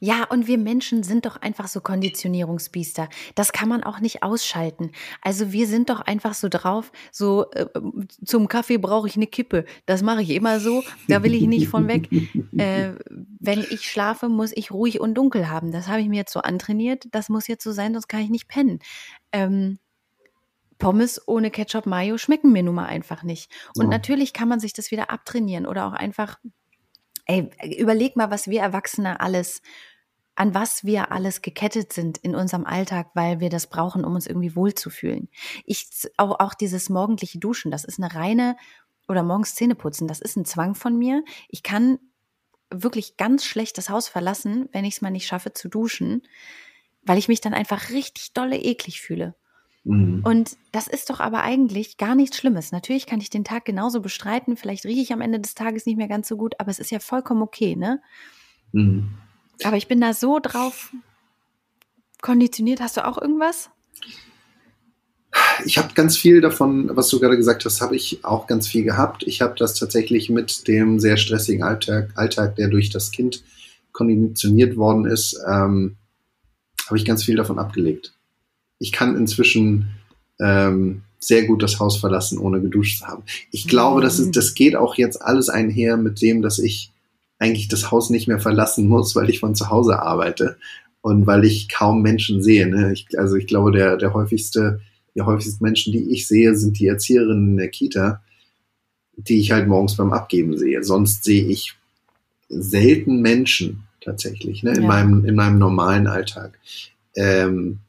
Ja, 0.05 0.25
und 0.25 0.47
wir 0.47 0.57
Menschen 0.57 1.01
sind 1.03 1.25
doch 1.25 1.37
einfach 1.37 1.69
so 1.69 1.79
Konditionierungsbiester. 1.79 3.07
Das 3.35 3.53
kann 3.53 3.69
man 3.69 3.85
auch 3.85 4.01
nicht 4.01 4.21
ausschalten. 4.21 4.91
Also 5.21 5.53
wir 5.53 5.65
sind 5.65 5.89
doch 5.89 6.01
einfach 6.01 6.33
so 6.33 6.49
drauf, 6.49 6.91
so 7.09 7.49
äh, 7.51 7.67
zum 8.25 8.49
Kaffee 8.49 8.77
brauche 8.77 9.07
ich 9.07 9.15
eine 9.15 9.27
Kippe. 9.27 9.63
Das 9.85 10.01
mache 10.01 10.21
ich 10.21 10.31
immer 10.31 10.59
so, 10.59 10.83
da 11.07 11.23
will 11.23 11.33
ich 11.33 11.47
nicht 11.47 11.69
von 11.69 11.87
weg. 11.87 12.09
Äh, 12.55 12.93
wenn 13.39 13.61
ich 13.61 13.89
schlafe, 13.89 14.29
muss 14.29 14.51
ich 14.53 14.69
ruhig 14.69 14.99
und 14.99 15.15
dunkel 15.15 15.49
haben. 15.49 15.71
Das 15.71 15.87
habe 15.87 16.01
ich 16.01 16.07
mir 16.07 16.17
jetzt 16.17 16.33
so 16.33 16.39
antrainiert. 16.41 17.05
Das 17.11 17.27
muss 17.29 17.47
jetzt 17.47 17.63
so 17.63 17.71
sein, 17.71 17.93
sonst 17.93 18.07
kann 18.07 18.21
ich 18.21 18.29
nicht 18.29 18.47
pennen. 18.47 18.77
Ähm, 19.31 19.79
Pommes 20.77 21.19
ohne 21.27 21.49
Ketchup, 21.49 21.87
Mayo 21.87 22.19
schmecken 22.19 22.51
mir 22.51 22.61
nun 22.61 22.75
mal 22.75 22.85
einfach 22.85 23.23
nicht. 23.23 23.49
Und 23.75 23.85
Ja. 23.85 23.91
natürlich 23.91 24.33
kann 24.33 24.49
man 24.49 24.59
sich 24.59 24.73
das 24.73 24.91
wieder 24.91 25.09
abtrainieren 25.09 25.65
oder 25.65 25.87
auch 25.87 25.93
einfach, 25.93 26.37
ey, 27.25 27.49
überleg 27.79 28.15
mal, 28.17 28.29
was 28.29 28.47
wir 28.47 28.61
Erwachsene 28.61 29.19
alles, 29.19 29.63
an 30.35 30.53
was 30.53 30.83
wir 30.83 31.11
alles 31.11 31.41
gekettet 31.41 31.93
sind 31.93 32.17
in 32.17 32.35
unserem 32.35 32.65
Alltag, 32.65 33.09
weil 33.13 33.39
wir 33.39 33.49
das 33.49 33.67
brauchen, 33.67 34.03
um 34.03 34.15
uns 34.15 34.27
irgendwie 34.27 34.55
wohlzufühlen. 34.55 35.29
Ich, 35.65 35.87
auch, 36.17 36.39
auch 36.39 36.53
dieses 36.53 36.89
morgendliche 36.89 37.39
Duschen, 37.39 37.71
das 37.71 37.83
ist 37.83 37.99
eine 37.99 38.13
reine, 38.13 38.55
oder 39.07 39.23
morgens 39.23 39.55
Zähne 39.55 39.75
putzen, 39.75 40.07
das 40.07 40.21
ist 40.21 40.37
ein 40.37 40.45
Zwang 40.45 40.75
von 40.75 40.97
mir. 40.97 41.23
Ich 41.49 41.63
kann 41.63 41.99
wirklich 42.69 43.17
ganz 43.17 43.45
schlecht 43.45 43.77
das 43.77 43.89
Haus 43.89 44.07
verlassen, 44.07 44.69
wenn 44.71 44.85
ich 44.85 44.95
es 44.95 45.01
mal 45.01 45.11
nicht 45.11 45.27
schaffe 45.27 45.53
zu 45.53 45.69
duschen, 45.69 46.23
weil 47.03 47.17
ich 47.17 47.27
mich 47.27 47.41
dann 47.41 47.53
einfach 47.53 47.89
richtig 47.89 48.33
dolle 48.33 48.57
eklig 48.57 49.01
fühle. 49.01 49.35
Mhm. 49.83 50.21
Und 50.23 50.57
das 50.71 50.87
ist 50.87 51.09
doch 51.09 51.19
aber 51.19 51.41
eigentlich 51.41 51.97
gar 51.97 52.15
nichts 52.15 52.37
Schlimmes. 52.37 52.71
Natürlich 52.71 53.05
kann 53.05 53.19
ich 53.19 53.29
den 53.29 53.43
Tag 53.43 53.65
genauso 53.65 54.01
bestreiten. 54.01 54.55
Vielleicht 54.55 54.85
rieche 54.85 55.01
ich 55.01 55.13
am 55.13 55.21
Ende 55.21 55.39
des 55.39 55.55
Tages 55.55 55.85
nicht 55.85 55.97
mehr 55.97 56.07
ganz 56.07 56.27
so 56.27 56.37
gut, 56.37 56.55
aber 56.59 56.71
es 56.71 56.79
ist 56.79 56.91
ja 56.91 56.99
vollkommen 56.99 57.41
okay, 57.41 57.75
ne? 57.75 58.01
Mhm. 58.71 59.17
Aber 59.63 59.77
ich 59.77 59.87
bin 59.87 60.01
da 60.01 60.13
so 60.13 60.39
drauf 60.39 60.91
konditioniert. 62.21 62.81
Hast 62.81 62.97
du 62.97 63.05
auch 63.05 63.21
irgendwas? 63.21 63.69
Ich 65.65 65.77
habe 65.77 65.93
ganz 65.93 66.17
viel 66.17 66.41
davon, 66.41 66.95
was 66.95 67.09
du 67.09 67.19
gerade 67.19 67.37
gesagt 67.37 67.65
hast, 67.65 67.81
habe 67.81 67.95
ich 67.95 68.23
auch 68.23 68.47
ganz 68.47 68.67
viel 68.67 68.83
gehabt. 68.83 69.23
Ich 69.23 69.41
habe 69.41 69.55
das 69.57 69.75
tatsächlich 69.75 70.29
mit 70.29 70.67
dem 70.67 70.99
sehr 70.99 71.17
stressigen 71.17 71.63
Alltag, 71.63 72.11
Alltag 72.15 72.55
der 72.55 72.67
durch 72.67 72.89
das 72.89 73.11
Kind 73.11 73.43
konditioniert 73.91 74.75
worden 74.75 75.05
ist, 75.05 75.39
ähm, 75.47 75.97
habe 76.87 76.97
ich 76.97 77.05
ganz 77.05 77.23
viel 77.23 77.35
davon 77.35 77.59
abgelegt. 77.59 78.13
Ich 78.79 78.91
kann 78.91 79.15
inzwischen 79.15 79.91
ähm, 80.39 81.03
sehr 81.19 81.45
gut 81.45 81.63
das 81.63 81.79
Haus 81.79 81.97
verlassen, 81.97 82.37
ohne 82.37 82.61
geduscht 82.61 82.99
zu 82.99 83.07
haben. 83.07 83.23
Ich 83.51 83.67
glaube, 83.67 84.01
das, 84.01 84.19
ist, 84.19 84.35
das 84.35 84.53
geht 84.55 84.75
auch 84.75 84.95
jetzt 84.95 85.21
alles 85.21 85.49
einher 85.49 85.97
mit 85.97 86.21
dem, 86.21 86.41
dass 86.41 86.59
ich 86.59 86.91
eigentlich 87.39 87.67
das 87.67 87.91
Haus 87.91 88.09
nicht 88.09 88.27
mehr 88.27 88.39
verlassen 88.39 88.87
muss, 88.87 89.15
weil 89.15 89.29
ich 89.29 89.39
von 89.39 89.55
zu 89.55 89.69
Hause 89.69 89.99
arbeite 89.99 90.57
und 91.01 91.27
weil 91.27 91.43
ich 91.43 91.69
kaum 91.69 92.01
Menschen 92.01 92.41
sehe. 92.41 92.67
Ne? 92.67 92.93
Ich, 92.93 93.07
also 93.19 93.35
ich 93.35 93.47
glaube, 93.47 93.71
der, 93.71 93.97
der 93.97 94.13
häufigste, 94.13 94.79
die 95.15 95.21
häufigsten 95.21 95.63
Menschen, 95.63 95.91
die 95.91 96.11
ich 96.11 96.27
sehe, 96.27 96.55
sind 96.55 96.79
die 96.79 96.87
Erzieherinnen 96.87 97.51
in 97.51 97.57
der 97.57 97.69
Kita, 97.69 98.21
die 99.17 99.39
ich 99.39 99.51
halt 99.51 99.67
morgens 99.67 99.95
beim 99.95 100.13
Abgeben 100.13 100.57
sehe. 100.57 100.83
Sonst 100.83 101.23
sehe 101.23 101.45
ich 101.45 101.75
selten 102.49 103.21
Menschen 103.21 103.83
tatsächlich, 104.01 104.63
ne, 104.63 104.71
in, 104.71 104.83
ja. 104.83 104.87
meinem, 104.87 105.25
in 105.25 105.35
meinem 105.35 105.59
normalen 105.59 106.07
Alltag. 106.07 106.59
Ähm, 107.15 107.79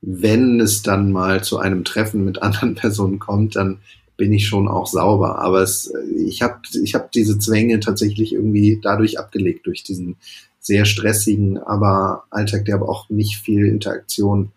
wenn 0.00 0.60
es 0.60 0.82
dann 0.82 1.10
mal 1.10 1.42
zu 1.42 1.58
einem 1.58 1.84
Treffen 1.84 2.24
mit 2.24 2.42
anderen 2.42 2.74
Personen 2.74 3.18
kommt, 3.18 3.56
dann 3.56 3.78
bin 4.16 4.32
ich 4.32 4.46
schon 4.46 4.68
auch 4.68 4.86
sauber. 4.86 5.38
Aber 5.38 5.62
es, 5.62 5.92
ich 6.16 6.42
habe 6.42 6.60
ich 6.82 6.94
hab 6.94 7.12
diese 7.12 7.38
Zwänge 7.38 7.80
tatsächlich 7.80 8.32
irgendwie 8.32 8.80
dadurch 8.82 9.18
abgelegt, 9.18 9.66
durch 9.66 9.82
diesen 9.82 10.16
sehr 10.58 10.84
stressigen, 10.84 11.58
aber 11.58 12.24
Alltag, 12.30 12.64
der 12.64 12.74
aber 12.74 12.88
auch 12.88 13.08
nicht 13.08 13.36
viel 13.36 13.66
Interaktion 13.66 14.50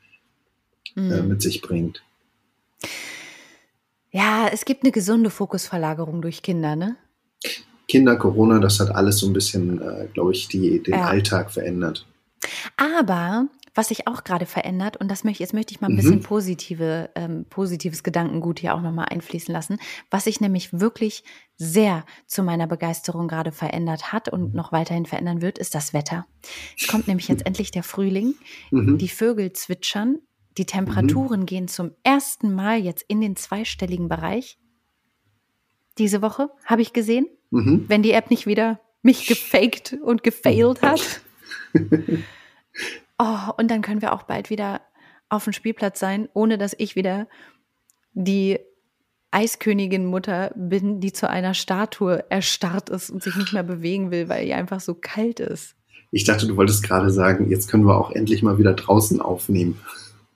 äh, 0.96 1.22
mhm. 1.22 1.28
mit 1.28 1.42
sich 1.42 1.62
bringt. 1.62 2.04
Ja, 4.12 4.50
es 4.52 4.66
gibt 4.66 4.84
eine 4.84 4.92
gesunde 4.92 5.30
Fokusverlagerung 5.30 6.22
durch 6.22 6.42
Kinder, 6.42 6.76
ne? 6.76 6.96
Kinder, 7.88 8.16
Corona, 8.16 8.60
das 8.60 8.80
hat 8.80 8.90
alles 8.90 9.20
so 9.20 9.28
ein 9.28 9.34
bisschen, 9.34 9.82
äh, 9.82 10.08
glaube 10.14 10.32
ich, 10.32 10.48
die, 10.48 10.82
den 10.82 10.96
ja. 10.96 11.06
Alltag 11.06 11.52
verändert. 11.52 12.06
Aber 12.78 13.48
was 13.74 13.90
sich 13.90 14.08
auch 14.08 14.24
gerade 14.24 14.46
verändert, 14.46 14.98
und 14.98 15.10
das 15.10 15.24
möchte, 15.24 15.44
jetzt 15.44 15.54
möchte 15.54 15.74
ich 15.74 15.82
mal 15.82 15.90
ein 15.90 15.96
bisschen 15.96 16.18
mhm. 16.18 16.24
positive, 16.24 17.10
ähm, 17.16 17.46
positives 17.50 18.04
Gedankengut 18.04 18.60
hier 18.60 18.76
auch 18.76 18.82
nochmal 18.82 19.08
einfließen 19.10 19.54
lassen, 19.54 19.78
was 20.10 20.26
sich 20.26 20.42
nämlich 20.42 20.80
wirklich 20.80 21.24
sehr 21.56 22.06
zu 22.26 22.44
meiner 22.44 22.68
Begeisterung 22.68 23.28
gerade 23.28 23.52
verändert 23.52 24.12
hat 24.14 24.30
und 24.30 24.54
noch 24.54 24.72
weiterhin 24.72 25.06
verändern 25.06 25.42
wird, 25.42 25.58
ist 25.58 25.76
das 25.76 25.94
Wetter. 25.94 26.26
Es 26.80 26.88
kommt 26.88 27.08
nämlich 27.08 27.28
jetzt 27.28 27.46
endlich 27.46 27.72
der 27.72 27.84
Frühling, 27.84 28.36
mhm. 28.72 28.98
die 28.98 29.10
Vögel 29.10 29.54
zwitschern, 29.54 30.20
die 30.58 30.66
Temperaturen 30.66 31.42
mhm. 31.42 31.46
gehen 31.46 31.68
zum 31.68 31.92
ersten 32.04 32.54
Mal 32.54 32.80
jetzt 32.80 33.04
in 33.08 33.22
den 33.22 33.36
zweistelligen 33.36 34.10
Bereich. 34.10 34.58
Diese 35.98 36.22
Woche 36.22 36.50
habe 36.66 36.82
ich 36.82 36.94
gesehen 36.94 37.28
mhm. 37.52 37.86
wenn 37.88 38.04
die 38.04 38.12
App 38.12 38.30
nicht 38.30 38.48
wieder 38.48 38.80
mich 39.02 39.28
gefaked 39.28 39.98
und 40.04 40.24
gefailt 40.24 40.82
hat. 40.82 41.22
oh, 43.20 43.52
und 43.58 43.70
dann 43.70 43.82
können 43.82 44.02
wir 44.02 44.14
auch 44.14 44.24
bald 44.24 44.50
wieder 44.50 44.82
auf 45.30 45.44
dem 45.44 45.54
Spielplatz 45.54 46.00
sein, 46.00 46.28
ohne 46.34 46.58
dass 46.58 46.76
ich 46.78 46.96
wieder 46.96 47.28
die 48.14 48.60
Eiskönigin-Mutter 49.32 50.52
bin, 50.56 51.00
die 51.00 51.14
zu 51.14 51.30
einer 51.30 51.54
Statue 51.54 52.24
erstarrt 52.30 52.90
ist 52.90 53.12
und 53.12 53.22
sich 53.22 53.36
nicht 53.36 53.54
mehr 53.54 53.64
bewegen 53.64 54.10
will, 54.10 54.28
weil 54.28 54.48
ihr 54.48 54.58
einfach 54.58 54.80
so 54.80 54.96
kalt 54.96 55.40
ist. 55.40 55.76
Ich 56.12 56.24
dachte, 56.24 56.48
du 56.48 56.58
wolltest 56.58 56.82
gerade 56.82 57.12
sagen, 57.12 57.50
jetzt 57.52 57.70
können 57.70 57.86
wir 57.86 57.96
auch 57.96 58.10
endlich 58.10 58.42
mal 58.42 58.58
wieder 58.58 58.74
draußen 58.74 59.22
aufnehmen. 59.22 59.80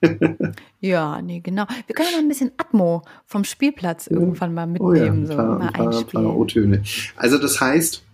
ja, 0.80 1.20
nee, 1.22 1.40
genau. 1.40 1.64
Wir 1.86 1.94
können 1.94 2.12
mal 2.12 2.18
ein 2.18 2.28
bisschen 2.28 2.52
Atmo 2.58 3.02
vom 3.24 3.42
Spielplatz 3.42 4.06
irgendwann 4.06 4.54
mal 4.54 4.66
mitnehmen. 4.66 4.90
Oh 4.90 4.94
ja, 4.94 5.12
ein 5.12 5.26
paar, 5.26 5.36
so, 5.36 5.58
mal 5.58 5.66
ein 5.66 5.72
paar, 5.72 6.04
paar 6.04 6.36
O-Töne. 6.36 6.82
Also 7.16 7.38
das 7.38 7.60
heißt, 7.60 8.04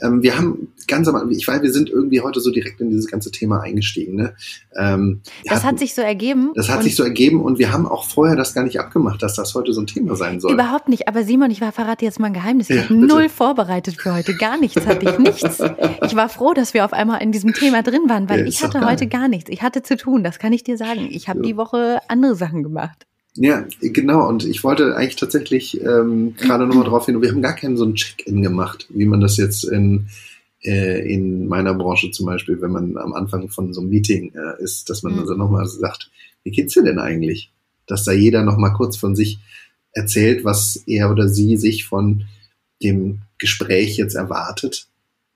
ähm, 0.00 0.22
wir 0.22 0.36
haben 0.36 0.68
ganz 0.86 1.08
am 1.08 1.30
ich 1.30 1.46
weiß, 1.46 1.62
wir 1.62 1.72
sind 1.72 1.90
irgendwie 1.90 2.20
heute 2.20 2.40
so 2.40 2.50
direkt 2.50 2.80
in 2.80 2.90
dieses 2.90 3.08
ganze 3.08 3.30
Thema 3.30 3.60
eingestiegen. 3.60 4.16
Ne? 4.16 4.34
Ähm, 4.76 5.20
das 5.44 5.58
hatten, 5.58 5.66
hat 5.66 5.78
sich 5.78 5.94
so 5.94 6.02
ergeben. 6.02 6.52
Das 6.54 6.68
hat 6.68 6.82
sich 6.82 6.96
so 6.96 7.02
ergeben 7.02 7.42
und 7.42 7.58
wir 7.58 7.72
haben 7.72 7.86
auch 7.86 8.04
vorher 8.04 8.36
das 8.36 8.54
gar 8.54 8.64
nicht 8.64 8.80
abgemacht, 8.80 9.22
dass 9.22 9.34
das 9.34 9.54
heute 9.54 9.72
so 9.72 9.80
ein 9.80 9.86
Thema 9.86 10.16
sein 10.16 10.40
soll. 10.40 10.52
Überhaupt 10.52 10.88
nicht. 10.88 11.08
Aber 11.08 11.24
Simon, 11.24 11.50
ich 11.50 11.60
war, 11.60 11.72
verrate 11.72 12.04
jetzt 12.04 12.20
mal 12.20 12.28
ein 12.28 12.32
Geheimnis. 12.32 12.70
Ich 12.70 12.76
ja, 12.76 12.82
habe 12.84 12.94
null 12.94 13.28
vorbereitet 13.28 13.96
für 14.00 14.14
heute. 14.14 14.36
Gar 14.36 14.58
nichts 14.58 14.86
hatte 14.86 15.10
ich. 15.10 15.18
Nichts. 15.18 15.60
Ich 16.04 16.16
war 16.16 16.28
froh, 16.28 16.54
dass 16.54 16.74
wir 16.74 16.84
auf 16.84 16.92
einmal 16.92 17.22
in 17.22 17.32
diesem 17.32 17.52
Thema 17.52 17.82
drin 17.82 18.02
waren, 18.08 18.28
weil 18.28 18.40
ja, 18.40 18.46
ich 18.46 18.62
hatte 18.62 18.86
heute 18.86 19.06
gar 19.08 19.28
nichts. 19.28 19.50
Ich 19.50 19.62
hatte 19.62 19.82
zu 19.82 19.96
tun, 19.96 20.22
das 20.22 20.38
kann 20.38 20.52
ich 20.52 20.64
dir 20.64 20.76
sagen. 20.76 21.08
Ich 21.10 21.28
habe 21.28 21.40
ja. 21.40 21.46
die 21.46 21.56
Woche 21.56 22.00
andere 22.08 22.34
Sachen 22.34 22.62
gemacht. 22.62 23.06
Ja, 23.34 23.66
genau. 23.80 24.28
Und 24.28 24.44
ich 24.44 24.64
wollte 24.64 24.96
eigentlich 24.96 25.16
tatsächlich 25.16 25.80
ähm, 25.80 26.34
gerade 26.36 26.66
nochmal 26.66 26.84
drauf 26.84 27.06
hin, 27.06 27.22
wir 27.22 27.30
haben 27.30 27.42
gar 27.42 27.54
keinen 27.54 27.76
so 27.76 27.84
einen 27.84 27.94
Check-in 27.94 28.42
gemacht, 28.42 28.86
wie 28.90 29.06
man 29.06 29.20
das 29.20 29.36
jetzt 29.36 29.64
in, 29.64 30.08
äh, 30.62 31.12
in 31.12 31.46
meiner 31.46 31.74
Branche 31.74 32.10
zum 32.10 32.26
Beispiel, 32.26 32.60
wenn 32.60 32.72
man 32.72 32.96
am 32.96 33.12
Anfang 33.12 33.48
von 33.48 33.72
so 33.72 33.80
einem 33.80 33.90
Meeting 33.90 34.32
äh, 34.34 34.62
ist, 34.62 34.90
dass 34.90 35.02
man 35.02 35.14
mhm. 35.14 35.20
also 35.20 35.34
nochmal 35.34 35.66
sagt, 35.68 36.10
wie 36.42 36.50
geht's 36.50 36.74
dir 36.74 36.82
denn 36.82 36.98
eigentlich? 36.98 37.52
Dass 37.86 38.04
da 38.04 38.12
jeder 38.12 38.42
nochmal 38.42 38.72
kurz 38.72 38.96
von 38.96 39.14
sich 39.14 39.38
erzählt, 39.92 40.44
was 40.44 40.76
er 40.86 41.10
oder 41.10 41.28
sie 41.28 41.56
sich 41.56 41.84
von 41.84 42.24
dem 42.82 43.20
Gespräch 43.38 43.96
jetzt 43.96 44.14
erwartet, 44.14 44.88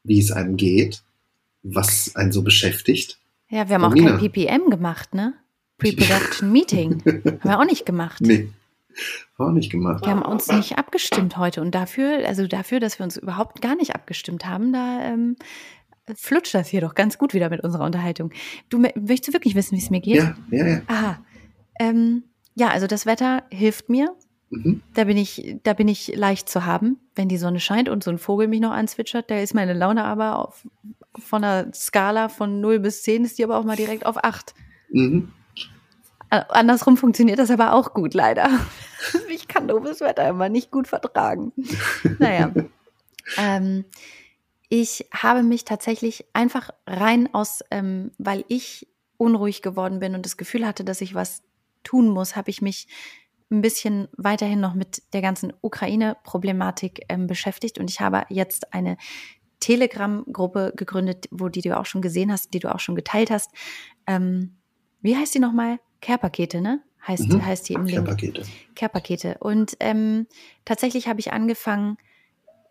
wie 0.05 0.19
es 0.19 0.33
einem 0.33 0.57
geht, 0.57 1.03
was 1.63 2.15
einen 2.17 2.33
so 2.33 2.43
beschäftigt. 2.43 3.19
Ja, 3.49 3.69
wir 3.69 3.77
haben 3.77 3.85
auch 3.85 3.95
kein 3.95 4.19
PPM 4.19 4.71
gemacht, 4.71 5.15
ne? 5.15 5.35
Pre-Production 5.83 6.53
Meeting. 6.53 7.03
haben 7.07 7.41
wir 7.43 7.59
auch 7.59 7.65
nicht 7.65 7.87
gemacht. 7.87 8.21
Nee. 8.21 8.49
Auch 9.39 9.51
nicht 9.51 9.71
gemacht. 9.71 10.05
Wir 10.05 10.11
haben 10.11 10.23
uns 10.23 10.49
nicht 10.49 10.79
abgestimmt 10.79 11.37
heute 11.37 11.61
und 11.63 11.75
dafür, 11.75 12.27
also 12.27 12.47
dafür, 12.47 12.79
dass 12.79 12.99
wir 12.99 13.05
uns 13.05 13.17
überhaupt 13.17 13.63
gar 13.63 13.75
nicht 13.75 13.95
abgestimmt 13.95 14.47
haben, 14.47 14.73
da 14.73 15.01
ähm, 15.03 15.37
flutscht 16.15 16.55
das 16.55 16.69
hier 16.69 16.81
doch 16.81 16.95
ganz 16.95 17.19
gut 17.19 17.35
wieder 17.35 17.49
mit 17.51 17.63
unserer 17.65 17.85
Unterhaltung. 17.85 18.33
Du 18.69 18.79
möchtest 18.79 19.29
du 19.29 19.33
wirklich 19.33 19.55
wissen, 19.55 19.77
wie 19.77 19.83
es 19.83 19.91
mir 19.91 20.01
geht? 20.01 20.17
Ja, 20.17 20.37
ja, 20.51 20.67
ja. 20.67 20.83
Aha. 20.87 21.25
Ähm, 21.81 22.25
ja, 22.55 22.69
also 22.69 22.87
das 22.87 23.07
Wetter 23.07 23.45
hilft 23.51 23.89
mir. 23.89 24.15
Mhm. 24.51 24.83
Da 24.95 25.05
bin 25.05 25.17
ich, 25.17 25.57
da 25.63 25.73
bin 25.73 25.89
ich 25.89 26.15
leicht 26.15 26.49
zu 26.49 26.67
haben, 26.67 26.99
wenn 27.15 27.29
die 27.29 27.39
Sonne 27.39 27.61
scheint 27.61 27.89
und 27.89 28.05
so 28.05 28.11
ein 28.11 28.19
Vogel 28.19 28.49
mich 28.49 28.61
noch 28.61 28.73
anzwitschert. 28.73 29.31
Da 29.31 29.39
ist 29.39 29.55
meine 29.55 29.73
Laune 29.73 30.05
aber 30.05 30.39
auf, 30.39 30.69
von 31.19 31.43
einer 31.43 31.73
Skala 31.73 32.29
von 32.29 32.61
0 32.61 32.81
bis 32.81 33.03
10 33.03 33.25
ist 33.25 33.39
die 33.39 33.45
aber 33.45 33.57
auch 33.57 33.65
mal 33.65 33.77
direkt 33.77 34.05
auf 34.05 34.23
8. 34.23 34.55
Mhm. 34.91 35.33
Äh, 36.33 36.45
andersrum 36.49 36.97
funktioniert 36.97 37.39
das 37.39 37.51
aber 37.51 37.75
auch 37.75 37.93
gut, 37.95 38.15
leider. 38.15 38.49
Ich 39.29 39.49
kann 39.49 39.67
doofes 39.67 40.01
Wetter 40.01 40.29
immer 40.29 40.49
nicht 40.49 40.71
gut 40.71 40.87
vertragen. 40.87 41.53
Naja. 42.21 42.53
ähm, 43.37 43.85
ich 44.69 45.09
habe 45.13 45.43
mich 45.43 45.65
tatsächlich 45.65 46.25
einfach 46.33 46.71
rein 46.87 47.29
aus, 47.35 47.65
ähm, 47.73 48.13
weil 48.19 48.45
ich 48.47 48.87
unruhig 49.17 49.61
geworden 49.61 49.99
bin 49.99 50.15
und 50.15 50.25
das 50.25 50.37
Gefühl 50.37 50.65
hatte, 50.65 50.85
dass 50.85 51.01
ich 51.01 51.17
was 51.17 51.43
tun 51.83 52.09
muss, 52.09 52.37
habe 52.37 52.51
ich 52.51 52.63
mich 52.63 52.87
ein 53.51 53.61
bisschen 53.61 54.09
weiterhin 54.17 54.61
noch 54.61 54.75
mit 54.75 55.03
der 55.13 55.21
ganzen 55.21 55.53
Ukraine-Problematik 55.61 57.07
ähm, 57.09 57.27
beschäftigt 57.27 57.79
und 57.79 57.91
ich 57.91 58.01
habe 58.01 58.25
jetzt 58.29 58.73
eine 58.73 58.97
Telegram-Gruppe 59.59 60.75
gegründet, 60.77 61.27
wo 61.33 61.49
die 61.49 61.61
du 61.61 61.77
auch 61.77 61.87
schon 61.87 62.03
gesehen 62.03 62.31
hast, 62.31 62.55
die 62.55 62.61
du 62.61 62.73
auch 62.73 62.81
schon 62.81 62.95
geteilt 62.95 63.33
hast. 63.33 63.51
Ähm, 64.07 64.57
wie 65.01 65.17
heißt 65.17 65.35
die 65.35 65.41
nochmal? 65.41 65.81
Care-Pakete, 66.03 66.61
ne? 66.61 66.83
Heißt, 67.07 67.29
mhm. 67.29 67.45
heißt 67.45 67.69
die 67.69 67.73
im 67.75 67.87
Link. 67.87 68.05
Care-Pakete. 68.05 68.43
Care-Pakete. 68.77 69.37
Und 69.41 69.77
ähm, 69.81 70.27
tatsächlich 70.65 71.09
habe 71.09 71.21
ich 71.21 71.33
angefangen, 71.33 71.97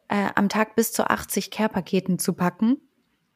äh, 0.08 0.30
am 0.36 0.50
Tag 0.50 0.76
bis 0.76 0.94
zu 0.94 1.10
80 1.10 1.50
Care-Paketen 1.50 2.20
zu 2.20 2.34
packen. 2.34 2.78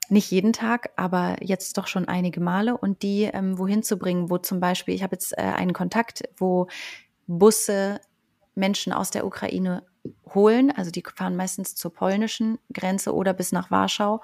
Nicht 0.10 0.30
jeden 0.30 0.54
Tag, 0.54 0.92
aber 0.98 1.38
jetzt 1.42 1.78
doch 1.78 1.88
schon 1.88 2.08
einige 2.08 2.40
Male 2.40 2.78
und 2.78 3.02
die 3.02 3.24
ähm, 3.24 3.58
wohin 3.58 3.82
zu 3.82 3.98
bringen, 3.98 4.30
wo 4.30 4.38
zum 4.38 4.60
Beispiel, 4.60 4.94
ich 4.94 5.02
habe 5.02 5.16
jetzt 5.16 5.36
äh, 5.36 5.42
einen 5.42 5.74
Kontakt, 5.74 6.24
wo 6.38 6.68
Busse 7.26 8.00
Menschen 8.54 8.94
aus 8.94 9.10
der 9.10 9.26
Ukraine 9.26 9.84
holen, 10.34 10.72
also 10.72 10.92
die 10.92 11.04
fahren 11.16 11.36
meistens 11.36 11.76
zur 11.76 11.92
polnischen 11.92 12.60
Grenze 12.72 13.16
oder 13.16 13.34
bis 13.34 13.52
nach 13.52 13.72
Warschau 13.72 14.22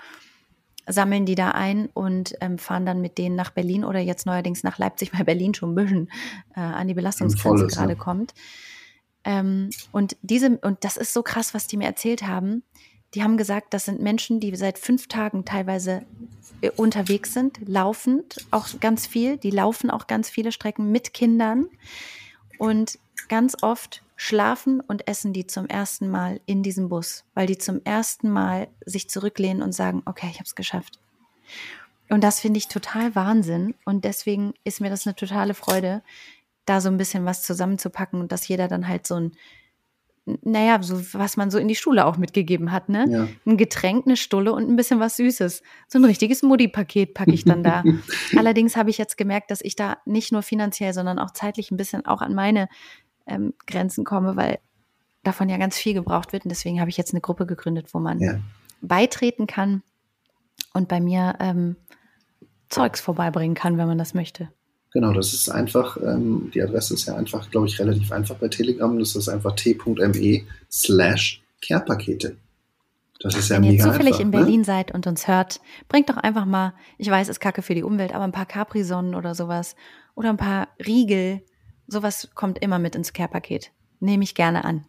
sammeln 0.88 1.26
die 1.26 1.36
da 1.36 1.52
ein 1.52 1.90
und 1.94 2.36
ähm, 2.42 2.58
fahren 2.58 2.86
dann 2.86 3.02
mit 3.02 3.18
denen 3.18 3.36
nach 3.36 3.52
Berlin 3.52 3.86
oder 3.86 4.00
jetzt 4.00 4.26
neuerdings 4.26 4.64
nach 4.64 4.78
Leipzig, 4.78 5.12
weil 5.14 5.26
Berlin 5.26 5.54
schon 5.54 5.72
ein 5.72 5.76
bisschen 5.76 6.12
äh, 6.56 6.60
an 6.60 6.88
die 6.88 6.94
Belastungsgrenze 6.94 7.68
gerade 7.68 7.94
ja. 7.94 8.00
kommt. 8.00 8.34
Ähm, 9.24 9.70
und 9.92 10.18
diese, 10.22 10.58
und 10.60 10.84
das 10.84 10.98
ist 10.98 11.14
so 11.14 11.22
krass, 11.24 11.54
was 11.54 11.68
die 11.68 11.78
mir 11.78 11.86
erzählt 11.86 12.24
haben. 12.24 12.64
die 13.14 13.24
haben 13.24 13.36
gesagt, 13.36 13.74
das 13.74 13.86
sind 13.86 14.02
Menschen, 14.02 14.40
die 14.40 14.56
seit 14.56 14.80
fünf 14.80 15.08
Tagen 15.08 15.44
teilweise 15.44 16.04
äh, 16.62 16.72
unterwegs 16.72 17.34
sind, 17.34 17.60
laufend 17.68 18.38
auch 18.52 18.68
ganz 18.80 19.06
viel. 19.06 19.38
Die 19.38 19.52
laufen 19.52 19.92
auch 19.92 20.08
ganz 20.08 20.30
viele 20.30 20.52
Strecken 20.52 20.92
mit 20.92 21.14
Kindern 21.14 21.68
und 22.58 23.00
ganz 23.28 23.58
oft 23.62 24.02
schlafen 24.22 24.82
und 24.82 25.08
essen 25.08 25.34
die 25.34 25.48
zum 25.48 25.66
ersten 25.66 26.08
Mal 26.08 26.42
in 26.46 26.62
diesem 26.62 26.90
Bus, 26.90 27.24
weil 27.34 27.48
die 27.48 27.58
zum 27.58 27.82
ersten 27.86 28.30
Mal 28.30 28.68
sich 28.86 29.10
zurücklehnen 29.10 29.64
und 29.64 29.74
sagen, 29.74 30.04
okay, 30.06 30.28
ich 30.30 30.36
habe 30.36 30.46
es 30.46 30.54
geschafft. 30.54 31.00
Und 32.08 32.24
das 32.24 32.40
finde 32.40 32.60
ich 32.60 32.68
total 32.68 33.16
Wahnsinn. 33.16 33.74
Und 33.84 34.06
deswegen 34.06 34.54
ist 34.64 34.80
mir 34.80 34.92
das 34.92 35.08
eine 35.08 35.16
totale 35.16 35.56
Freude, 35.56 36.04
da 36.66 36.82
so 36.82 36.90
ein 36.90 36.98
bisschen 36.98 37.26
was 37.26 37.42
zusammenzupacken 37.42 38.22
und 38.22 38.32
dass 38.32 38.48
jeder 38.48 38.68
dann 38.68 38.88
halt 38.88 39.08
so 39.08 39.16
ein, 39.16 39.32
naja, 40.44 40.78
so 40.84 41.02
was 41.14 41.36
man 41.36 41.50
so 41.50 41.58
in 41.58 41.68
die 41.68 41.76
Schule 41.76 42.06
auch 42.06 42.18
mitgegeben 42.18 42.72
hat, 42.72 42.90
ne? 42.90 43.08
Ja. 43.10 43.28
Ein 43.48 43.58
Getränk, 43.58 44.06
eine 44.06 44.18
Stulle 44.18 44.54
und 44.54 44.70
ein 44.70 44.76
bisschen 44.76 45.00
was 45.00 45.18
Süßes. 45.18 45.64
So 45.88 45.98
ein 45.98 46.06
richtiges 46.06 46.44
Mutti-Paket 46.44 47.16
packe 47.16 47.32
ich 47.32 47.44
dann 47.44 47.64
da. 47.64 47.84
Allerdings 48.38 48.78
habe 48.78 48.92
ich 48.92 49.00
jetzt 49.00 49.18
gemerkt, 49.18 49.50
dass 49.50 49.62
ich 49.62 49.76
da 49.76 49.98
nicht 50.06 50.32
nur 50.32 50.44
finanziell, 50.44 50.94
sondern 50.94 51.18
auch 51.18 51.32
zeitlich 51.32 51.72
ein 51.72 51.78
bisschen 51.78 52.06
auch 52.06 52.22
an 52.22 52.36
meine 52.36 52.70
ähm, 53.28 53.54
Grenzen 53.68 54.04
komme, 54.04 54.36
weil 54.36 54.60
davon 55.24 55.50
ja 55.50 55.58
ganz 55.58 55.78
viel 55.78 55.94
gebraucht 55.94 56.34
wird. 56.34 56.46
Und 56.46 56.50
deswegen 56.50 56.80
habe 56.80 56.90
ich 56.90 56.98
jetzt 56.98 57.14
eine 57.14 57.22
Gruppe 57.22 57.46
gegründet, 57.46 57.94
wo 57.94 58.00
man 58.00 58.20
ja. 58.20 58.40
beitreten 58.82 59.48
kann 59.48 59.84
und 60.74 60.88
bei 60.88 61.00
mir 61.00 61.36
ähm, 61.40 61.76
Zeugs 62.70 63.02
vorbeibringen 63.02 63.56
kann, 63.56 63.78
wenn 63.78 63.88
man 63.88 63.98
das 63.98 64.14
möchte. 64.14 64.50
Genau, 64.94 65.14
das 65.14 65.34
ist 65.34 65.50
einfach, 65.50 65.98
ähm, 65.98 66.52
die 66.54 66.62
Adresse 66.62 66.94
ist 66.94 67.06
ja 67.06 67.16
einfach, 67.16 67.50
glaube 67.50 67.68
ich, 67.68 67.80
relativ 67.80 68.12
einfach 68.12 68.36
bei 68.36 68.50
Telegram. 68.50 68.98
Das 69.00 69.16
ist 69.16 69.30
einfach 69.30 69.56
t.me 69.56 70.42
slash 70.70 71.42
Care-Pakete. 71.66 72.36
Das 73.22 73.36
ist 73.36 73.50
ja 73.50 73.58
Wenn 73.58 73.66
ihr 73.66 73.80
zufällig 73.80 74.14
einfach, 74.14 74.20
in 74.20 74.30
ne? 74.32 74.38
Berlin 74.38 74.60
ne? 74.62 74.66
seid 74.66 74.94
und 74.94 75.08
uns 75.08 75.28
hört, 75.28 75.62
bringt 75.88 76.10
doch 76.10 76.18
einfach 76.18 76.46
mal, 76.46 76.74
ich 76.98 77.10
weiß, 77.10 77.28
es 77.28 77.38
ist 77.38 77.40
kacke 77.40 77.62
für 77.62 77.76
die 77.76 77.84
Umwelt, 77.84 78.14
aber 78.14 78.24
ein 78.24 78.32
paar 78.32 78.48
Capri-Sonnen 78.48 79.16
oder 79.16 79.36
sowas 79.36 79.76
oder 80.16 80.30
ein 80.30 80.38
paar 80.38 80.68
Riegel 80.86 81.42
sowas 81.92 82.30
kommt 82.34 82.60
immer 82.60 82.80
mit 82.80 82.96
ins 82.96 83.14
Care-Paket. 83.14 83.72
Nehme 84.00 84.24
ich 84.24 84.34
gerne 84.34 84.64
an. 84.66 84.86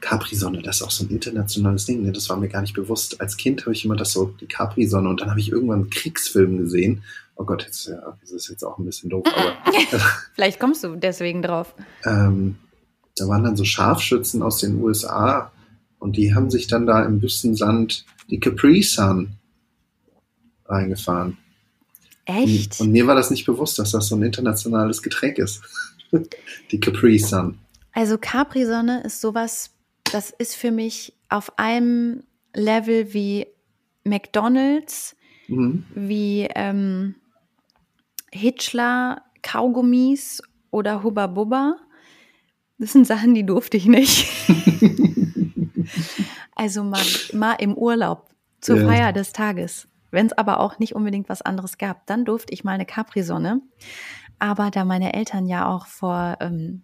Capri-Sonne, 0.00 0.62
das 0.62 0.76
ist 0.76 0.82
auch 0.82 0.90
so 0.90 1.04
ein 1.04 1.10
internationales 1.10 1.84
Ding, 1.84 2.02
ne? 2.02 2.12
das 2.12 2.28
war 2.28 2.36
mir 2.36 2.48
gar 2.48 2.62
nicht 2.62 2.74
bewusst. 2.74 3.20
Als 3.20 3.36
Kind 3.36 3.62
habe 3.62 3.72
ich 3.72 3.84
immer 3.84 3.96
das 3.96 4.12
so, 4.12 4.26
die 4.40 4.46
Capri-Sonne 4.46 5.08
und 5.08 5.20
dann 5.20 5.30
habe 5.30 5.40
ich 5.40 5.52
irgendwann 5.52 5.80
einen 5.80 5.90
Kriegsfilm 5.90 6.58
gesehen. 6.58 7.02
Oh 7.36 7.44
Gott, 7.44 7.64
jetzt, 7.64 7.86
ja, 7.86 8.16
das 8.20 8.32
ist 8.32 8.48
jetzt 8.48 8.64
auch 8.64 8.78
ein 8.78 8.84
bisschen 8.84 9.10
doof, 9.10 9.24
aber. 9.26 9.56
Vielleicht 10.34 10.60
kommst 10.60 10.82
du 10.82 10.96
deswegen 10.96 11.42
drauf. 11.42 11.74
Ähm, 12.04 12.56
da 13.16 13.28
waren 13.28 13.44
dann 13.44 13.56
so 13.56 13.64
Scharfschützen 13.64 14.42
aus 14.42 14.58
den 14.58 14.82
USA 14.82 15.52
und 15.98 16.16
die 16.16 16.34
haben 16.34 16.50
sich 16.50 16.66
dann 16.66 16.86
da 16.86 17.04
im 17.04 17.22
Wüstensand 17.22 18.06
die 18.30 18.40
Capri 18.40 18.82
Sun 18.82 19.36
reingefahren. 20.66 21.36
Echt? 22.38 22.80
Und, 22.80 22.86
und, 22.86 22.92
mir 22.92 23.06
war 23.06 23.14
das 23.14 23.30
nicht 23.30 23.46
bewusst, 23.46 23.78
dass 23.78 23.92
das 23.92 24.08
so 24.08 24.16
ein 24.16 24.22
internationales 24.22 25.02
Getränk 25.02 25.38
ist. 25.38 25.62
Die 26.70 26.80
Capri 26.80 27.18
Sun. 27.18 27.58
Also 27.92 28.18
Capri 28.18 28.66
Sonne 28.66 29.02
ist 29.02 29.20
sowas, 29.20 29.70
das 30.12 30.30
ist 30.30 30.54
für 30.54 30.70
mich 30.70 31.12
auf 31.28 31.58
einem 31.58 32.22
Level 32.54 33.12
wie 33.12 33.46
McDonald's, 34.04 35.16
mhm. 35.48 35.84
wie 35.94 36.48
ähm, 36.54 37.14
Hitchler, 38.32 39.22
Kaugummis 39.42 40.42
oder 40.70 41.02
Hubba 41.02 41.26
Bubba. 41.26 41.76
Das 42.78 42.92
sind 42.92 43.06
Sachen, 43.06 43.34
die 43.34 43.44
durfte 43.44 43.76
ich 43.76 43.86
nicht. 43.86 44.26
also 46.54 46.82
mal, 46.82 47.04
mal 47.32 47.54
im 47.54 47.74
Urlaub 47.74 48.30
zur 48.60 48.78
ja. 48.78 48.86
Feier 48.86 49.12
des 49.12 49.32
Tages. 49.32 49.86
Wenn 50.10 50.26
es 50.26 50.32
aber 50.32 50.60
auch 50.60 50.78
nicht 50.78 50.94
unbedingt 50.94 51.28
was 51.28 51.42
anderes 51.42 51.78
gab, 51.78 52.06
dann 52.06 52.24
durfte 52.24 52.52
ich 52.52 52.64
mal 52.64 52.72
eine 52.72 52.86
Capri-Sonne. 52.86 53.60
Aber 54.38 54.70
da 54.70 54.84
meine 54.84 55.12
Eltern 55.12 55.46
ja 55.46 55.68
auch 55.68 55.86
vor 55.86 56.38
ähm, 56.40 56.82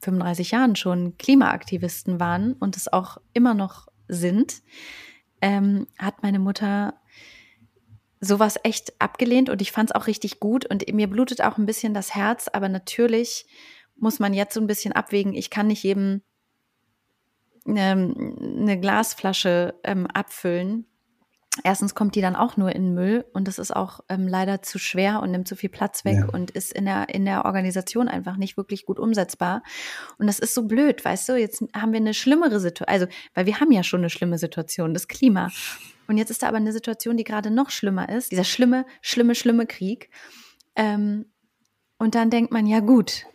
35 0.00 0.52
Jahren 0.52 0.76
schon 0.76 1.16
Klimaaktivisten 1.18 2.20
waren 2.20 2.54
und 2.54 2.76
es 2.76 2.92
auch 2.92 3.18
immer 3.32 3.54
noch 3.54 3.88
sind, 4.08 4.62
ähm, 5.40 5.86
hat 5.98 6.22
meine 6.22 6.38
Mutter 6.38 6.94
sowas 8.20 8.58
echt 8.64 9.00
abgelehnt 9.00 9.48
und 9.48 9.62
ich 9.62 9.70
fand 9.70 9.90
es 9.90 9.94
auch 9.94 10.06
richtig 10.06 10.40
gut 10.40 10.66
und 10.66 10.92
mir 10.92 11.08
blutet 11.08 11.40
auch 11.42 11.56
ein 11.56 11.66
bisschen 11.66 11.94
das 11.94 12.14
Herz, 12.14 12.48
aber 12.52 12.68
natürlich 12.68 13.46
muss 13.96 14.18
man 14.18 14.34
jetzt 14.34 14.54
so 14.54 14.60
ein 14.60 14.66
bisschen 14.66 14.92
abwägen. 14.92 15.34
Ich 15.34 15.50
kann 15.50 15.68
nicht 15.68 15.82
jedem 15.82 16.22
ähm, 17.66 18.38
eine 18.40 18.80
Glasflasche 18.80 19.74
ähm, 19.84 20.06
abfüllen, 20.06 20.86
Erstens 21.64 21.94
kommt 21.94 22.14
die 22.14 22.20
dann 22.20 22.36
auch 22.36 22.56
nur 22.56 22.74
in 22.74 22.94
Müll 22.94 23.24
und 23.32 23.48
das 23.48 23.58
ist 23.58 23.74
auch 23.74 24.00
ähm, 24.08 24.28
leider 24.28 24.62
zu 24.62 24.78
schwer 24.78 25.20
und 25.22 25.30
nimmt 25.30 25.48
zu 25.48 25.56
viel 25.56 25.70
Platz 25.70 26.04
weg 26.04 26.18
ja. 26.18 26.26
und 26.26 26.50
ist 26.52 26.72
in 26.72 26.84
der, 26.84 27.08
in 27.08 27.24
der 27.24 27.44
Organisation 27.44 28.08
einfach 28.08 28.36
nicht 28.36 28.56
wirklich 28.56 28.86
gut 28.86 28.98
umsetzbar. 28.98 29.62
Und 30.18 30.26
das 30.26 30.38
ist 30.38 30.54
so 30.54 30.64
blöd, 30.64 31.04
weißt 31.04 31.28
du? 31.28 31.36
Jetzt 31.36 31.64
haben 31.74 31.92
wir 31.92 32.00
eine 32.00 32.14
schlimmere 32.14 32.60
Situation, 32.60 32.88
also, 32.88 33.06
weil 33.34 33.46
wir 33.46 33.60
haben 33.60 33.72
ja 33.72 33.82
schon 33.82 34.00
eine 34.00 34.10
schlimme 34.10 34.38
Situation, 34.38 34.94
das 34.94 35.08
Klima. 35.08 35.50
Und 36.06 36.16
jetzt 36.16 36.30
ist 36.30 36.42
da 36.42 36.48
aber 36.48 36.56
eine 36.58 36.72
Situation, 36.72 37.16
die 37.16 37.24
gerade 37.24 37.50
noch 37.50 37.70
schlimmer 37.70 38.08
ist, 38.08 38.30
dieser 38.32 38.44
schlimme, 38.44 38.86
schlimme, 39.02 39.34
schlimme 39.34 39.66
Krieg. 39.66 40.10
Ähm, 40.76 41.26
und 41.98 42.14
dann 42.14 42.30
denkt 42.30 42.52
man, 42.52 42.66
ja 42.66 42.80
gut, 42.80 43.26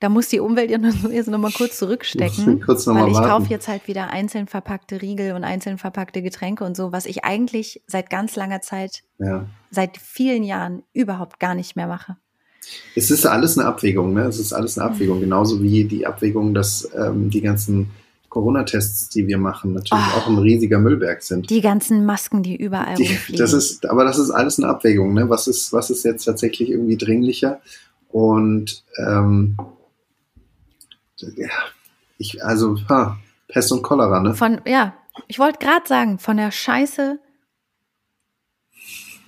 da 0.00 0.08
muss 0.08 0.28
die 0.28 0.40
Umwelt 0.40 0.70
ja 0.70 0.78
jetzt 1.10 1.28
noch 1.28 1.38
mal 1.38 1.52
kurz 1.52 1.78
zurückstecken, 1.78 2.60
kurz 2.64 2.86
noch 2.86 2.94
weil 2.94 3.10
ich 3.10 3.18
kaufe 3.18 3.50
jetzt 3.50 3.68
halt 3.68 3.88
wieder 3.88 4.10
einzeln 4.10 4.46
verpackte 4.46 5.02
Riegel 5.02 5.34
und 5.34 5.44
einzeln 5.44 5.78
verpackte 5.78 6.22
Getränke 6.22 6.64
und 6.64 6.76
so, 6.76 6.92
was 6.92 7.06
ich 7.06 7.24
eigentlich 7.24 7.82
seit 7.86 8.10
ganz 8.10 8.36
langer 8.36 8.60
Zeit, 8.60 9.02
ja. 9.18 9.46
seit 9.70 9.96
vielen 9.96 10.44
Jahren 10.44 10.82
überhaupt 10.92 11.40
gar 11.40 11.54
nicht 11.54 11.76
mehr 11.76 11.86
mache. 11.86 12.16
Es 12.94 13.10
ist 13.10 13.26
alles 13.26 13.58
eine 13.58 13.66
Abwägung, 13.66 14.12
ne? 14.12 14.24
Es 14.24 14.38
ist 14.38 14.52
alles 14.52 14.78
eine 14.78 14.90
Abwägung, 14.90 15.20
genauso 15.20 15.62
wie 15.62 15.84
die 15.84 16.06
Abwägung, 16.06 16.52
dass 16.52 16.88
ähm, 16.94 17.30
die 17.30 17.40
ganzen 17.40 17.90
Corona-Tests, 18.28 19.08
die 19.08 19.26
wir 19.26 19.38
machen, 19.38 19.72
natürlich 19.72 20.04
oh, 20.14 20.18
auch 20.18 20.26
ein 20.28 20.36
riesiger 20.36 20.78
Müllberg 20.78 21.22
sind. 21.22 21.48
Die 21.48 21.62
ganzen 21.62 22.04
Masken, 22.04 22.42
die 22.42 22.56
überall 22.56 22.96
die, 22.96 23.06
rumfliegen. 23.06 23.40
Das 23.40 23.54
ist, 23.54 23.88
aber 23.88 24.04
das 24.04 24.18
ist 24.18 24.30
alles 24.30 24.58
eine 24.58 24.68
Abwägung, 24.68 25.14
ne? 25.14 25.30
Was 25.30 25.46
ist, 25.46 25.72
was 25.72 25.88
ist 25.88 26.04
jetzt 26.04 26.24
tatsächlich 26.24 26.70
irgendwie 26.70 26.98
dringlicher? 26.98 27.60
Und 28.10 28.84
ähm, 28.98 29.56
ja, 31.20 31.48
ich, 32.18 32.44
also, 32.44 32.76
ha, 32.88 33.18
Pest 33.48 33.72
und 33.72 33.82
Cholera, 33.82 34.20
ne? 34.20 34.34
Von, 34.34 34.60
ja, 34.66 34.94
ich 35.26 35.38
wollte 35.38 35.58
gerade 35.58 35.86
sagen, 35.86 36.18
von 36.18 36.36
der 36.36 36.50
Scheiße 36.50 37.18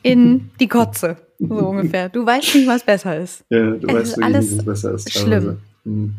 in 0.03 0.51
die 0.61 0.68
Kotze, 0.68 1.16
so 1.38 1.55
ungefähr. 1.55 2.09
Du 2.09 2.24
weißt 2.24 2.55
nicht, 2.55 2.66
was 2.66 2.84
besser 2.84 3.18
ist. 3.18 3.45
Ja, 3.51 3.70
du 3.70 3.86
es 3.88 3.95
weißt 3.95 4.16
wirklich 4.16 4.24
alles 4.24 4.51
nicht, 4.51 4.59
was 4.59 4.64
besser 4.64 4.95
ist. 4.95 5.12
Schlimm. 5.12 5.61
Hm. 5.84 6.16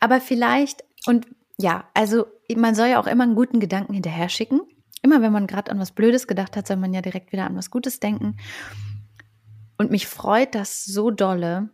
Aber 0.00 0.20
vielleicht, 0.20 0.84
und 1.06 1.26
ja, 1.58 1.84
also 1.94 2.26
man 2.56 2.74
soll 2.74 2.88
ja 2.88 3.00
auch 3.00 3.06
immer 3.06 3.24
einen 3.24 3.34
guten 3.34 3.60
Gedanken 3.60 3.94
hinterher 3.94 4.28
schicken. 4.28 4.60
Immer 5.02 5.22
wenn 5.22 5.32
man 5.32 5.46
gerade 5.46 5.70
an 5.70 5.78
was 5.78 5.92
Blödes 5.92 6.26
gedacht 6.26 6.56
hat, 6.56 6.66
soll 6.66 6.76
man 6.76 6.94
ja 6.94 7.02
direkt 7.02 7.32
wieder 7.32 7.46
an 7.46 7.56
was 7.56 7.70
Gutes 7.70 8.00
denken. 8.00 8.36
Und 9.78 9.90
mich 9.90 10.06
freut 10.06 10.54
das 10.54 10.84
so 10.84 11.10
dolle, 11.10 11.70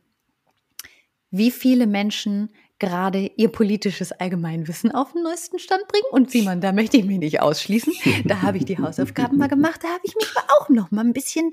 wie 1.30 1.50
viele 1.50 1.86
Menschen 1.86 2.50
gerade 2.78 3.30
ihr 3.36 3.48
politisches 3.48 4.12
Allgemeinwissen 4.12 4.92
auf 4.92 5.12
den 5.12 5.22
neuesten 5.22 5.58
Stand 5.58 5.86
bringen. 5.88 6.06
Und 6.10 6.30
Simon, 6.30 6.60
da 6.60 6.72
möchte 6.72 6.96
ich 6.96 7.04
mich 7.04 7.18
nicht 7.18 7.40
ausschließen. 7.40 7.92
Da 8.24 8.42
habe 8.42 8.58
ich 8.58 8.64
die 8.64 8.78
Hausaufgaben 8.78 9.38
mal 9.38 9.48
gemacht. 9.48 9.82
Da 9.82 9.88
habe 9.88 10.02
ich 10.04 10.14
mich 10.14 10.28
auch 10.58 10.68
noch 10.68 10.90
mal 10.90 11.04
ein 11.04 11.12
bisschen 11.12 11.52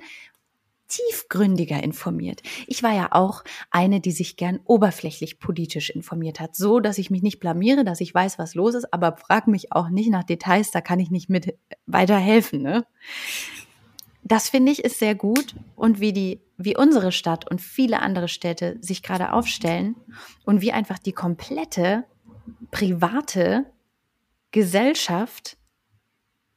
tiefgründiger 0.88 1.82
informiert. 1.82 2.42
Ich 2.68 2.84
war 2.84 2.94
ja 2.94 3.08
auch 3.12 3.44
eine, 3.72 4.00
die 4.00 4.12
sich 4.12 4.38
gern 4.38 4.60
oberflächlich 4.66 5.40
politisch 5.40 5.90
informiert 5.90 6.40
hat, 6.40 6.56
so 6.56 6.80
dass 6.80 6.98
ich 6.98 7.10
mich 7.10 7.24
nicht 7.24 7.40
blamiere, 7.40 7.84
dass 7.84 8.02
ich 8.02 8.14
weiß, 8.14 8.38
was 8.38 8.56
los 8.56 8.76
ist, 8.76 8.94
aber 8.94 9.18
frag 9.18 9.48
mich 9.48 9.72
auch 9.72 9.90
nicht 9.90 10.10
nach 10.10 10.24
Details, 10.24 10.72
da 10.72 10.82
kann 10.82 11.00
ich 11.00 11.10
nicht 11.10 11.30
mit 11.30 11.58
weiterhelfen. 11.88 12.62
Ne? 12.62 12.86
Das 14.28 14.50
finde 14.50 14.72
ich 14.72 14.84
ist 14.84 14.98
sehr 15.00 15.16
gut 15.16 15.56
und 15.76 16.00
wie 16.00 16.12
die 16.12 16.42
wie 16.58 16.76
unsere 16.76 17.12
Stadt 17.12 17.50
und 17.50 17.62
viele 17.62 18.02
andere 18.02 18.28
Städte 18.28 18.78
sich 18.82 19.04
gerade 19.04 19.34
aufstellen 19.34 19.96
und 20.46 20.62
wie 20.62 20.72
einfach 20.72 20.98
die 20.98 21.12
komplette 21.12 22.06
private 22.72 23.66
Gesellschaft 24.52 25.58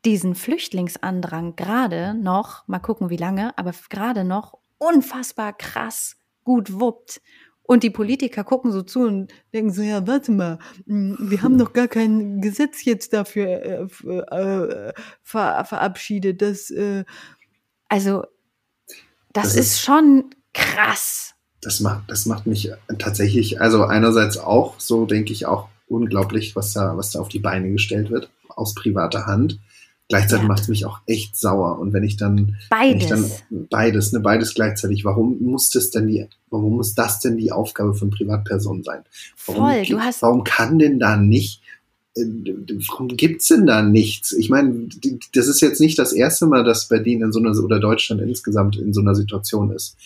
diesen 0.05 0.35
Flüchtlingsandrang 0.35 1.57
gerade 1.57 2.14
noch, 2.14 2.66
mal 2.69 2.79
gucken 2.79 3.11
wie 3.11 3.16
lange, 3.16 3.57
aber 3.59 3.75
gerade 3.91 4.25
noch 4.25 4.57
unfassbar 4.79 5.53
krass 5.53 6.16
gut 6.45 6.81
wuppt. 6.81 7.21
Und 7.62 7.83
die 7.83 7.91
Politiker 7.91 8.45
gucken 8.45 8.73
so 8.73 8.81
zu 8.81 9.01
und 9.01 9.31
denken 9.53 9.71
so, 9.71 9.83
ja, 9.83 10.07
warte 10.07 10.33
mal, 10.33 10.59
hm, 10.87 11.19
wir 11.21 11.43
haben 11.43 11.59
doch 11.59 11.75
gar 11.75 11.87
kein 11.87 12.41
Gesetz 12.41 12.83
jetzt 12.87 13.12
dafür 13.12 13.47
äh, 13.47 13.83
äh, 13.83 14.93
ver 15.23 15.64
verabschiedet. 15.66 16.41
Das, 16.41 16.71
äh, 16.71 17.05
also 17.89 18.22
das, 19.32 19.45
das 19.45 19.55
ist, 19.55 19.61
ist 19.72 19.80
schon 19.80 20.24
krass. 20.55 21.34
Das 21.61 21.80
macht, 21.80 22.11
das 22.11 22.26
macht 22.26 22.47
mich 22.47 22.70
tatsächlich, 22.99 23.61
also 23.61 23.84
einerseits 23.84 24.39
auch, 24.39 24.78
so 24.78 25.07
denke 25.07 25.32
ich 25.32 25.47
auch 25.47 25.68
unglaublich, 25.89 26.55
was 26.55 26.72
da, 26.72 26.97
was 26.97 27.11
da 27.11 27.20
auf 27.20 27.28
die 27.28 27.41
Beine 27.41 27.70
gestellt 27.72 28.11
wird. 28.11 28.30
aus 28.49 28.74
privater 28.74 29.26
Hand. 29.26 29.61
Gleichzeitig 30.09 30.43
Ja. 30.43 30.49
macht 30.49 30.62
es 30.62 30.68
mich 30.68 30.84
auch 30.86 31.01
echt 31.07 31.36
sauer. 31.36 31.78
Und 31.78 31.93
wenn 31.93 32.03
ich 32.03 32.16
dann, 32.16 32.36
wenn 32.36 32.57
Beides. 32.70 33.03
ich 33.03 33.09
dann 33.09 33.30
beides, 33.70 34.12
ne, 34.12 34.20
beides 34.20 34.55
gleichzeitig, 34.55 35.05
warum 35.05 35.39
muss 35.41 35.70
das 35.70 35.91
denn 35.91 36.07
die, 36.09 36.26
warum 36.51 36.76
muss 36.76 36.95
das 36.95 37.20
denn 37.20 37.36
die 37.36 37.53
Aufgabe 37.53 37.95
von 37.95 38.11
Privatpersonen 38.11 38.82
sein? 38.82 39.05
Warum, 39.47 39.64
Voll, 39.66 39.84
du 39.84 40.01
hast 40.01 40.22
warum 40.22 40.43
kann 40.45 40.78
denn 40.78 40.99
da 40.99 41.16
nicht, 41.16 41.62
warum 42.16 43.09
gibt's 43.09 43.48
denn 43.48 43.66
da 43.66 43.82
nichts? 43.82 44.32
Ich 44.32 44.50
meine, 44.50 44.88
das 45.34 45.46
ist 45.48 45.61
jetzt 45.61 45.80
nicht 45.80 45.98
das 45.98 46.12
erste 46.12 46.46
Mal, 46.46 46.64
dass 46.64 46.88
Berlin 46.88 47.22
in 47.22 47.32
so 47.32 47.38
einer, 47.38 47.56
oder 47.62 47.80
Deutschland 47.80 48.20
insgesamt 48.20 48.76
in 48.76 48.92
so 48.92 49.00
einer 49.00 49.14
Situation 49.14 49.70
ist. 49.70 49.96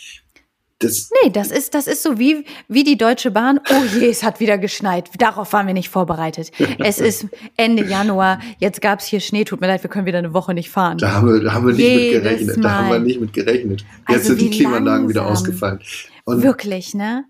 Das, 0.78 1.10
Nee, 1.22 1.30
das 1.30 1.52
ist, 1.52 1.74
das 1.74 1.86
ist 1.86 2.02
so 2.02 2.18
wie, 2.18 2.44
wie 2.68 2.82
die 2.82 2.98
Deutsche 2.98 3.30
Bahn. 3.30 3.60
Oh 3.70 3.98
je, 3.98 4.08
es 4.08 4.24
hat 4.24 4.40
wieder 4.40 4.58
geschneit. 4.58 5.10
Darauf 5.18 5.52
waren 5.52 5.66
wir 5.66 5.74
nicht 5.74 5.88
vorbereitet. 5.88 6.50
Es 6.80 6.98
ist 6.98 7.26
Ende 7.56 7.84
Januar. 7.84 8.40
Jetzt 8.58 8.80
gab's 8.82 9.06
hier 9.06 9.20
Schnee. 9.20 9.44
Tut 9.44 9.60
mir 9.60 9.68
leid, 9.68 9.84
wir 9.84 9.90
können 9.90 10.06
wieder 10.06 10.18
eine 10.18 10.34
Woche 10.34 10.54
nicht 10.54 10.70
fahren. 10.70 10.98
Da 10.98 11.12
haben 11.12 11.32
wir, 11.32 11.40
da 11.40 11.52
haben 11.52 11.66
wir 11.68 11.74
nicht 11.74 11.86
Jedes 11.86 12.14
mit 12.14 12.22
gerechnet. 12.22 12.64
Da 12.64 12.70
haben 12.74 12.86
wir 12.88 12.98
Mal. 12.98 13.00
nicht 13.00 13.20
mit 13.20 13.32
gerechnet. 13.32 13.80
Jetzt 13.80 14.08
Also 14.08 14.28
sind 14.30 14.40
die 14.40 14.50
Klimaanlagen 14.50 15.08
wieder 15.08 15.24
ausgefallen. 15.26 15.78
Und 16.24 16.42
Wirklich, 16.42 16.94
ne? 16.94 17.24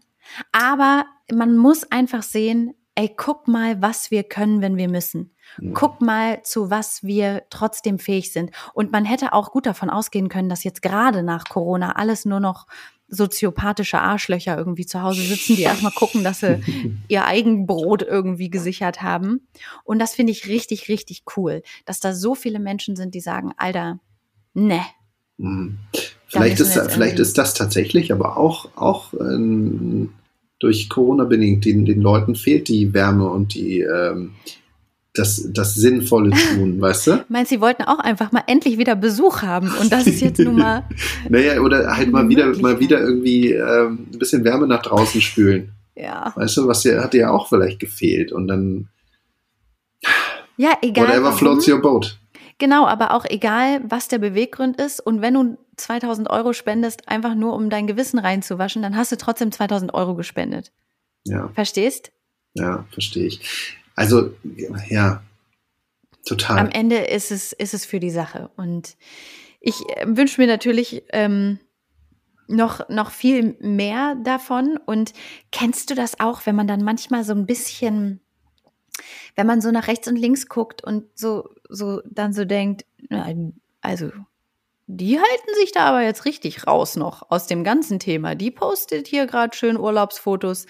Aber 0.53 1.05
man 1.31 1.57
muss 1.57 1.85
einfach 1.91 2.23
sehen, 2.23 2.73
ey, 2.95 3.15
guck 3.17 3.49
mal, 3.49 3.81
was 3.81 4.11
wir 4.11 4.23
können, 4.23 4.61
wenn 4.61 4.77
wir 4.77 4.89
müssen. 4.89 5.35
Guck 5.75 6.01
mal, 6.01 6.43
zu 6.43 6.71
was 6.71 7.03
wir 7.03 7.43
trotzdem 7.51 7.99
fähig 7.99 8.33
sind. 8.33 8.51
Und 8.75 8.93
man 8.93 9.05
hätte 9.05 9.33
auch 9.33 9.51
gut 9.51 9.67
davon 9.67 9.91
ausgehen 9.91 10.29
können, 10.29 10.49
dass 10.49 10.65
jetzt 10.65 10.83
gerade 10.83 11.23
nach 11.23 11.45
Corona 11.45 11.93
alles 11.93 12.25
nur 12.25 12.41
noch 12.41 12.67
soziopathische 13.09 13.99
Arschlöcher 13.99 14.57
irgendwie 14.57 14.87
zu 14.87 15.03
Hause 15.03 15.21
sitzen, 15.21 15.57
die 15.57 15.63
erstmal 15.63 15.93
gucken, 15.93 16.25
dass 16.25 16.41
sie 16.41 16.61
ihr 17.09 17.27
Eigenbrot 17.27 18.03
irgendwie 18.03 18.49
gesichert 18.49 19.03
haben. 19.03 19.47
Und 19.85 19.99
das 19.99 20.15
finde 20.15 20.33
ich 20.33 20.49
richtig, 20.49 20.89
richtig 20.89 21.25
cool, 21.37 21.63
dass 21.85 22.01
da 22.01 22.15
so 22.15 22.35
viele 22.35 22.59
Menschen 22.59 22.97
sind, 22.97 23.15
die 23.15 23.21
sagen, 23.21 23.53
Alter, 23.59 24.01
ne, 24.55 24.81
Mhm. 25.43 25.79
Vielleicht, 26.27 26.61
ist, 26.61 26.79
vielleicht 26.91 27.19
ist 27.19 27.37
das 27.37 27.53
tatsächlich, 27.53 28.11
aber 28.11 28.39
auch, 28.39 28.69
auch 28.77 29.13
ähm, 29.15 30.15
durch 30.63 30.89
Corona 30.89 31.25
bedingt, 31.25 31.65
den, 31.65 31.85
den 31.85 32.01
Leuten 32.01 32.37
fehlt 32.37 32.69
die 32.69 32.95
Wärme 32.95 33.29
und 33.29 33.55
die, 33.55 33.81
ähm, 33.81 34.31
das, 35.13 35.49
das 35.53 35.75
sinnvolle 35.75 36.31
Tun, 36.31 36.81
weißt 36.81 37.07
du? 37.09 37.25
Meinst 37.29 37.51
sie 37.51 37.61
wollten 37.61 37.83
auch 37.83 37.99
einfach 37.99 38.31
mal 38.31 38.45
endlich 38.47 38.79
wieder 38.79 38.95
Besuch 38.95 39.43
haben 39.43 39.73
und 39.81 39.91
das 39.91 40.07
ist 40.07 40.21
jetzt 40.21 40.39
nun 40.39 40.57
mal 40.57 40.85
Naja, 41.29 41.61
oder 41.61 41.97
halt 41.97 42.13
mal 42.13 42.29
wieder, 42.29 42.47
mal 42.61 42.79
wieder 42.79 43.01
irgendwie 43.01 43.53
ähm, 43.53 44.07
ein 44.13 44.19
bisschen 44.19 44.45
Wärme 44.45 44.69
nach 44.69 44.83
draußen 44.83 45.21
spülen. 45.21 45.73
ja 45.97 46.33
Weißt 46.37 46.57
du, 46.57 46.69
was 46.69 46.83
dir, 46.83 47.03
hat 47.03 47.13
dir 47.13 47.23
ja 47.23 47.31
auch 47.33 47.49
vielleicht 47.49 47.81
gefehlt. 47.81 48.31
Und 48.31 48.47
dann, 48.47 48.89
ja 50.57 50.75
egal 50.81 51.09
whatever 51.09 51.25
warum. 51.25 51.39
floats 51.39 51.69
your 51.69 51.83
boat. 51.83 52.21
Genau 52.63 52.87
aber 52.87 53.13
auch 53.13 53.25
egal 53.29 53.83
was 53.85 54.09
der 54.09 54.19
Beweggrund 54.19 54.81
ist 54.81 55.01
und 55.01 55.21
wenn 55.21 55.35
du 55.35 55.59
2000 55.77 56.31
Euro 56.31 56.53
spendest 56.53 57.09
einfach 57.09 57.35
nur 57.35 57.55
um 57.55 57.69
dein 57.69 57.87
Gewissen 57.87 58.19
reinzuwaschen 58.19 58.83
dann 58.83 58.97
hast 58.97 59.13
du 59.13 59.17
trotzdem 59.17 59.51
2000 59.51 59.93
Euro 59.95 60.15
gespendet 60.15 60.73
Ja, 61.25 61.49
verstehst 61.55 62.13
ja, 62.55 62.85
verstehe 62.91 63.27
ich. 63.27 63.41
Also, 63.97 64.35
ja, 64.91 65.23
total. 66.27 66.59
am 66.59 66.69
Ende 66.69 66.99
ist 66.99 67.31
es 67.31 67.53
ist 67.53 67.73
es 67.73 67.87
für 67.87 67.99
die 67.99 68.11
Sache 68.11 68.51
und 68.57 68.97
ich 69.61 69.81
äh, 69.97 70.05
wünsche 70.07 70.41
mir 70.41 70.47
natürlich 70.47 71.05
ähm, 71.11 71.59
noch, 72.49 72.89
noch 72.89 73.11
viel 73.11 73.57
mehr 73.61 74.17
davon. 74.17 74.79
Und 74.85 75.13
kennst 75.51 75.91
du 75.91 75.95
das 75.95 76.21
auch, 76.21 76.47
wenn 76.47 76.57
man 76.57 76.67
dann 76.67 76.85
manchmal 76.85 77.25
so 77.25 77.33
ein 77.33 77.47
bisschen, 77.47 78.21
wenn 79.37 79.47
man 79.47 79.61
so 79.61 79.71
nach 79.71 79.89
rechts 79.89 80.09
und 80.09 80.17
links 80.17 80.49
guckt 80.49 80.85
und 80.85 81.05
so, 81.15 81.49
so 81.75 82.01
dann 82.11 82.33
so 82.33 82.45
denkt, 82.45 82.85
also 83.81 84.11
die 84.87 85.19
halten 85.19 85.55
sich 85.61 85.73
da 85.73 85.87
aber 85.87 86.03
jetzt 86.03 86.25
richtig 86.25 86.67
raus 86.67 86.97
noch 86.97 87.31
aus 87.31 87.47
dem 87.47 87.65
ganzen 87.65 87.99
Thema. 87.99 88.35
Die 88.35 88.51
postet 88.51 89.07
hier 89.09 89.27
gerade 89.27 89.57
schön 89.57 89.79
Urlaubsfotos. 89.79 90.67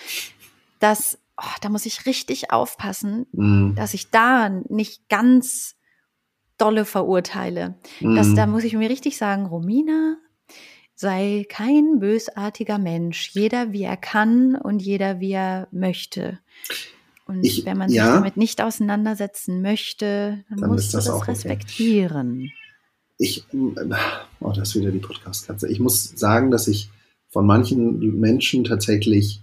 Das, 0.78 1.18
oh, 1.36 1.44
da 1.60 1.68
muss 1.68 1.86
ich 1.86 2.06
richtig 2.06 2.50
aufpassen, 2.52 3.26
Mhm. 3.32 3.74
dass 3.74 3.94
ich 3.94 4.10
da 4.10 4.48
nicht 4.48 5.08
ganz 5.08 5.76
dolle 6.58 6.84
verurteile. 6.84 7.74
Das, 8.00 8.28
Mhm. 8.28 8.36
da 8.36 8.46
muss 8.46 8.64
ich 8.64 8.74
mir 8.74 8.88
richtig 8.88 9.16
sagen, 9.16 9.46
Romina, 9.46 10.16
sei 10.94 11.44
kein 11.48 11.98
bösartiger 11.98 12.78
Mensch. 12.78 13.30
Jeder 13.30 13.72
wie 13.72 13.82
er 13.82 13.96
kann 13.96 14.54
und 14.54 14.80
jeder 14.82 15.18
wie 15.18 15.32
er 15.32 15.66
möchte. 15.72 16.38
Und 17.38 17.44
Ich- 17.44 17.64
wenn 17.64 17.78
man 17.78 17.88
sich 17.88 17.98
ja. 17.98 18.14
damit 18.14 18.36
nicht 18.36 18.60
auseinandersetzen 18.62 19.62
möchte, 19.62 20.44
dann, 20.50 20.60
Dann 20.60 20.70
musst 20.70 20.92
du 20.92 20.98
das 20.98 21.06
das 21.06 21.14
auch 21.14 21.22
okay. 21.22 21.32
respektieren. 21.32 22.50
ich, 23.18 23.44
oh, 24.40 24.52
das 24.54 24.70
ist 24.70 24.74
wieder 24.76 24.90
die 24.90 24.98
Podcast-Katze. 24.98 25.68
Ich 25.68 25.78
muss 25.80 26.12
sagen, 26.16 26.50
dass 26.50 26.66
ich 26.68 26.90
von 27.28 27.46
manchen 27.46 28.18
Menschen 28.20 28.64
tatsächlich, 28.64 29.40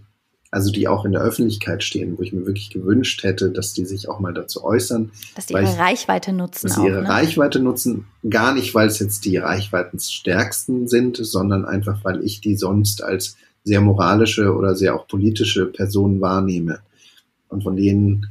also 0.52 0.72
die 0.72 0.88
auch 0.88 1.06
in 1.06 1.12
der 1.14 1.22
Öffentlichkeit 1.22 1.84
stehen, 1.84 2.18
wo 2.18 2.22
ich 2.24 2.34
mir 2.34 2.46
wirklich 2.46 2.70
gewünscht 2.72 3.24
hätte, 3.24 3.52
dass 3.52 3.74
die 3.74 3.86
sich 3.86 4.10
auch 4.10 4.20
mal 4.20 4.34
dazu 4.34 4.64
äußern, 4.64 5.12
Dass 5.36 5.46
die 5.46 5.54
ihre 5.54 5.64
ich- 5.64 5.78
Reichweite 5.80 6.34
nutzen 6.34 6.68
dass 6.68 6.76
sie 6.76 6.86
ihre 6.88 7.04
ne? 7.04 7.10
Reichweite 7.10 7.60
nutzen, 7.60 8.06
gar 8.30 8.54
nicht, 8.54 8.76
weil 8.76 8.88
es 8.88 9.00
jetzt 9.00 9.24
die 9.26 9.38
reichweitenstärksten 9.38 10.88
sind, 10.88 11.18
sondern 11.18 11.66
einfach, 11.66 12.04
weil 12.04 12.24
ich 12.24 12.42
die 12.42 12.56
sonst 12.58 13.04
als 13.04 13.38
sehr 13.64 13.82
moralische 13.82 14.54
oder 14.56 14.76
sehr 14.76 14.96
auch 14.96 15.08
politische 15.08 15.66
Personen 15.68 16.22
wahrnehme 16.22 16.80
und 17.50 17.64
von 17.64 17.76
denen 17.76 18.28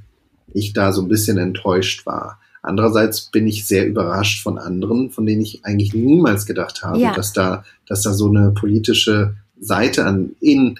ich 0.54 0.72
da 0.72 0.92
so 0.92 1.02
ein 1.02 1.08
bisschen 1.08 1.36
enttäuscht 1.38 2.06
war. 2.06 2.40
Andererseits 2.62 3.22
bin 3.30 3.46
ich 3.46 3.66
sehr 3.66 3.86
überrascht 3.86 4.42
von 4.42 4.58
anderen, 4.58 5.10
von 5.10 5.26
denen 5.26 5.42
ich 5.42 5.64
eigentlich 5.64 5.94
niemals 5.94 6.46
gedacht 6.46 6.82
habe, 6.82 6.98
Ja. 6.98 7.12
dass 7.12 7.32
da, 7.32 7.64
dass 7.86 8.02
da 8.02 8.12
so 8.14 8.28
eine 8.28 8.50
politische 8.52 9.34
Seite 9.60 10.04
an, 10.06 10.30
in 10.40 10.78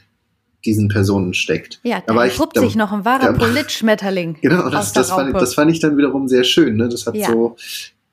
diesen 0.65 0.89
Personen 0.89 1.35
steckt. 1.35 1.79
ja, 1.85 2.03
Da 2.07 2.25
ich- 2.27 2.37
da- 2.53 2.61
sich 2.61 2.75
noch 2.77 2.93
ein 2.93 3.05
wahrer 3.05 3.33
Politschmetterling. 3.33 4.39
Genau, 4.43 4.69
das, 4.71 4.93
das, 4.93 5.11
fand, 5.11 5.35
das 5.35 5.55
fand 5.55 5.71
ich 5.71 5.79
dann 5.81 5.97
wiederum 5.97 6.27
sehr 6.29 6.45
schön. 6.45 6.77
Ne? 6.77 6.89
Das 6.89 7.07
hat 7.07 7.15
Ja. 7.15 7.31
so, 7.31 7.57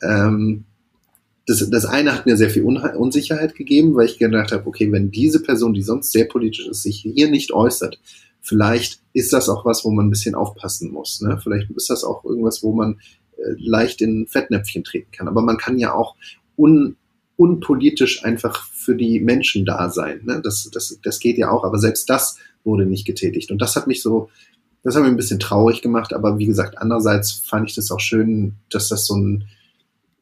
ähm, 0.04 0.64
das, 1.48 1.68
das 1.70 1.86
eine 1.86 2.14
hat 2.14 2.26
mir 2.26 2.38
sehr 2.38 2.50
viel 2.50 2.64
Unsicherheit 2.64 3.56
gegeben, 3.56 3.96
weil 3.96 4.06
ich 4.08 4.18
gedacht 4.20 4.52
habe, 4.52 4.66
okay, 4.68 4.92
wenn 4.92 5.12
diese 5.12 5.42
Person, 5.42 5.74
die 5.74 5.82
sonst 5.84 6.12
sehr 6.12 6.26
politisch 6.26 6.68
ist, 6.68 6.84
sich 6.84 6.98
hier 7.02 7.30
nicht 7.30 7.52
äußert, 7.52 8.00
vielleicht 8.46 9.02
ist 9.14 9.34
das 9.34 9.50
auch 9.50 9.66
was, 9.66 9.84
wo 9.84 9.92
man 9.92 10.06
ein 10.06 10.12
bisschen 10.12 10.36
aufpassen 10.36 10.92
muss. 10.92 11.20
Ne? 11.22 11.40
Vielleicht 11.42 11.70
ist 11.72 11.90
das 11.90 12.04
auch 12.04 12.24
irgendwas, 12.24 12.62
wo 12.62 12.74
man 12.74 13.00
äh, 13.38 13.56
leicht 13.58 14.02
in 14.02 14.28
Fettnäpfchen 14.28 14.84
treten 14.84 15.12
kann. 15.12 15.28
Aber 15.28 15.42
man 15.42 15.58
kann 15.58 15.80
ja 15.80 15.94
auch 15.94 16.16
un, 16.56 16.96
unpolitisch 17.38 18.24
einfach 18.24 18.70
für 18.72 18.96
die 18.96 19.20
Menschen 19.20 19.66
da 19.66 19.90
sein. 19.90 20.22
Ne? 20.26 20.42
Das, 20.44 20.70
das, 20.72 21.00
das 21.02 21.20
geht 21.20 21.40
ja 21.40 21.50
auch, 21.50 21.64
aber 21.64 21.80
selbst 21.80 22.08
das 22.10 22.38
wurde 22.64 22.86
nicht 22.86 23.06
getätigt. 23.06 23.50
Und 23.50 23.62
das 23.62 23.76
hat 23.76 23.88
mich 23.88 24.04
so, 24.04 24.30
das 24.84 24.96
hat 24.96 25.02
mich 25.02 25.12
ein 25.12 25.18
bisschen 25.18 25.40
traurig 25.40 25.82
gemacht, 25.82 26.14
aber 26.14 26.38
wie 26.38 26.46
gesagt, 26.46 26.78
andererseits 26.78 27.32
fand 27.32 27.68
ich 27.68 27.76
das 27.76 27.90
auch 27.90 28.00
schön, 28.00 28.58
dass 28.70 28.90
das 28.90 29.08
so 29.08 29.16
ein, 29.16 29.48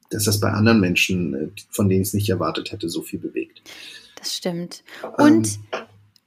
dass 0.10 0.24
das 0.24 0.40
bei 0.40 0.50
anderen 0.50 0.80
Menschen, 0.80 1.34
äh, 1.34 1.48
von 1.70 1.90
denen 1.90 2.04
ich 2.04 2.08
es 2.10 2.14
nicht 2.14 2.30
erwartet 2.30 2.72
hätte, 2.72 2.88
so 2.88 3.02
viel 3.02 3.20
bewegt. 3.20 3.62
Das 4.18 4.34
stimmt. 4.34 4.86
Und 5.18 5.60
Ähm, 5.74 5.84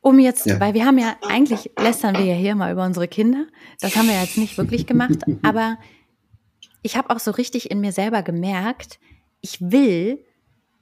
um 0.06 0.20
jetzt, 0.20 0.46
ja. 0.46 0.60
weil 0.60 0.72
wir 0.72 0.84
haben 0.86 0.98
ja, 0.98 1.16
eigentlich 1.28 1.72
lästern 1.76 2.16
wir 2.16 2.24
ja 2.24 2.34
hier 2.34 2.54
mal 2.54 2.70
über 2.70 2.84
unsere 2.84 3.08
Kinder. 3.08 3.44
Das 3.80 3.96
haben 3.96 4.06
wir 4.06 4.14
jetzt 4.20 4.38
nicht 4.38 4.56
wirklich 4.56 4.86
gemacht. 4.86 5.18
aber 5.42 5.78
ich 6.82 6.96
habe 6.96 7.10
auch 7.10 7.18
so 7.18 7.32
richtig 7.32 7.72
in 7.72 7.80
mir 7.80 7.90
selber 7.90 8.22
gemerkt, 8.22 9.00
ich 9.40 9.60
will, 9.60 10.24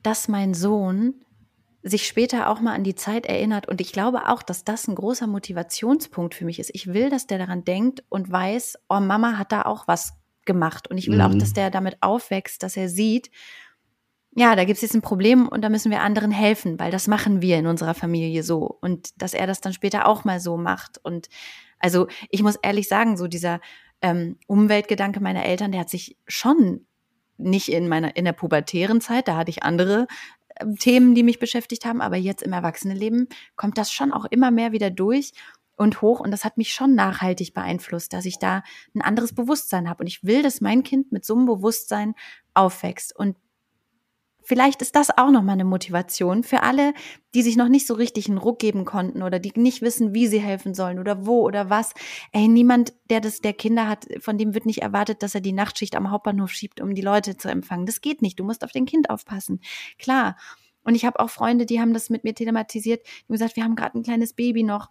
dass 0.03 0.29
mein 0.29 0.53
Sohn 0.53 1.15
sich 1.83 2.07
später 2.07 2.51
auch 2.51 2.61
mal 2.61 2.75
an 2.75 2.85
die 2.85 2.97
Zeit 2.97 3.25
erinnert. 3.25 3.67
Und 3.67 3.81
ich 3.81 3.93
glaube 3.93 4.29
auch, 4.29 4.43
dass 4.43 4.63
das 4.63 4.89
ein 4.89 4.95
großer 4.95 5.27
Motivationspunkt 5.27 6.35
für 6.35 6.45
mich 6.45 6.59
ist. 6.59 6.71
Ich 6.75 6.93
will, 6.93 7.09
dass 7.09 7.27
der 7.27 7.39
daran 7.39 7.65
denkt 7.65 8.05
und 8.11 8.31
weiß, 8.31 8.79
oh, 8.91 9.01
Mama 9.01 9.39
hat 9.39 9.53
da 9.53 9.63
auch 9.63 9.89
was 9.89 10.13
gemacht. 10.45 10.91
Und 10.91 10.99
ich 10.99 11.09
will 11.09 11.23
auch, 11.23 11.31
Mhm. 11.31 11.39
dass 11.39 11.55
der 11.55 11.71
damit 11.71 11.97
aufwächst, 12.03 12.63
dass 12.63 12.77
er 12.77 12.91
sieht, 12.91 13.31
ja, 14.37 14.57
da 14.57 14.65
gibt 14.65 14.77
es 14.77 14.83
jetzt 14.83 14.95
ein 14.95 15.03
Problem 15.03 15.47
und 15.47 15.63
da 15.63 15.69
müssen 15.69 15.91
wir 15.91 16.01
anderen 16.01 16.33
helfen, 16.33 16.79
weil 16.81 16.91
das 16.91 17.07
machen 17.07 17.41
wir 17.41 17.57
in 17.59 17.67
unserer 17.67 17.95
Familie 17.95 18.43
so. 18.43 18.79
Und 18.81 19.11
dass 19.21 19.33
er 19.33 19.47
das 19.47 19.61
dann 19.61 19.73
später 19.73 20.07
auch 20.07 20.25
mal 20.25 20.41
so 20.41 20.57
macht. 20.57 20.99
Und 21.03 21.29
also 21.79 22.09
ich 22.31 22.43
muss 22.43 22.57
ehrlich 22.57 22.89
sagen, 22.89 23.17
so 23.17 23.29
dieser 23.29 23.61
ähm, 24.03 24.37
Umweltgedanke 24.49 25.21
meiner 25.21 25.45
Eltern, 25.45 25.71
der 25.71 25.83
hat 25.83 25.91
sich 25.91 26.17
schon 26.27 26.87
nicht 27.37 27.69
in 27.69 27.89
meiner 27.89 28.17
in 28.17 28.25
der 28.25 28.33
pubertären 28.33 29.01
Zeit, 29.01 29.29
da 29.29 29.37
hatte 29.37 29.51
ich 29.51 29.63
andere 29.63 30.07
ähm, 30.61 30.77
Themen, 30.77 31.15
die 31.15 31.23
mich 31.23 31.39
beschäftigt 31.39 31.85
haben, 31.85 32.01
aber 32.01 32.17
jetzt 32.17 32.43
im 32.43 32.53
Erwachsenenleben 32.53 33.29
kommt 33.57 33.79
das 33.79 33.93
schon 33.93 34.13
auch 34.13 34.25
immer 34.27 34.51
mehr 34.51 34.73
wieder 34.73 34.91
durch 34.91 35.33
und 35.77 36.03
hoch 36.03 36.21
und 36.21 36.31
das 36.31 36.45
hat 36.45 36.57
mich 36.57 36.75
schon 36.75 36.95
nachhaltig 36.95 37.55
beeinflusst, 37.55 38.13
dass 38.13 38.25
ich 38.25 38.39
da 38.39 38.63
ein 38.95 39.03
anderes 39.03 39.35
Bewusstsein 39.35 39.89
habe 39.89 40.03
und 40.03 40.07
ich 40.07 40.25
will, 40.25 40.43
dass 40.43 40.61
mein 40.61 40.83
Kind 40.83 41.11
mit 41.11 41.25
so 41.25 41.35
einem 41.35 41.47
Bewusstsein 41.47 42.15
aufwächst 42.53 43.15
und 43.17 43.37
vielleicht 44.45 44.83
ist 44.83 44.95
das 44.97 45.17
auch 45.17 45.31
nochmal 45.31 45.55
eine 45.55 45.65
Motivation 45.65 46.43
für 46.43 46.63
alle, 46.63 46.95
die 47.35 47.43
sich 47.43 47.57
noch 47.57 47.69
nicht 47.69 47.87
so 47.87 47.95
richtig 47.95 48.29
einen 48.29 48.39
Ruck 48.39 48.59
geben 48.59 48.85
konnten 48.85 49.23
oder 49.23 49.39
die 49.39 49.53
nicht 49.57 49.83
wissen, 49.83 50.15
wie 50.15 50.27
sie 50.27 50.41
helfen 50.41 50.75
sollen 50.75 50.99
oder 50.99 51.27
wo 51.27 51.43
oder 51.43 51.71
was. 51.71 51.93
Ey, 52.33 52.49
niemand, 52.49 52.93
der 53.11 53.21
das, 53.21 53.41
der 53.41 53.53
Kinder 53.53 53.89
hat, 53.89 54.07
von 54.21 54.39
dem 54.39 54.55
wird 54.55 54.67
nicht 54.67 54.83
erwartet, 54.83 55.23
dass 55.23 55.35
er 55.35 55.41
die 55.41 55.53
Nachtschicht 55.53 55.97
am 55.97 56.11
Hauptbahnhof 56.11 56.51
schiebt, 56.51 56.81
um 56.81 56.95
die 56.95 57.03
Leute 57.03 57.37
zu 57.37 57.49
empfangen. 57.49 57.87
Das 57.87 58.01
geht 58.01 58.23
nicht. 58.23 58.39
Du 58.39 58.45
musst 58.45 58.65
auf 58.65 58.73
dein 58.73 58.87
Kind 58.87 59.11
aufpassen. 59.11 59.61
Klar. 59.99 60.37
Und 60.85 60.95
ich 60.95 61.05
habe 61.05 61.19
auch 61.19 61.31
Freunde, 61.31 61.65
die 61.65 61.81
haben 61.81 61.95
das 61.95 62.11
mit 62.11 62.25
mir 62.25 62.35
thematisiert, 62.35 63.07
die 63.07 63.25
haben 63.25 63.33
gesagt, 63.33 63.57
wir 63.57 63.65
haben 63.65 63.75
gerade 63.75 63.99
ein 63.99 64.03
kleines 64.03 64.35
Baby 64.35 64.63
noch 64.63 64.91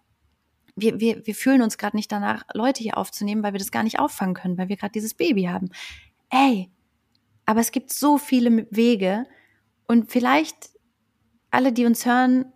wir, 0.76 0.98
wir, 0.98 1.26
wir 1.26 1.34
fühlen 1.34 1.62
uns 1.62 1.78
gerade 1.78 1.96
nicht 1.96 2.10
danach, 2.10 2.42
Leute 2.52 2.82
hier 2.82 2.98
aufzunehmen, 2.98 3.42
weil 3.42 3.52
wir 3.52 3.58
das 3.58 3.70
gar 3.70 3.84
nicht 3.84 3.98
auffangen 3.98 4.34
können, 4.34 4.58
weil 4.58 4.68
wir 4.68 4.76
gerade 4.76 4.92
dieses 4.92 5.14
Baby 5.14 5.44
haben. 5.44 5.70
Ey, 6.30 6.70
aber 7.46 7.60
es 7.60 7.70
gibt 7.70 7.92
so 7.92 8.18
viele 8.18 8.66
Wege 8.70 9.26
und 9.86 10.10
vielleicht 10.10 10.70
alle, 11.50 11.72
die 11.72 11.86
uns 11.86 12.04
hören, 12.06 12.46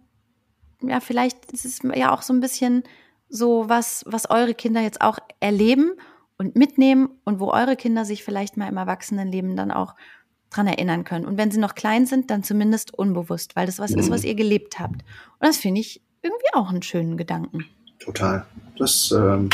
ja, 0.82 1.00
vielleicht 1.00 1.52
ist 1.52 1.64
es 1.64 1.80
ja 1.94 2.12
auch 2.12 2.22
so 2.22 2.32
ein 2.32 2.40
bisschen 2.40 2.84
so 3.28 3.68
was, 3.68 4.04
was 4.06 4.30
eure 4.30 4.54
Kinder 4.54 4.80
jetzt 4.80 5.00
auch 5.00 5.18
erleben 5.40 5.92
und 6.38 6.56
mitnehmen 6.56 7.08
und 7.24 7.40
wo 7.40 7.50
eure 7.50 7.76
Kinder 7.76 8.04
sich 8.04 8.24
vielleicht 8.24 8.56
mal 8.56 8.68
im 8.68 8.76
Erwachsenenleben 8.76 9.56
dann 9.56 9.70
auch 9.70 9.94
dran 10.50 10.66
erinnern 10.66 11.04
können. 11.04 11.26
Und 11.26 11.36
wenn 11.36 11.50
sie 11.50 11.58
noch 11.58 11.74
klein 11.74 12.06
sind, 12.06 12.30
dann 12.30 12.42
zumindest 12.42 12.96
unbewusst, 12.96 13.54
weil 13.54 13.66
das 13.66 13.78
was 13.78 13.90
ist, 13.90 14.10
was 14.10 14.24
ihr 14.24 14.34
gelebt 14.34 14.78
habt. 14.78 15.02
Und 15.02 15.46
das 15.46 15.58
finde 15.58 15.80
ich 15.80 16.00
irgendwie 16.22 16.54
auch 16.54 16.70
einen 16.70 16.82
schönen 16.82 17.16
Gedanken. 17.16 17.66
Total. 17.98 18.46
Das, 18.78 19.10
ähm, 19.10 19.50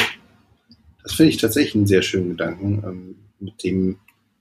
das 1.02 1.14
finde 1.14 1.30
ich 1.30 1.38
tatsächlich 1.38 1.74
einen 1.74 1.86
sehr 1.86 2.02
schönen 2.02 2.30
Gedanken, 2.30 2.82
ähm, 2.86 3.16
mit 3.40 3.64
dem 3.64 3.98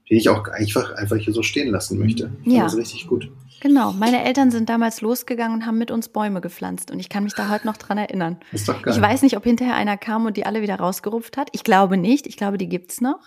den 0.09 0.17
ich 0.17 0.29
auch 0.29 0.47
einfach, 0.47 0.95
einfach 0.95 1.17
hier 1.17 1.33
so 1.33 1.43
stehen 1.43 1.69
lassen 1.69 1.97
möchte. 1.99 2.31
Ich 2.43 2.53
ja. 2.53 2.63
Das 2.63 2.75
richtig 2.75 3.07
gut. 3.07 3.29
Genau. 3.61 3.93
Meine 3.93 4.25
Eltern 4.25 4.51
sind 4.51 4.67
damals 4.67 4.99
losgegangen 4.99 5.61
und 5.61 5.65
haben 5.65 5.77
mit 5.77 5.89
uns 5.89 6.09
Bäume 6.09 6.41
gepflanzt. 6.41 6.91
Und 6.91 6.99
ich 6.99 7.07
kann 7.07 7.23
mich 7.23 7.33
da 7.33 7.49
heute 7.49 7.65
noch 7.65 7.77
dran 7.77 7.97
erinnern. 7.97 8.37
Ist 8.51 8.67
doch 8.67 8.81
geil. 8.81 8.93
Ich 8.93 9.01
weiß 9.01 9.21
nicht, 9.21 9.37
ob 9.37 9.45
hinterher 9.45 9.75
einer 9.75 9.95
kam 9.95 10.25
und 10.25 10.35
die 10.35 10.45
alle 10.45 10.61
wieder 10.61 10.75
rausgerupft 10.75 11.37
hat. 11.37 11.47
Ich 11.53 11.63
glaube 11.63 11.95
nicht. 11.95 12.27
Ich 12.27 12.35
glaube, 12.35 12.57
die 12.57 12.67
gibt's 12.67 12.99
noch. 12.99 13.21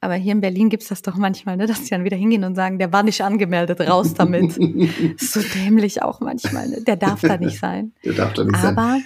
Aber 0.00 0.14
hier 0.14 0.32
in 0.32 0.40
Berlin 0.40 0.68
gibt's 0.68 0.88
das 0.88 1.02
doch 1.02 1.16
manchmal, 1.16 1.56
ne, 1.56 1.66
dass 1.66 1.82
die 1.82 1.90
dann 1.90 2.04
wieder 2.04 2.16
hingehen 2.16 2.42
und 2.44 2.56
sagen, 2.56 2.78
der 2.78 2.92
war 2.92 3.04
nicht 3.04 3.20
angemeldet, 3.20 3.80
raus 3.80 4.14
damit. 4.14 4.52
so 5.20 5.40
dämlich 5.54 6.02
auch 6.02 6.20
manchmal. 6.20 6.68
Ne? 6.68 6.82
Der 6.82 6.96
darf 6.96 7.20
da 7.20 7.36
nicht 7.36 7.58
sein. 7.58 7.92
Der 8.04 8.12
darf 8.12 8.32
da 8.34 8.44
nicht 8.44 8.54
Aber 8.54 8.62
sein. 8.62 8.78
Aber 8.78 9.00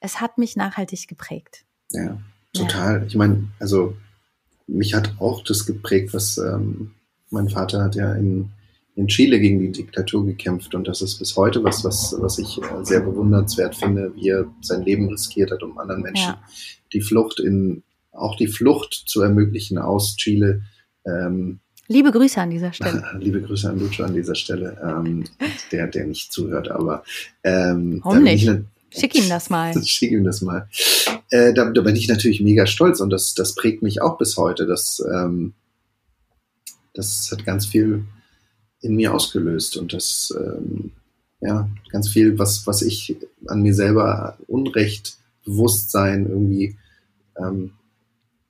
es 0.00 0.20
hat 0.20 0.36
mich 0.36 0.56
nachhaltig 0.56 1.08
geprägt. 1.08 1.64
Ja, 1.90 2.18
total. 2.52 3.00
Ja. 3.00 3.06
Ich 3.06 3.16
meine, 3.16 3.48
also 3.58 3.96
mich 4.66 4.94
hat 4.94 5.14
auch 5.18 5.42
das 5.44 5.66
geprägt, 5.66 6.14
was 6.14 6.38
ähm, 6.38 6.92
mein 7.30 7.48
Vater 7.48 7.82
hat 7.82 7.94
ja 7.96 8.14
in, 8.14 8.50
in 8.96 9.08
Chile 9.08 9.40
gegen 9.40 9.58
die 9.60 9.72
Diktatur 9.72 10.24
gekämpft 10.24 10.74
und 10.74 10.86
das 10.86 11.02
ist 11.02 11.18
bis 11.18 11.36
heute 11.36 11.64
was, 11.64 11.84
was, 11.84 12.14
was 12.18 12.38
ich 12.38 12.58
äh, 12.58 12.84
sehr 12.84 13.00
bewundernswert 13.00 13.74
finde, 13.76 14.12
wie 14.14 14.28
er 14.28 14.46
sein 14.62 14.82
Leben 14.82 15.08
riskiert 15.08 15.50
hat, 15.50 15.62
um 15.62 15.76
anderen 15.78 16.02
Menschen 16.02 16.28
Ja. 16.30 16.42
die 16.92 17.00
Flucht 17.00 17.40
in, 17.40 17.82
auch 18.12 18.36
die 18.36 18.46
Flucht 18.46 18.94
zu 19.06 19.20
ermöglichen 19.22 19.78
aus 19.78 20.16
Chile. 20.16 20.62
Ähm, 21.06 21.58
Liebe 21.88 22.12
Grüße 22.12 22.40
an 22.40 22.48
dieser 22.50 22.72
Stelle. 22.72 23.04
liebe 23.20 23.42
Grüße 23.42 23.68
an 23.68 23.78
Lucho 23.78 24.04
an 24.04 24.14
dieser 24.14 24.34
Stelle, 24.34 24.78
ähm, 24.82 25.24
der, 25.72 25.86
der 25.88 26.06
nicht 26.06 26.32
zuhört, 26.32 26.70
aber 26.70 27.02
ähm, 27.42 28.00
Warum 28.02 28.18
da 28.18 28.24
bin 28.24 28.32
nicht? 28.32 28.42
ich 28.44 28.48
ne- 28.48 28.64
Schick 28.98 29.14
ihm 29.14 29.28
das 29.28 29.50
mal. 29.50 29.74
Schick 29.84 30.12
ihm 30.12 30.24
das 30.24 30.40
mal. 30.40 30.68
Äh, 31.30 31.52
da, 31.52 31.70
da 31.70 31.80
bin 31.80 31.96
ich 31.96 32.08
natürlich 32.08 32.40
mega 32.40 32.66
stolz 32.66 33.00
und 33.00 33.10
das, 33.10 33.34
das 33.34 33.54
prägt 33.54 33.82
mich 33.82 34.00
auch 34.00 34.18
bis 34.18 34.36
heute. 34.36 34.66
Das, 34.66 35.02
ähm, 35.12 35.54
das 36.92 37.30
hat 37.32 37.44
ganz 37.44 37.66
viel 37.66 38.04
in 38.80 38.94
mir 38.94 39.14
ausgelöst 39.14 39.76
und 39.76 39.92
das, 39.92 40.32
ähm, 40.38 40.92
ja, 41.40 41.68
ganz 41.90 42.08
viel, 42.08 42.38
was, 42.38 42.66
was 42.66 42.82
ich 42.82 43.16
an 43.46 43.62
mir 43.62 43.74
selber 43.74 44.38
Unrecht, 44.46 45.16
Bewusstsein 45.44 46.26
irgendwie 46.26 46.76
ähm, 47.38 47.72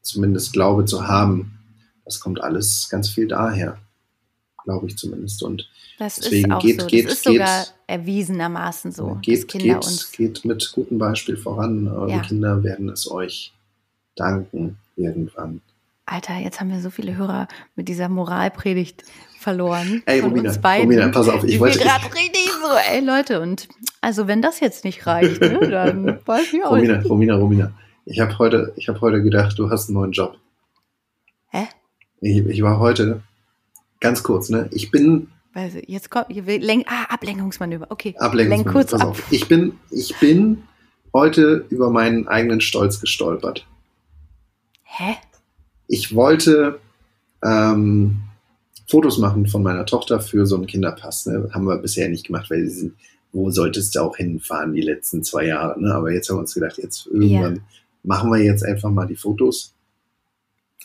zumindest 0.03 0.53
glaube 0.53 0.85
zu 0.85 1.09
haben, 1.09 1.59
das 2.05 2.21
kommt 2.21 2.41
alles 2.41 2.89
ganz 2.91 3.09
viel 3.09 3.29
daher. 3.29 3.79
Glaube 4.65 4.87
ich 4.87 4.97
zumindest. 4.97 5.43
Und 5.43 5.69
Das 5.99 6.17
Deswegen 6.17 6.51
ist 6.51 6.57
auch 6.57 6.63
geht- 6.63 6.81
so. 6.81 6.87
geht- 6.87 7.05
das 7.07 7.13
ist 7.15 7.25
sogar 7.25 7.61
geht- 7.65 7.73
erwiesenermaßen 7.87 8.93
so, 8.93 9.19
geht, 9.23 9.47
geht, 9.49 10.09
geht 10.17 10.45
mit 10.45 10.73
gutem 10.75 10.99
Beispiel 10.99 11.37
voran. 11.37 11.87
Eure 11.89 12.11
Ja. 12.11 12.19
Kinder 12.21 12.63
werden 12.65 12.89
es 12.89 13.11
euch 13.11 13.53
danken 14.17 14.79
irgendwann. 14.97 15.61
Alter, 16.07 16.37
jetzt 16.39 16.61
haben 16.61 16.71
wir 16.71 16.81
so 16.81 16.91
viele 16.91 17.17
Hörer 17.17 17.49
mit 17.77 17.89
dieser 17.89 18.09
Moralpredigt 18.09 19.05
verloren. 19.39 20.03
Ey, 20.07 20.21
von 20.21 20.31
Romina, 20.31 20.51
uns 20.51 20.59
beiden. 20.61 20.85
Romina, 20.91 21.09
pass 21.09 21.29
auf, 21.29 21.45
ich 21.45 21.59
wollte- 21.61 21.79
gerade 21.79 22.05
richtig 22.15 22.51
so, 22.51 22.77
ey 22.93 23.01
Leute, 23.05 23.41
und 23.41 23.69
also 24.01 24.27
wenn 24.27 24.41
das 24.43 24.61
jetzt 24.61 24.85
nicht 24.85 25.07
reicht, 25.07 25.41
ne, 25.41 25.59
dann 25.69 26.19
weiß 26.27 26.53
ich 26.53 26.65
auch 26.65 26.71
Romina, 26.73 26.97
nicht. 26.99 27.09
Romina, 27.11 27.35
Romina. 27.37 27.73
Ich 28.07 28.21
habe 28.21 28.39
heute, 28.39 28.73
ich 28.77 28.89
hab 28.89 29.01
heute 29.01 29.23
gedacht, 29.23 29.59
du 29.59 29.71
hast 29.71 29.89
einen 29.89 29.95
neuen 29.99 30.13
Job. 30.13 30.37
Hä? 31.49 31.65
Ich, 32.21 32.37
ich 32.47 32.63
war 32.63 32.79
heute, 32.79 33.23
ganz 34.01 34.23
kurz, 34.23 34.49
ne? 34.51 34.69
Ich 34.73 34.91
bin 34.91 35.29
Also, 35.55 35.79
jetzt 35.87 36.11
kommt, 36.11 36.27
Lenk, 36.31 36.87
ah, 36.89 37.05
Ablenkungsmanöver, 37.09 37.87
okay. 37.91 38.15
Ablenkung. 38.19 38.59
Lenk 38.59 38.73
kurz 38.73 38.91
pass 38.91 39.01
ab. 39.01 39.09
auf. 39.09 39.33
Ich 39.33 39.49
bin, 39.49 39.79
ich 39.91 40.19
bin 40.19 40.65
heute 41.13 41.65
über 41.71 41.91
meinen 41.91 42.27
eigenen 42.29 42.61
Stolz 42.61 43.01
gestolpert. 43.01 43.67
Hä? 44.83 45.17
Ich 45.87 46.15
wollte 46.15 46.81
ähm, 47.43 48.17
Fotos 48.89 49.19
machen 49.19 49.47
von 49.47 49.63
meiner 49.63 49.87
Tochter 49.87 50.21
für 50.21 50.47
so 50.47 50.57
einen 50.57 50.67
Kinderpass. 50.67 51.27
Ne? 51.27 51.49
Haben 51.53 51.67
wir 51.67 51.79
bisher 51.79 52.09
nicht 52.09 52.27
gemacht, 52.27 52.51
weil 52.51 52.65
sie 52.69 52.81
sind, 52.81 52.95
wo 53.33 53.51
solltest 53.51 53.95
du 53.95 54.01
auch 54.01 54.17
hinfahren 54.17 54.75
die 54.75 54.83
letzten 54.83 55.23
zwei 55.23 55.47
Jahre? 55.47 55.81
Ne? 55.81 55.95
Aber 55.95 56.13
jetzt 56.13 56.29
haben 56.29 56.37
wir 56.37 56.41
uns 56.41 56.55
gedacht, 56.55 56.79
jetzt 56.79 57.07
irgendwann 57.07 57.63
machen 58.03 58.31
wir 58.31 58.43
jetzt 58.43 58.65
einfach 58.65 58.91
mal 58.91 59.07
die 59.07 59.17
Fotos. 59.17 59.75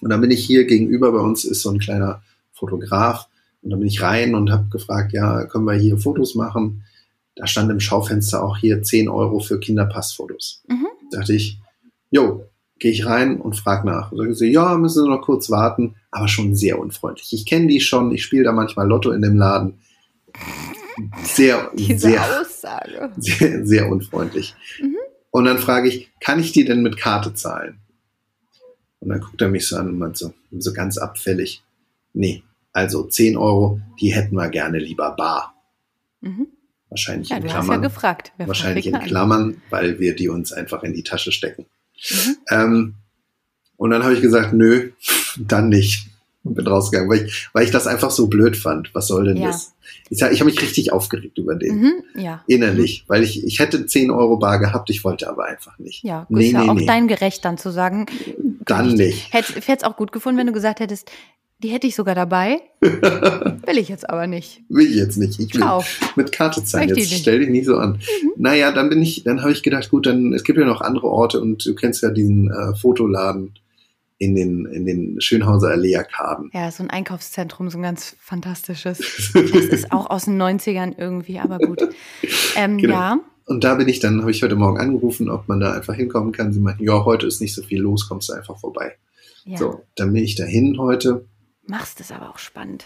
Und 0.02 0.10
dann 0.10 0.22
bin 0.22 0.32
ich 0.32 0.46
hier 0.46 0.66
gegenüber 0.66 1.12
bei 1.12 1.20
uns 1.20 1.44
ist 1.44 1.62
so 1.62 1.70
ein 1.72 1.80
kleiner 1.80 2.22
Fotograf 2.60 3.28
und 3.62 3.72
dann 3.72 3.80
bin 3.80 3.88
ich 3.88 4.02
rein 4.02 4.36
und 4.36 4.52
habe 4.52 4.70
gefragt, 4.70 5.14
ja, 5.14 5.46
können 5.46 5.66
wir 5.66 5.74
hier 5.74 5.98
Fotos 5.98 6.36
machen? 6.36 6.84
Da 7.36 7.48
stand 7.48 7.72
im 7.72 7.80
Schaufenster 7.80 8.44
auch 8.44 8.58
hier 8.58 8.84
10 8.84 9.10
Euro 9.10 9.40
für 9.40 9.60
Kinderpassfotos. 9.60 10.64
Mhm. 10.68 10.88
Dachte 11.12 11.34
ich, 11.34 11.60
jo, 12.12 12.46
gehe 12.80 12.92
ich 12.92 13.06
rein 13.06 13.40
und 13.40 13.56
frag 13.58 13.86
nach. 13.86 14.12
Sagen 14.12 14.34
sie, 14.34 14.52
ja, 14.52 14.78
müssen 14.78 15.04
Sie 15.04 15.10
noch 15.10 15.22
kurz 15.22 15.50
warten, 15.50 15.96
aber 16.12 16.28
schon 16.28 16.56
sehr 16.56 16.80
unfreundlich. 16.80 17.34
Ich 17.34 17.46
kenne 17.46 17.68
die 17.68 17.82
schon, 17.82 18.12
ich 18.12 18.24
spiele 18.24 18.46
da 18.46 18.52
manchmal 18.52 18.88
Lotto 18.88 19.12
in 19.12 19.22
dem 19.22 19.36
Laden. 19.36 19.80
Sehr, 21.24 21.72
Diese 21.76 22.10
sehr, 22.10 22.42
Aussage. 22.42 23.12
sehr, 23.18 23.66
sehr 23.66 23.90
unfreundlich. 23.90 24.56
Mhm. 24.82 24.96
Und 25.32 25.46
dann 25.46 25.60
frage 25.60 25.90
ich, 25.90 26.10
kann 26.20 26.40
ich 26.40 26.52
die 26.52 26.66
denn 26.66 26.82
mit 26.82 26.98
Karte 26.98 27.34
zahlen? 27.34 27.80
Und 29.00 29.10
dann 29.10 29.22
guckt 29.22 29.42
er 29.42 29.50
mich 29.50 29.68
so 29.68 29.78
an 29.78 29.88
und 29.88 29.98
meint 29.98 30.18
so, 30.18 30.34
so 30.58 30.74
ganz 30.74 30.98
abfällig, 30.98 31.64
nee, 32.14 32.44
also 32.74 33.04
10 33.04 33.38
Euro, 33.38 33.80
die 34.00 34.14
hätten 34.14 34.36
wir 34.36 34.50
gerne 34.50 34.80
lieber 34.80 35.12
bar. 35.16 35.56
Mhm. 36.22 36.48
Wahrscheinlich 36.90 37.30
Ja, 37.30 37.38
in 37.38 37.44
hast 37.44 37.52
ja 37.54 37.60
Klammern. 37.62 37.82
gefragt. 37.82 38.32
Wer 38.38 38.48
wahrscheinlich 38.48 38.88
in 38.88 39.00
Klammern, 39.00 39.62
weil 39.70 40.00
wir 40.00 40.16
die 40.16 40.30
uns 40.30 40.52
einfach 40.52 40.84
in 40.84 40.94
die 40.94 41.04
Tasche 41.04 41.32
stecken. 41.32 41.66
Mhm. 42.10 42.36
Ähm, 42.50 42.96
und 43.78 43.92
dann 43.92 44.04
habe 44.04 44.14
ich 44.14 44.22
gesagt, 44.22 44.54
nö, 44.54 44.92
dann 45.38 45.70
nicht. 45.70 46.08
Und 46.44 46.56
bin 46.56 46.66
rausgegangen, 46.68 47.10
weil 47.10 47.26
ich, 47.26 47.50
weil 47.54 47.66
ich 47.66 47.72
das 47.72 47.86
einfach 47.86 48.12
so 48.12 48.28
blöd 48.28 48.56
fand. 48.56 48.96
Was 48.96 49.08
soll 49.08 49.26
denn 49.26 49.38
Ja. 49.38 49.48
das? 49.48 49.74
Ich, 50.10 50.22
ich 50.22 50.40
habe 50.40 50.46
mich 50.50 50.62
richtig 50.62 50.92
aufgeregt 50.94 51.38
über 51.38 51.56
den. 51.56 51.80
Mhm. 51.82 51.94
Ja. 52.16 52.44
Innerlich, 52.48 53.04
weil 53.08 53.24
ich, 53.24 53.44
ich 53.46 53.60
hätte 53.60 53.86
10 53.86 54.10
Euro 54.10 54.38
bar 54.38 54.58
gehabt, 54.58 54.90
ich 54.90 55.04
wollte 55.04 55.30
aber 55.30 55.46
einfach 55.46 55.78
nicht. 55.80 56.04
Ja, 56.04 56.26
Nee, 56.30 56.48
ist 56.48 56.52
ja 56.54 56.64
nee, 56.64 56.70
auch 56.70 56.74
nee. 56.76 56.86
dein 56.86 57.08
Gerecht 57.10 57.44
dann 57.46 57.58
zu 57.58 57.72
sagen. 57.72 58.06
Dann 58.66 58.94
nicht. 58.94 59.34
Hätte 59.34 59.54
es 59.68 59.84
auch 59.84 59.98
gut 59.98 60.12
gefunden, 60.12 60.40
wenn 60.40 60.48
du 60.48 60.54
gesagt 60.54 60.80
hättest, 60.80 61.12
die 61.62 61.70
hätte 61.70 61.88
ich 61.88 61.96
sogar 61.96 62.16
dabei. 62.16 62.62
Will 62.82 63.78
ich 63.78 63.90
jetzt 63.90 64.10
aber 64.10 64.28
nicht. 64.28 64.62
Will 64.70 64.88
ich 64.88 64.96
jetzt 64.96 65.18
nicht. 65.18 65.40
Ich 65.40 65.54
will 65.54 65.62
Ciao. 65.62 65.84
mit 66.16 66.32
Karte 66.32 66.64
zahlen. 66.64 66.90
Möchte 66.90 67.02
Jetzt 67.02 67.22
stell 67.22 67.40
dich 67.40 67.50
nicht 67.50 67.66
so 67.66 67.78
an. 67.78 68.00
Naja, 68.38 68.72
dann 68.72 68.90
bin 68.90 69.02
ich, 69.02 69.24
dann 69.24 69.42
habe 69.42 69.52
ich 69.52 69.62
gedacht, 69.62 69.90
gut, 69.90 70.06
dann 70.06 70.34
es 70.34 70.44
gibt 70.44 70.58
ja 70.58 70.66
noch 70.66 70.82
andere 70.82 71.08
Orte 71.08 71.42
und 71.42 71.66
du 71.66 71.76
kennst 71.76 72.02
ja 72.02 72.12
diesen 72.12 72.50
äh, 72.50 72.76
Fotoladen 72.76 73.54
in 74.18 74.36
den 74.36 74.66
in 74.66 74.86
den 74.86 75.22
Schönhauser 75.22 75.70
Allee-Arkaden. 75.70 76.50
Ja, 76.54 76.72
so 76.72 76.84
ein 76.84 76.90
Einkaufszentrum, 76.90 77.70
so 77.70 77.78
ein 77.78 77.84
ganz 77.84 78.16
fantastisches. 78.20 79.00
Das 79.34 79.66
ist 79.66 79.92
auch 79.92 80.10
aus 80.10 80.26
den 80.26 80.42
90ern 80.42 80.94
irgendwie, 80.98 81.40
aber 81.40 81.58
gut. 81.60 81.82
Ähm, 82.56 82.78
Genau. 82.78 82.94
Ja, 82.94 83.20
Und 83.46 83.64
da 83.64 83.76
bin 83.76 83.88
ich 83.88 84.00
dann, 84.00 84.22
habe 84.22 84.32
ich 84.32 84.44
heute 84.44 84.56
Morgen 84.56 84.78
angerufen, 84.80 85.30
ob 85.30 85.48
man 85.48 85.60
da 85.60 85.72
einfach 85.74 85.94
hinkommen 85.96 86.32
kann. 86.32 86.52
Sie 86.54 86.60
meinten, 86.60 86.84
ja, 86.84 87.04
heute 87.06 87.28
ist 87.28 87.42
nicht 87.42 87.54
so 87.54 87.64
viel 87.64 87.80
los, 87.82 88.08
kommst 88.08 88.30
du 88.30 88.34
einfach 88.34 88.58
vorbei. 88.60 88.94
ja. 89.46 89.58
So, 89.58 89.82
dann 89.96 90.12
bin 90.14 90.24
ich 90.24 90.36
dahin 90.36 90.78
heute. 90.80 91.26
Machst 91.70 92.00
es 92.00 92.12
aber 92.12 92.32
auch 92.32 92.40
spannend. 92.40 92.86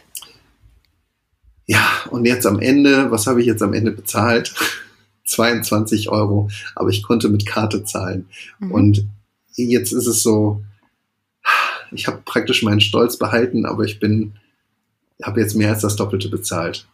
Ja, 1.66 1.88
und 2.10 2.26
jetzt 2.26 2.46
am 2.46 2.60
Ende, 2.60 3.12
was 3.12 3.28
habe 3.28 3.40
ich 3.40 3.48
jetzt 3.48 3.64
am 3.64 3.74
Ende 3.74 3.92
bezahlt? 3.92 4.54
22 5.26 6.10
Euro, 6.10 6.50
aber 6.76 6.90
ich 6.90 7.02
konnte 7.02 7.30
mit 7.30 7.46
Karte 7.46 7.86
zahlen. 7.86 8.28
Mhm. 8.60 8.72
Und 8.72 9.08
jetzt 9.56 9.94
ist 9.94 10.06
es 10.06 10.22
so, 10.22 10.66
ich 11.92 12.08
habe 12.08 12.22
praktisch 12.26 12.62
meinen 12.62 12.82
Stolz 12.82 13.18
behalten, 13.18 13.66
aber 13.66 13.84
ich 13.84 14.02
bin, 14.02 14.34
habe 15.24 15.40
jetzt 15.40 15.56
mehr 15.56 15.70
als 15.70 15.82
das 15.82 15.96
Doppelte 15.96 16.28
bezahlt. 16.28 16.86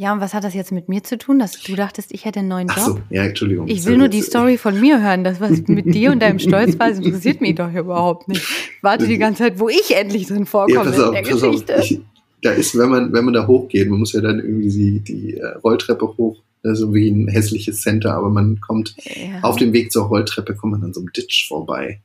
Ja, 0.00 0.12
und 0.12 0.20
was 0.20 0.32
hat 0.32 0.44
das 0.44 0.54
jetzt 0.54 0.70
mit 0.70 0.88
mir 0.88 1.02
zu 1.02 1.18
tun, 1.18 1.40
dass 1.40 1.60
du 1.60 1.74
dachtest, 1.74 2.12
ich 2.14 2.24
hätte 2.24 2.38
einen 2.38 2.46
neuen 2.46 2.68
Job? 2.68 2.76
Ach 2.78 2.86
so, 2.86 3.00
ja, 3.10 3.24
Entschuldigung. 3.24 3.66
Ich 3.66 3.84
will 3.84 3.98
nur 3.98 4.06
die 4.06 4.22
Story 4.22 4.56
von 4.56 4.78
mir 4.78 5.02
hören. 5.02 5.24
Das, 5.24 5.40
was 5.40 5.66
mit 5.66 5.92
dir 5.92 6.12
und 6.12 6.22
deinem 6.22 6.38
Stolz 6.38 6.78
war, 6.78 6.88
interessiert 6.96 7.40
mich 7.40 7.56
doch 7.56 7.72
überhaupt 7.72 8.28
nicht. 8.28 8.40
Ich 8.40 8.82
warte 8.84 9.08
die 9.08 9.18
ganze 9.18 9.42
Zeit, 9.42 9.58
wo 9.58 9.68
ich 9.68 9.96
endlich 9.96 10.28
drin 10.28 10.44
Ja, 10.44 10.44
vorkomme 10.44 10.84
pass 10.84 11.00
auf, 11.00 11.08
in 11.08 11.12
der 11.14 11.22
pass 11.22 11.42
auf. 11.42 11.50
Geschichte. 11.50 11.80
Ich, 11.82 12.00
da 12.42 12.52
ist, 12.52 12.78
wenn 12.78 12.88
man, 12.90 13.12
wenn 13.12 13.24
man 13.24 13.34
da 13.34 13.48
hochgeht, 13.48 13.90
man 13.90 13.98
muss 13.98 14.12
ja 14.12 14.20
dann 14.20 14.38
irgendwie 14.38 14.68
die, 14.70 15.00
die 15.00 15.34
äh, 15.34 15.46
Rolltreppe 15.64 16.16
hoch, 16.16 16.44
also 16.62 16.94
wie 16.94 17.08
ein 17.10 17.26
hässliches 17.26 17.80
Center, 17.80 18.14
aber 18.14 18.30
man 18.30 18.60
kommt 18.60 18.94
ja. 18.98 19.40
auf 19.42 19.56
dem 19.56 19.72
Weg 19.72 19.90
zur 19.90 20.04
Rolltreppe, 20.04 20.54
kommt 20.54 20.74
man 20.74 20.84
an 20.84 20.94
so 20.94 21.00
einem 21.00 21.10
Ditch 21.12 21.48
vorbei. 21.48 22.02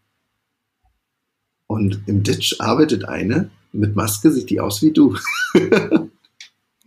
Und 1.67 2.01
im 2.07 2.23
Ditch 2.23 2.55
arbeitet 2.57 3.05
eine 3.05 3.51
mit 3.71 3.95
Maske, 3.95 4.31
sieht 4.31 4.49
die 4.49 4.59
aus 4.59 4.81
wie 4.81 4.93
du. 4.93 5.15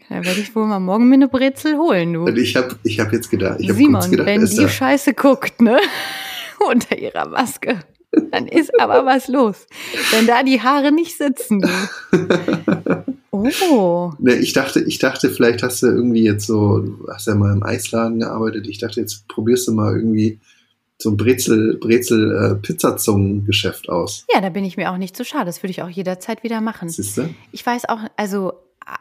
Da 0.09 0.25
werde 0.25 0.41
ich 0.41 0.55
wohl 0.55 0.67
mal 0.67 0.79
morgen 0.79 1.09
mir 1.09 1.15
eine 1.15 1.29
Brezel 1.29 1.77
holen, 1.77 2.13
du. 2.13 2.25
Und 2.25 2.39
ich 2.39 2.55
habe 2.57 2.77
ich 2.85 3.01
hab 3.01 3.13
jetzt 3.13 3.31
gedacht, 3.31 3.59
ich 3.61 3.69
habe 3.69 3.79
Simon, 3.79 3.95
kurz 3.95 4.11
gedacht, 4.11 4.27
wenn 4.27 4.47
die 4.47 4.57
da, 4.57 4.69
Scheiße 4.69 5.15
guckt, 5.15 5.61
ne? 5.61 5.79
Unter 6.71 6.99
ihrer 6.99 7.29
Maske, 7.29 7.81
dann 8.31 8.47
ist 8.47 8.79
aber 8.81 9.05
was 9.05 9.29
los. 9.29 9.67
Wenn 10.13 10.27
da 10.27 10.43
die 10.43 10.61
Haare 10.61 10.93
nicht 10.93 11.17
sitzen, 11.17 11.61
du. 11.61 11.69
Oh. 13.71 14.13
ne, 14.19 14.35
ich 14.37 14.55
dachte, 14.55 14.81
ich 14.81 14.99
dachte, 14.99 15.29
vielleicht 15.29 15.63
hast 15.63 15.83
du 15.83 15.89
irgendwie 15.89 16.23
jetzt 16.23 16.47
so, 16.47 16.79
du 16.79 17.07
hast 17.13 17.27
ja 17.27 17.35
mal 17.35 17.53
im 17.53 17.63
Eisladen 17.63 18.21
gearbeitet, 18.21 18.67
ich 18.67 18.79
dachte, 18.79 18.99
jetzt 19.01 19.29
probierst 19.29 19.69
du 19.69 19.73
mal 19.73 19.95
irgendwie 19.95 20.41
so 20.99 21.11
ein 21.11 21.19
Brezel, 21.19 21.77
Brezel 21.77 22.35
äh, 22.35 22.55
Pizzazungen-Geschäft 22.55 23.91
aus. 23.91 24.25
Ja, 24.33 24.41
da 24.41 24.49
bin 24.49 24.65
ich 24.65 24.79
mir 24.79 24.91
auch 24.91 24.97
nicht 24.97 25.15
zu 25.15 25.25
schade. 25.25 25.45
Das 25.45 25.63
würde 25.63 25.71
ich 25.71 25.83
auch 25.83 25.91
jederzeit 25.91 26.43
wieder 26.43 26.63
machen. 26.63 26.89
Siehst 26.89 27.19
du? 27.19 27.29
Ich 27.53 27.65
weiß 27.67 27.89
auch, 27.91 27.99
also 28.17 28.55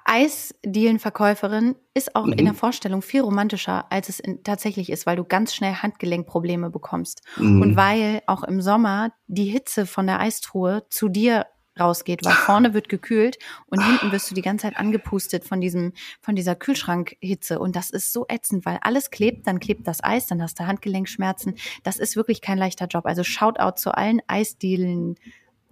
Eisdielenverkäuferin 0.06 1.76
ist 1.94 2.16
auch 2.16 2.26
Mhm. 2.26 2.34
in 2.34 2.46
der 2.46 2.54
Vorstellung 2.54 3.02
viel 3.02 3.22
romantischer, 3.22 3.92
als 3.92 4.10
es 4.10 4.20
in, 4.20 4.44
tatsächlich 4.44 4.92
ist, 4.92 5.06
weil 5.06 5.16
du 5.16 5.24
ganz 5.24 5.54
schnell 5.54 5.74
Handgelenkprobleme 5.74 6.70
bekommst. 6.70 7.22
Mhm. 7.38 7.62
Und 7.62 7.76
weil 7.76 8.22
auch 8.28 8.44
im 8.44 8.62
Sommer 8.62 9.12
die 9.28 9.46
Hitze 9.46 9.86
von 9.86 10.08
der 10.08 10.20
Eistruhe 10.20 10.86
zu 10.90 11.10
dir 11.10 11.46
rausgeht, 11.78 12.24
weil 12.24 12.32
vorne 12.32 12.74
wird 12.74 12.88
gekühlt 12.88 13.38
und 13.68 13.84
hinten 13.84 14.12
wirst 14.14 14.32
du 14.32 14.36
die 14.36 14.42
ganze 14.42 14.64
Zeit 14.64 14.78
angepustet 14.78 15.44
von 15.44 15.60
diesem, 15.60 15.92
von 16.22 16.34
dieser 16.36 16.56
Kühlschrankhitze. 16.56 17.60
Und 17.60 17.76
das 17.76 17.90
ist 17.90 18.14
so 18.14 18.26
ätzend, 18.30 18.66
weil 18.66 18.80
alles 18.82 19.12
klebt, 19.12 19.46
dann 19.46 19.60
klebt 19.60 19.86
das 19.86 20.02
Eis, 20.02 20.26
dann 20.28 20.42
hast 20.42 20.58
du 20.60 20.66
Handgelenkschmerzen. 20.66 21.56
Das 21.84 21.98
ist 21.98 22.16
wirklich 22.16 22.40
kein 22.42 22.58
leichter 22.58 22.88
Job. 22.88 23.06
Also 23.06 23.24
Shoutout 23.24 23.76
zu 23.76 23.92
allen 23.94 24.22
Eisdielen. 24.28 25.16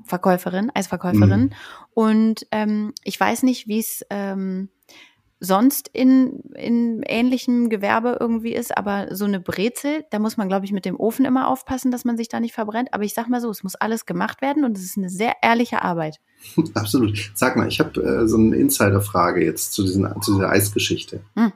Verkäuferin, 0.05 0.71
Eisverkäuferin. 0.73 1.53
Und 1.93 2.45
ähm, 2.51 2.93
ich 3.03 3.19
weiß 3.19 3.43
nicht, 3.43 3.67
wie 3.67 3.79
es 3.79 4.05
ähm, 4.09 4.69
sonst 5.39 5.89
in, 5.91 6.39
in 6.55 7.03
ähnlichem 7.03 7.69
Gewerbe 7.69 8.17
irgendwie 8.19 8.53
ist, 8.53 8.77
aber 8.77 9.13
so 9.13 9.25
eine 9.25 9.41
Brezel, 9.41 10.05
da 10.09 10.19
muss 10.19 10.37
man, 10.37 10.47
glaube 10.47 10.65
ich, 10.65 10.71
mit 10.71 10.85
dem 10.85 10.97
Ofen 10.97 11.25
immer 11.25 11.49
aufpassen, 11.49 11.91
dass 11.91 12.05
man 12.05 12.15
sich 12.15 12.29
da 12.29 12.39
nicht 12.39 12.53
verbrennt. 12.53 12.93
Aber 12.93 13.03
ich 13.03 13.13
sag 13.13 13.27
mal 13.27 13.41
so, 13.41 13.49
es 13.49 13.61
muss 13.61 13.75
alles 13.75 14.05
gemacht 14.05 14.41
werden 14.41 14.63
und 14.63 14.77
es 14.77 14.85
ist 14.85 14.97
eine 14.97 15.09
sehr 15.09 15.33
ehrliche 15.41 15.81
Arbeit. 15.81 16.21
Absolut. 16.73 17.31
Sag 17.35 17.57
mal, 17.57 17.67
ich 17.67 17.79
habe 17.81 18.01
äh, 18.01 18.25
so 18.27 18.37
eine 18.37 18.55
Insider-Frage 18.55 19.43
jetzt 19.43 19.73
zu, 19.73 19.83
diesen, 19.83 20.09
zu 20.21 20.35
dieser 20.35 20.49
Eisgeschichte. 20.49 21.21
Hm. 21.35 21.51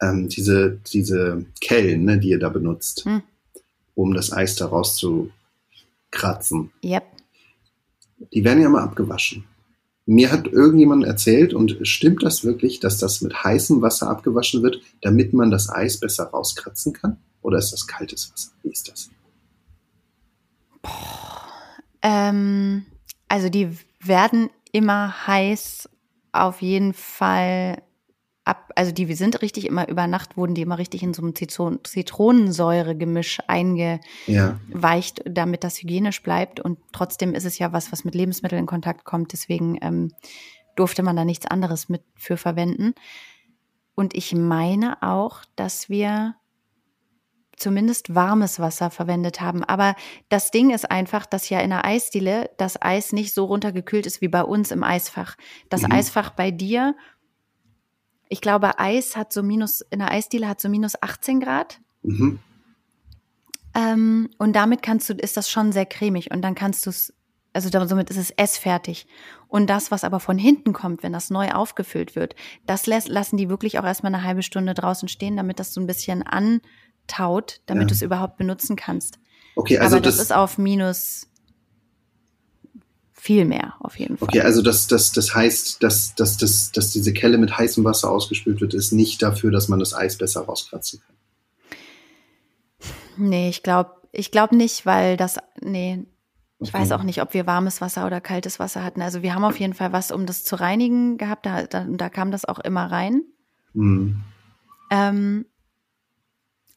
Ähm, 0.00 0.28
diese, 0.28 0.78
diese 0.92 1.44
Kellen, 1.60 2.04
ne, 2.04 2.18
die 2.18 2.30
ihr 2.30 2.38
da 2.38 2.48
benutzt, 2.48 3.04
Hm. 3.04 3.22
um 3.94 4.14
das 4.14 4.32
Eis 4.32 4.56
da 4.56 4.66
rauszukratzen, 4.66 5.32
Yep. 6.82 7.04
Die 8.32 8.44
werden 8.44 8.62
ja 8.62 8.68
mal 8.68 8.82
abgewaschen. 8.82 9.44
Mir 10.06 10.30
hat 10.30 10.46
irgendjemand 10.46 11.04
erzählt, 11.04 11.52
und 11.52 11.78
stimmt 11.82 12.22
das 12.22 12.44
wirklich, 12.44 12.78
dass 12.78 12.98
das 12.98 13.22
mit 13.22 13.42
heißem 13.42 13.82
Wasser 13.82 14.08
abgewaschen 14.08 14.62
wird, 14.62 14.80
damit 15.02 15.32
man 15.32 15.50
das 15.50 15.68
Eis 15.68 15.98
besser 15.98 16.24
rauskratzen 16.26 16.92
kann? 16.92 17.18
Oder 17.42 17.58
ist 17.58 17.72
das 17.72 17.86
kaltes 17.86 18.32
Wasser? 18.32 18.52
Wie 18.62 18.70
ist 18.70 18.88
das? 18.88 19.10
Ähm, 22.02 22.86
also 23.28 23.48
die 23.48 23.70
werden 24.00 24.50
immer 24.70 25.26
heiß 25.26 25.88
auf 26.32 26.62
jeden 26.62 26.92
Fall 26.94 27.82
ab, 28.46 28.72
also 28.76 28.92
die 28.92 29.12
sind 29.14 29.42
richtig 29.42 29.66
immer 29.66 29.88
über 29.88 30.06
Nacht 30.06 30.36
wurden 30.36 30.54
die 30.54 30.62
immer 30.62 30.78
richtig 30.78 31.02
in 31.02 31.12
so 31.12 31.22
einem 31.22 31.34
Zitron 31.34 31.80
Zitronensäure-Gemisch 31.84 33.40
eingeweicht, 33.48 34.02
Ja, 34.28 35.24
damit 35.30 35.64
das 35.64 35.82
hygienisch 35.82 36.22
bleibt. 36.22 36.60
Und 36.60 36.78
trotzdem 36.92 37.34
ist 37.34 37.44
es 37.44 37.58
ja 37.58 37.72
was, 37.72 37.92
was 37.92 38.04
mit 38.04 38.14
Lebensmitteln 38.14 38.60
in 38.60 38.66
Kontakt 38.66 39.04
kommt. 39.04 39.32
Deswegen 39.32 39.78
ähm, 39.82 40.12
durfte 40.76 41.02
man 41.02 41.16
da 41.16 41.24
nichts 41.24 41.46
anderes 41.46 41.88
mit 41.88 42.02
für 42.14 42.36
verwenden. 42.36 42.94
Und 43.94 44.14
ich 44.14 44.34
meine 44.34 45.02
auch, 45.02 45.42
dass 45.56 45.88
wir 45.88 46.36
zumindest 47.56 48.14
warmes 48.14 48.60
Wasser 48.60 48.90
verwendet 48.90 49.40
haben. 49.40 49.64
Aber 49.64 49.96
das 50.28 50.50
Ding 50.50 50.70
ist 50.70 50.90
einfach, 50.90 51.26
dass 51.26 51.48
ja 51.48 51.60
in 51.60 51.70
der 51.70 51.84
Eisdiele 51.84 52.50
das 52.58 52.80
Eis 52.80 53.12
nicht 53.12 53.32
so 53.32 53.46
runtergekühlt 53.46 54.06
ist 54.06 54.20
wie 54.20 54.28
bei 54.28 54.42
uns 54.42 54.70
im 54.70 54.84
Eisfach. 54.84 55.36
Das 55.70 55.82
Mhm. 55.82 55.92
Eisfach 55.92 56.30
bei 56.30 56.50
dir, 56.50 56.94
ich 58.28 58.40
glaube, 58.40 58.78
Eis 58.78 59.16
hat 59.16 59.32
so 59.32 59.42
minus, 59.42 59.82
in 59.90 59.98
der 60.00 60.10
Eisdiele 60.10 60.48
hat 60.48 60.60
so 60.60 60.68
minus 60.68 61.00
18 61.00 61.40
Grad. 61.40 61.80
mhm. 62.02 62.38
Ähm, 63.74 64.30
und 64.38 64.56
damit 64.56 64.80
kannst 64.82 65.10
du, 65.10 65.12
ist 65.12 65.36
das 65.36 65.50
schon 65.50 65.70
sehr 65.70 65.84
cremig 65.84 66.30
und 66.30 66.40
dann 66.40 66.54
kannst 66.54 66.86
du 66.86 66.90
es, 66.90 67.12
also 67.52 67.68
somit 67.86 68.08
ist 68.08 68.16
es 68.16 68.30
essfertig. 68.30 69.06
Und 69.48 69.68
das, 69.68 69.90
was 69.90 70.02
aber 70.02 70.18
von 70.18 70.38
hinten 70.38 70.72
kommt, 70.72 71.02
wenn 71.02 71.12
das 71.12 71.28
neu 71.28 71.50
aufgefüllt 71.50 72.16
wird, 72.16 72.34
das 72.64 72.86
lässt, 72.86 73.08
lassen 73.08 73.36
die 73.36 73.50
wirklich 73.50 73.78
auch 73.78 73.84
erstmal 73.84 74.14
eine 74.14 74.24
halbe 74.24 74.42
Stunde 74.42 74.72
draußen 74.72 75.08
stehen, 75.08 75.36
damit 75.36 75.60
das 75.60 75.74
so 75.74 75.80
ein 75.82 75.86
bisschen 75.86 76.22
antaut, 76.22 77.60
damit 77.66 77.82
Ja. 77.82 77.88
du 77.88 77.94
es 77.94 78.00
überhaupt 78.00 78.38
benutzen 78.38 78.76
kannst. 78.76 79.18
Okay, 79.56 79.78
also 79.78 79.96
aber 79.96 80.02
das, 80.04 80.16
das, 80.16 80.24
ist 80.26 80.32
auf 80.32 80.56
minus 80.56 81.28
viel 83.26 83.44
mehr, 83.44 83.74
auf 83.80 83.98
jeden 83.98 84.16
Fall. 84.16 84.28
Okay, 84.28 84.40
also 84.40 84.62
das, 84.62 84.86
das, 84.86 85.10
das 85.10 85.34
heißt, 85.34 85.82
dass, 85.82 86.14
dass, 86.14 86.36
dass, 86.36 86.70
dass 86.70 86.92
diese 86.92 87.12
Kelle 87.12 87.38
mit 87.38 87.58
heißem 87.58 87.82
Wasser 87.84 88.08
ausgespült 88.08 88.60
wird, 88.60 88.72
ist 88.72 88.92
nicht 88.92 89.20
dafür, 89.20 89.50
dass 89.50 89.66
man 89.66 89.80
das 89.80 89.92
Eis 89.94 90.16
besser 90.16 90.42
rauskratzen 90.42 91.00
kann. 91.00 91.16
Nee, 93.16 93.48
ich 93.48 93.64
glaube, 93.64 93.90
ich 94.12 94.30
glaube 94.30 94.56
nicht, 94.56 94.86
weil 94.86 95.16
das, 95.16 95.38
nee, 95.60 96.06
ich 96.60 96.68
Okay. 96.68 96.78
weiß 96.78 96.92
auch 96.92 97.02
nicht, 97.02 97.20
ob 97.20 97.34
wir 97.34 97.46
warmes 97.46 97.80
Wasser 97.80 98.06
oder 98.06 98.20
kaltes 98.20 98.58
Wasser 98.60 98.84
hatten. 98.84 99.02
Also 99.02 99.22
wir 99.22 99.34
haben 99.34 99.44
auf 99.44 99.58
jeden 99.58 99.74
Fall 99.74 99.92
was, 99.92 100.10
um 100.12 100.24
das 100.24 100.44
zu 100.44 100.56
reinigen 100.56 101.18
gehabt. 101.18 101.44
Da, 101.44 101.64
da, 101.66 101.84
da 101.88 102.08
kam 102.08 102.30
das 102.30 102.44
auch 102.44 102.60
immer 102.60 102.90
rein. 102.90 103.22
Hm. 103.74 104.22
Ähm, 104.90 105.46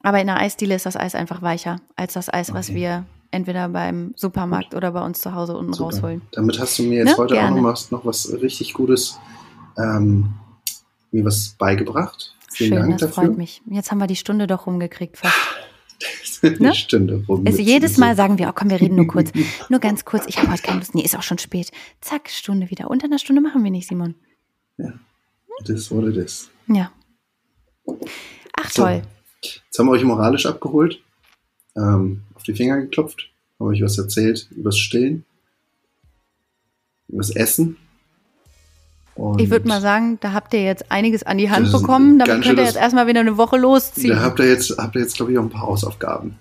aber 0.02 0.20
in 0.20 0.28
der 0.28 0.38
Eisdiele 0.38 0.76
ist 0.76 0.86
das 0.86 0.98
Eis 0.98 1.14
einfach 1.16 1.42
weicher 1.42 1.78
als 1.96 2.14
das 2.14 2.34
Eis, 2.34 2.54
was 2.54 2.70
Okay. 2.70 2.78
wir 2.80 3.06
entweder 3.32 3.70
beim 3.70 4.14
Supermarkt 4.16 4.74
oder 4.76 4.92
bei 4.92 5.06
uns 5.06 5.20
zu 5.22 5.34
Hause 5.34 5.56
unten 5.58 5.74
Super. 5.74 5.86
rausholen. 5.96 6.22
Damit 6.32 6.60
hast 6.60 6.78
du 6.80 6.84
mir 6.84 7.00
jetzt 7.00 7.12
Ne? 7.12 7.18
heute 7.18 7.34
auch 7.36 7.40
Gerne. 7.40 7.62
noch 7.62 7.70
was, 7.70 7.92
noch 7.92 8.06
was 8.06 8.32
richtig 8.42 8.74
Gutes, 8.74 9.20
ähm, 9.78 10.34
mir 11.12 11.26
was 11.26 11.56
beigebracht. 11.58 12.36
Vielen 12.52 12.70
Schön, 12.70 12.80
Dank 12.80 12.92
das 12.98 13.02
dafür. 13.12 13.24
freut 13.30 13.38
mich. 13.38 13.62
Jetzt 13.70 13.92
haben 13.92 14.00
wir 14.00 14.08
die 14.08 14.16
Stunde 14.16 14.48
doch 14.48 14.66
rumgekriegt 14.68 15.18
fast. 15.18 15.34
Eine 16.42 16.58
Ne? 16.60 16.74
Stunde 16.74 17.24
rum. 17.28 17.44
Also 17.46 17.62
jedes 17.62 17.98
Mal 17.98 18.16
sagen 18.16 18.38
wir, 18.40 18.48
oh 18.48 18.54
komm, 18.56 18.70
wir 18.70 18.80
reden 18.80 18.96
nur 18.96 19.08
kurz. 19.08 19.32
Nur 19.70 19.80
ganz 19.82 20.06
kurz. 20.06 20.24
Ich 20.28 20.38
habe 20.38 20.50
heute 20.50 20.62
keine 20.62 20.80
Lust. 20.80 20.96
Nee, 20.96 21.02
ist 21.04 21.18
auch 21.18 21.22
schon 21.24 21.38
spät. 21.38 21.72
Zack, 22.00 22.30
Stunde 22.30 22.70
wieder. 22.70 22.90
Unter 22.90 23.06
einer 23.08 23.20
Stunde 23.20 23.42
machen 23.42 23.62
wir 23.64 23.72
nicht, 23.72 23.88
Simon. 23.90 24.16
Das 25.66 25.92
wurde 25.92 26.14
das. 26.14 26.50
Ja. 26.68 26.92
Ach 28.56 28.70
So. 28.72 28.84
toll. 28.84 29.02
Jetzt 29.44 29.78
haben 29.78 29.88
wir 29.88 29.92
euch 29.92 30.04
moralisch 30.04 30.46
abgeholt, 30.46 31.02
ähm, 31.76 32.24
auf 32.36 32.44
die 32.44 32.54
Finger 32.54 32.78
geklopft, 32.82 33.30
haben 33.60 33.70
euch 33.70 33.82
was 33.82 33.98
erzählt 33.98 34.48
übers 34.52 34.78
Stillen, 34.78 35.26
übers 37.08 37.30
Essen. 37.30 37.78
Und 39.16 39.42
Ich 39.42 39.50
würde 39.50 39.68
mal 39.68 39.82
sagen, 39.82 40.18
da 40.22 40.32
habt 40.34 40.54
ihr 40.54 40.64
jetzt 40.64 40.92
einiges 40.92 41.24
an 41.24 41.38
die 41.38 41.50
Hand 41.50 41.74
Das 41.74 41.82
bekommen. 41.82 42.20
Damit 42.20 42.44
könnt 42.44 42.58
ihr 42.58 42.66
jetzt 42.66 42.78
erstmal 42.78 43.08
wieder 43.08 43.20
eine 43.20 43.38
Woche 43.38 43.58
losziehen. 43.58 44.16
Da 44.16 44.22
habt 44.22 44.40
ihr 44.40 44.48
jetzt, 44.48 44.78
habt 44.78 44.96
ihr 44.96 45.02
jetzt, 45.02 45.16
glaube 45.18 45.34
ich, 45.34 45.38
auch 45.38 45.44
ein 45.44 45.50
paar 45.50 45.64
Hausaufgaben 45.64 46.36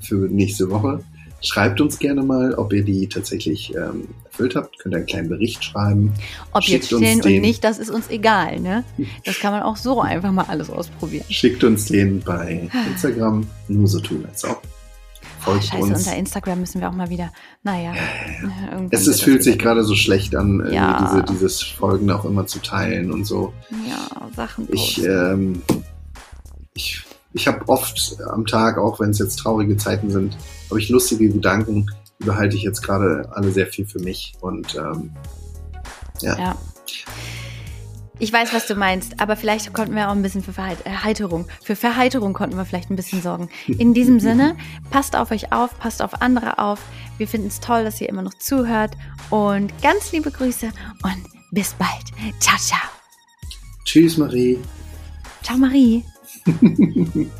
für 0.00 0.16
nächste 0.28 0.68
Woche. 0.70 1.04
Schreibt 1.42 1.80
uns 1.80 1.98
gerne 1.98 2.22
mal, 2.22 2.54
ob 2.54 2.72
ihr 2.72 2.82
die 2.82 3.06
tatsächlich 3.06 3.74
ähm, 3.76 4.08
erfüllt 4.24 4.56
habt. 4.56 4.78
Könnt 4.78 4.94
ihr 4.94 4.98
einen 4.98 5.06
kleinen 5.06 5.28
Bericht 5.28 5.62
schreiben. 5.62 6.12
Ob 6.52 6.62
schickt 6.64 6.84
jetzt 6.84 6.86
stillen 6.86 7.20
und 7.20 7.40
nicht, 7.42 7.62
das 7.62 7.78
ist 7.78 7.90
uns 7.90 8.08
egal. 8.08 8.60
Ne? 8.60 8.82
Das 9.24 9.38
kann 9.38 9.52
man 9.52 9.62
auch 9.62 9.76
so 9.76 10.00
einfach 10.00 10.32
mal 10.32 10.46
alles 10.48 10.70
ausprobieren. 10.70 11.26
Schickt 11.28 11.62
uns 11.62 11.84
den 11.84 12.20
bei 12.20 12.68
Instagram. 12.90 13.46
Nur 13.68 13.86
so 13.86 14.00
tun 14.00 14.24
als 14.26 14.44
auch. 14.44 14.60
Folgt 15.44 15.64
Scheiße, 15.64 15.82
uns. 15.82 15.98
unter 15.98 16.16
Instagram 16.16 16.60
müssen 16.60 16.80
wir 16.80 16.88
auch 16.88 16.94
mal 16.94 17.10
wieder. 17.10 17.30
Naja. 17.62 17.92
irgendwann 18.70 18.88
Es 18.90 19.06
wird 19.06 19.16
ist, 19.16 19.22
fühlt 19.22 19.42
sich 19.44 19.54
wieder- 19.54 19.64
gerade 19.64 19.84
so 19.84 19.94
schlecht 19.94 20.34
an, 20.34 20.66
Ja. 20.72 21.02
diese, 21.12 21.22
dieses 21.24 21.62
Folgen 21.62 22.10
auch 22.10 22.24
immer 22.24 22.46
zu 22.46 22.60
teilen 22.60 23.12
und 23.12 23.24
so. 23.24 23.52
Ja, 23.88 24.28
Sachen. 24.34 24.68
Ich, 24.72 25.04
ähm, 25.04 25.62
ich, 26.74 27.02
ich 27.32 27.46
habe 27.46 27.68
oft 27.68 28.16
am 28.30 28.46
Tag, 28.46 28.78
auch 28.78 29.00
wenn 29.00 29.10
es 29.10 29.18
jetzt 29.18 29.36
traurige 29.36 29.76
Zeiten 29.76 30.10
sind, 30.10 30.36
habe 30.70 30.80
ich 30.80 30.88
lustige 30.88 31.28
Gedanken. 31.28 31.86
Die 32.20 32.24
behalte 32.26 32.56
ich 32.56 32.62
jetzt 32.62 32.82
gerade 32.82 33.28
alle 33.34 33.50
sehr 33.50 33.66
viel 33.66 33.86
für 33.86 33.98
mich. 33.98 34.34
Und 34.40 34.74
ähm, 34.76 35.10
ja. 36.20 36.38
Ja. 36.38 36.56
Ich 38.20 38.32
weiß, 38.32 38.52
was 38.54 38.66
du 38.66 38.76
meinst, 38.76 39.20
aber 39.20 39.34
vielleicht 39.34 39.72
konnten 39.72 39.96
wir 39.96 40.08
auch 40.08 40.12
ein 40.12 40.22
bisschen 40.22 40.42
für 40.42 40.52
Verheiterung, 40.52 41.46
für 41.62 41.74
Verheiterung 41.74 42.32
konnten 42.32 42.56
wir 42.56 42.64
vielleicht 42.64 42.90
ein 42.90 42.96
bisschen 42.96 43.20
sorgen. 43.20 43.48
In 43.66 43.92
diesem 43.92 44.20
Sinne, 44.20 44.56
passt 44.90 45.16
auf 45.16 45.32
euch 45.32 45.52
auf, 45.52 45.76
passt 45.78 46.00
auf 46.00 46.22
andere 46.22 46.58
auf. 46.58 46.80
Wir 47.18 47.26
finden 47.26 47.48
es 47.48 47.58
toll, 47.58 47.82
dass 47.84 48.00
ihr 48.00 48.08
immer 48.08 48.22
noch 48.22 48.34
zuhört 48.34 48.92
und 49.30 49.72
ganz 49.82 50.12
liebe 50.12 50.30
Grüße 50.30 50.68
und 51.02 51.24
bis 51.50 51.74
bald. 51.74 52.04
Ciao, 52.38 52.56
ciao. 52.58 52.88
Tschüss, 53.84 54.16
Marie. 54.16 54.58
Ciao, 55.42 55.58
Marie. 55.58 56.04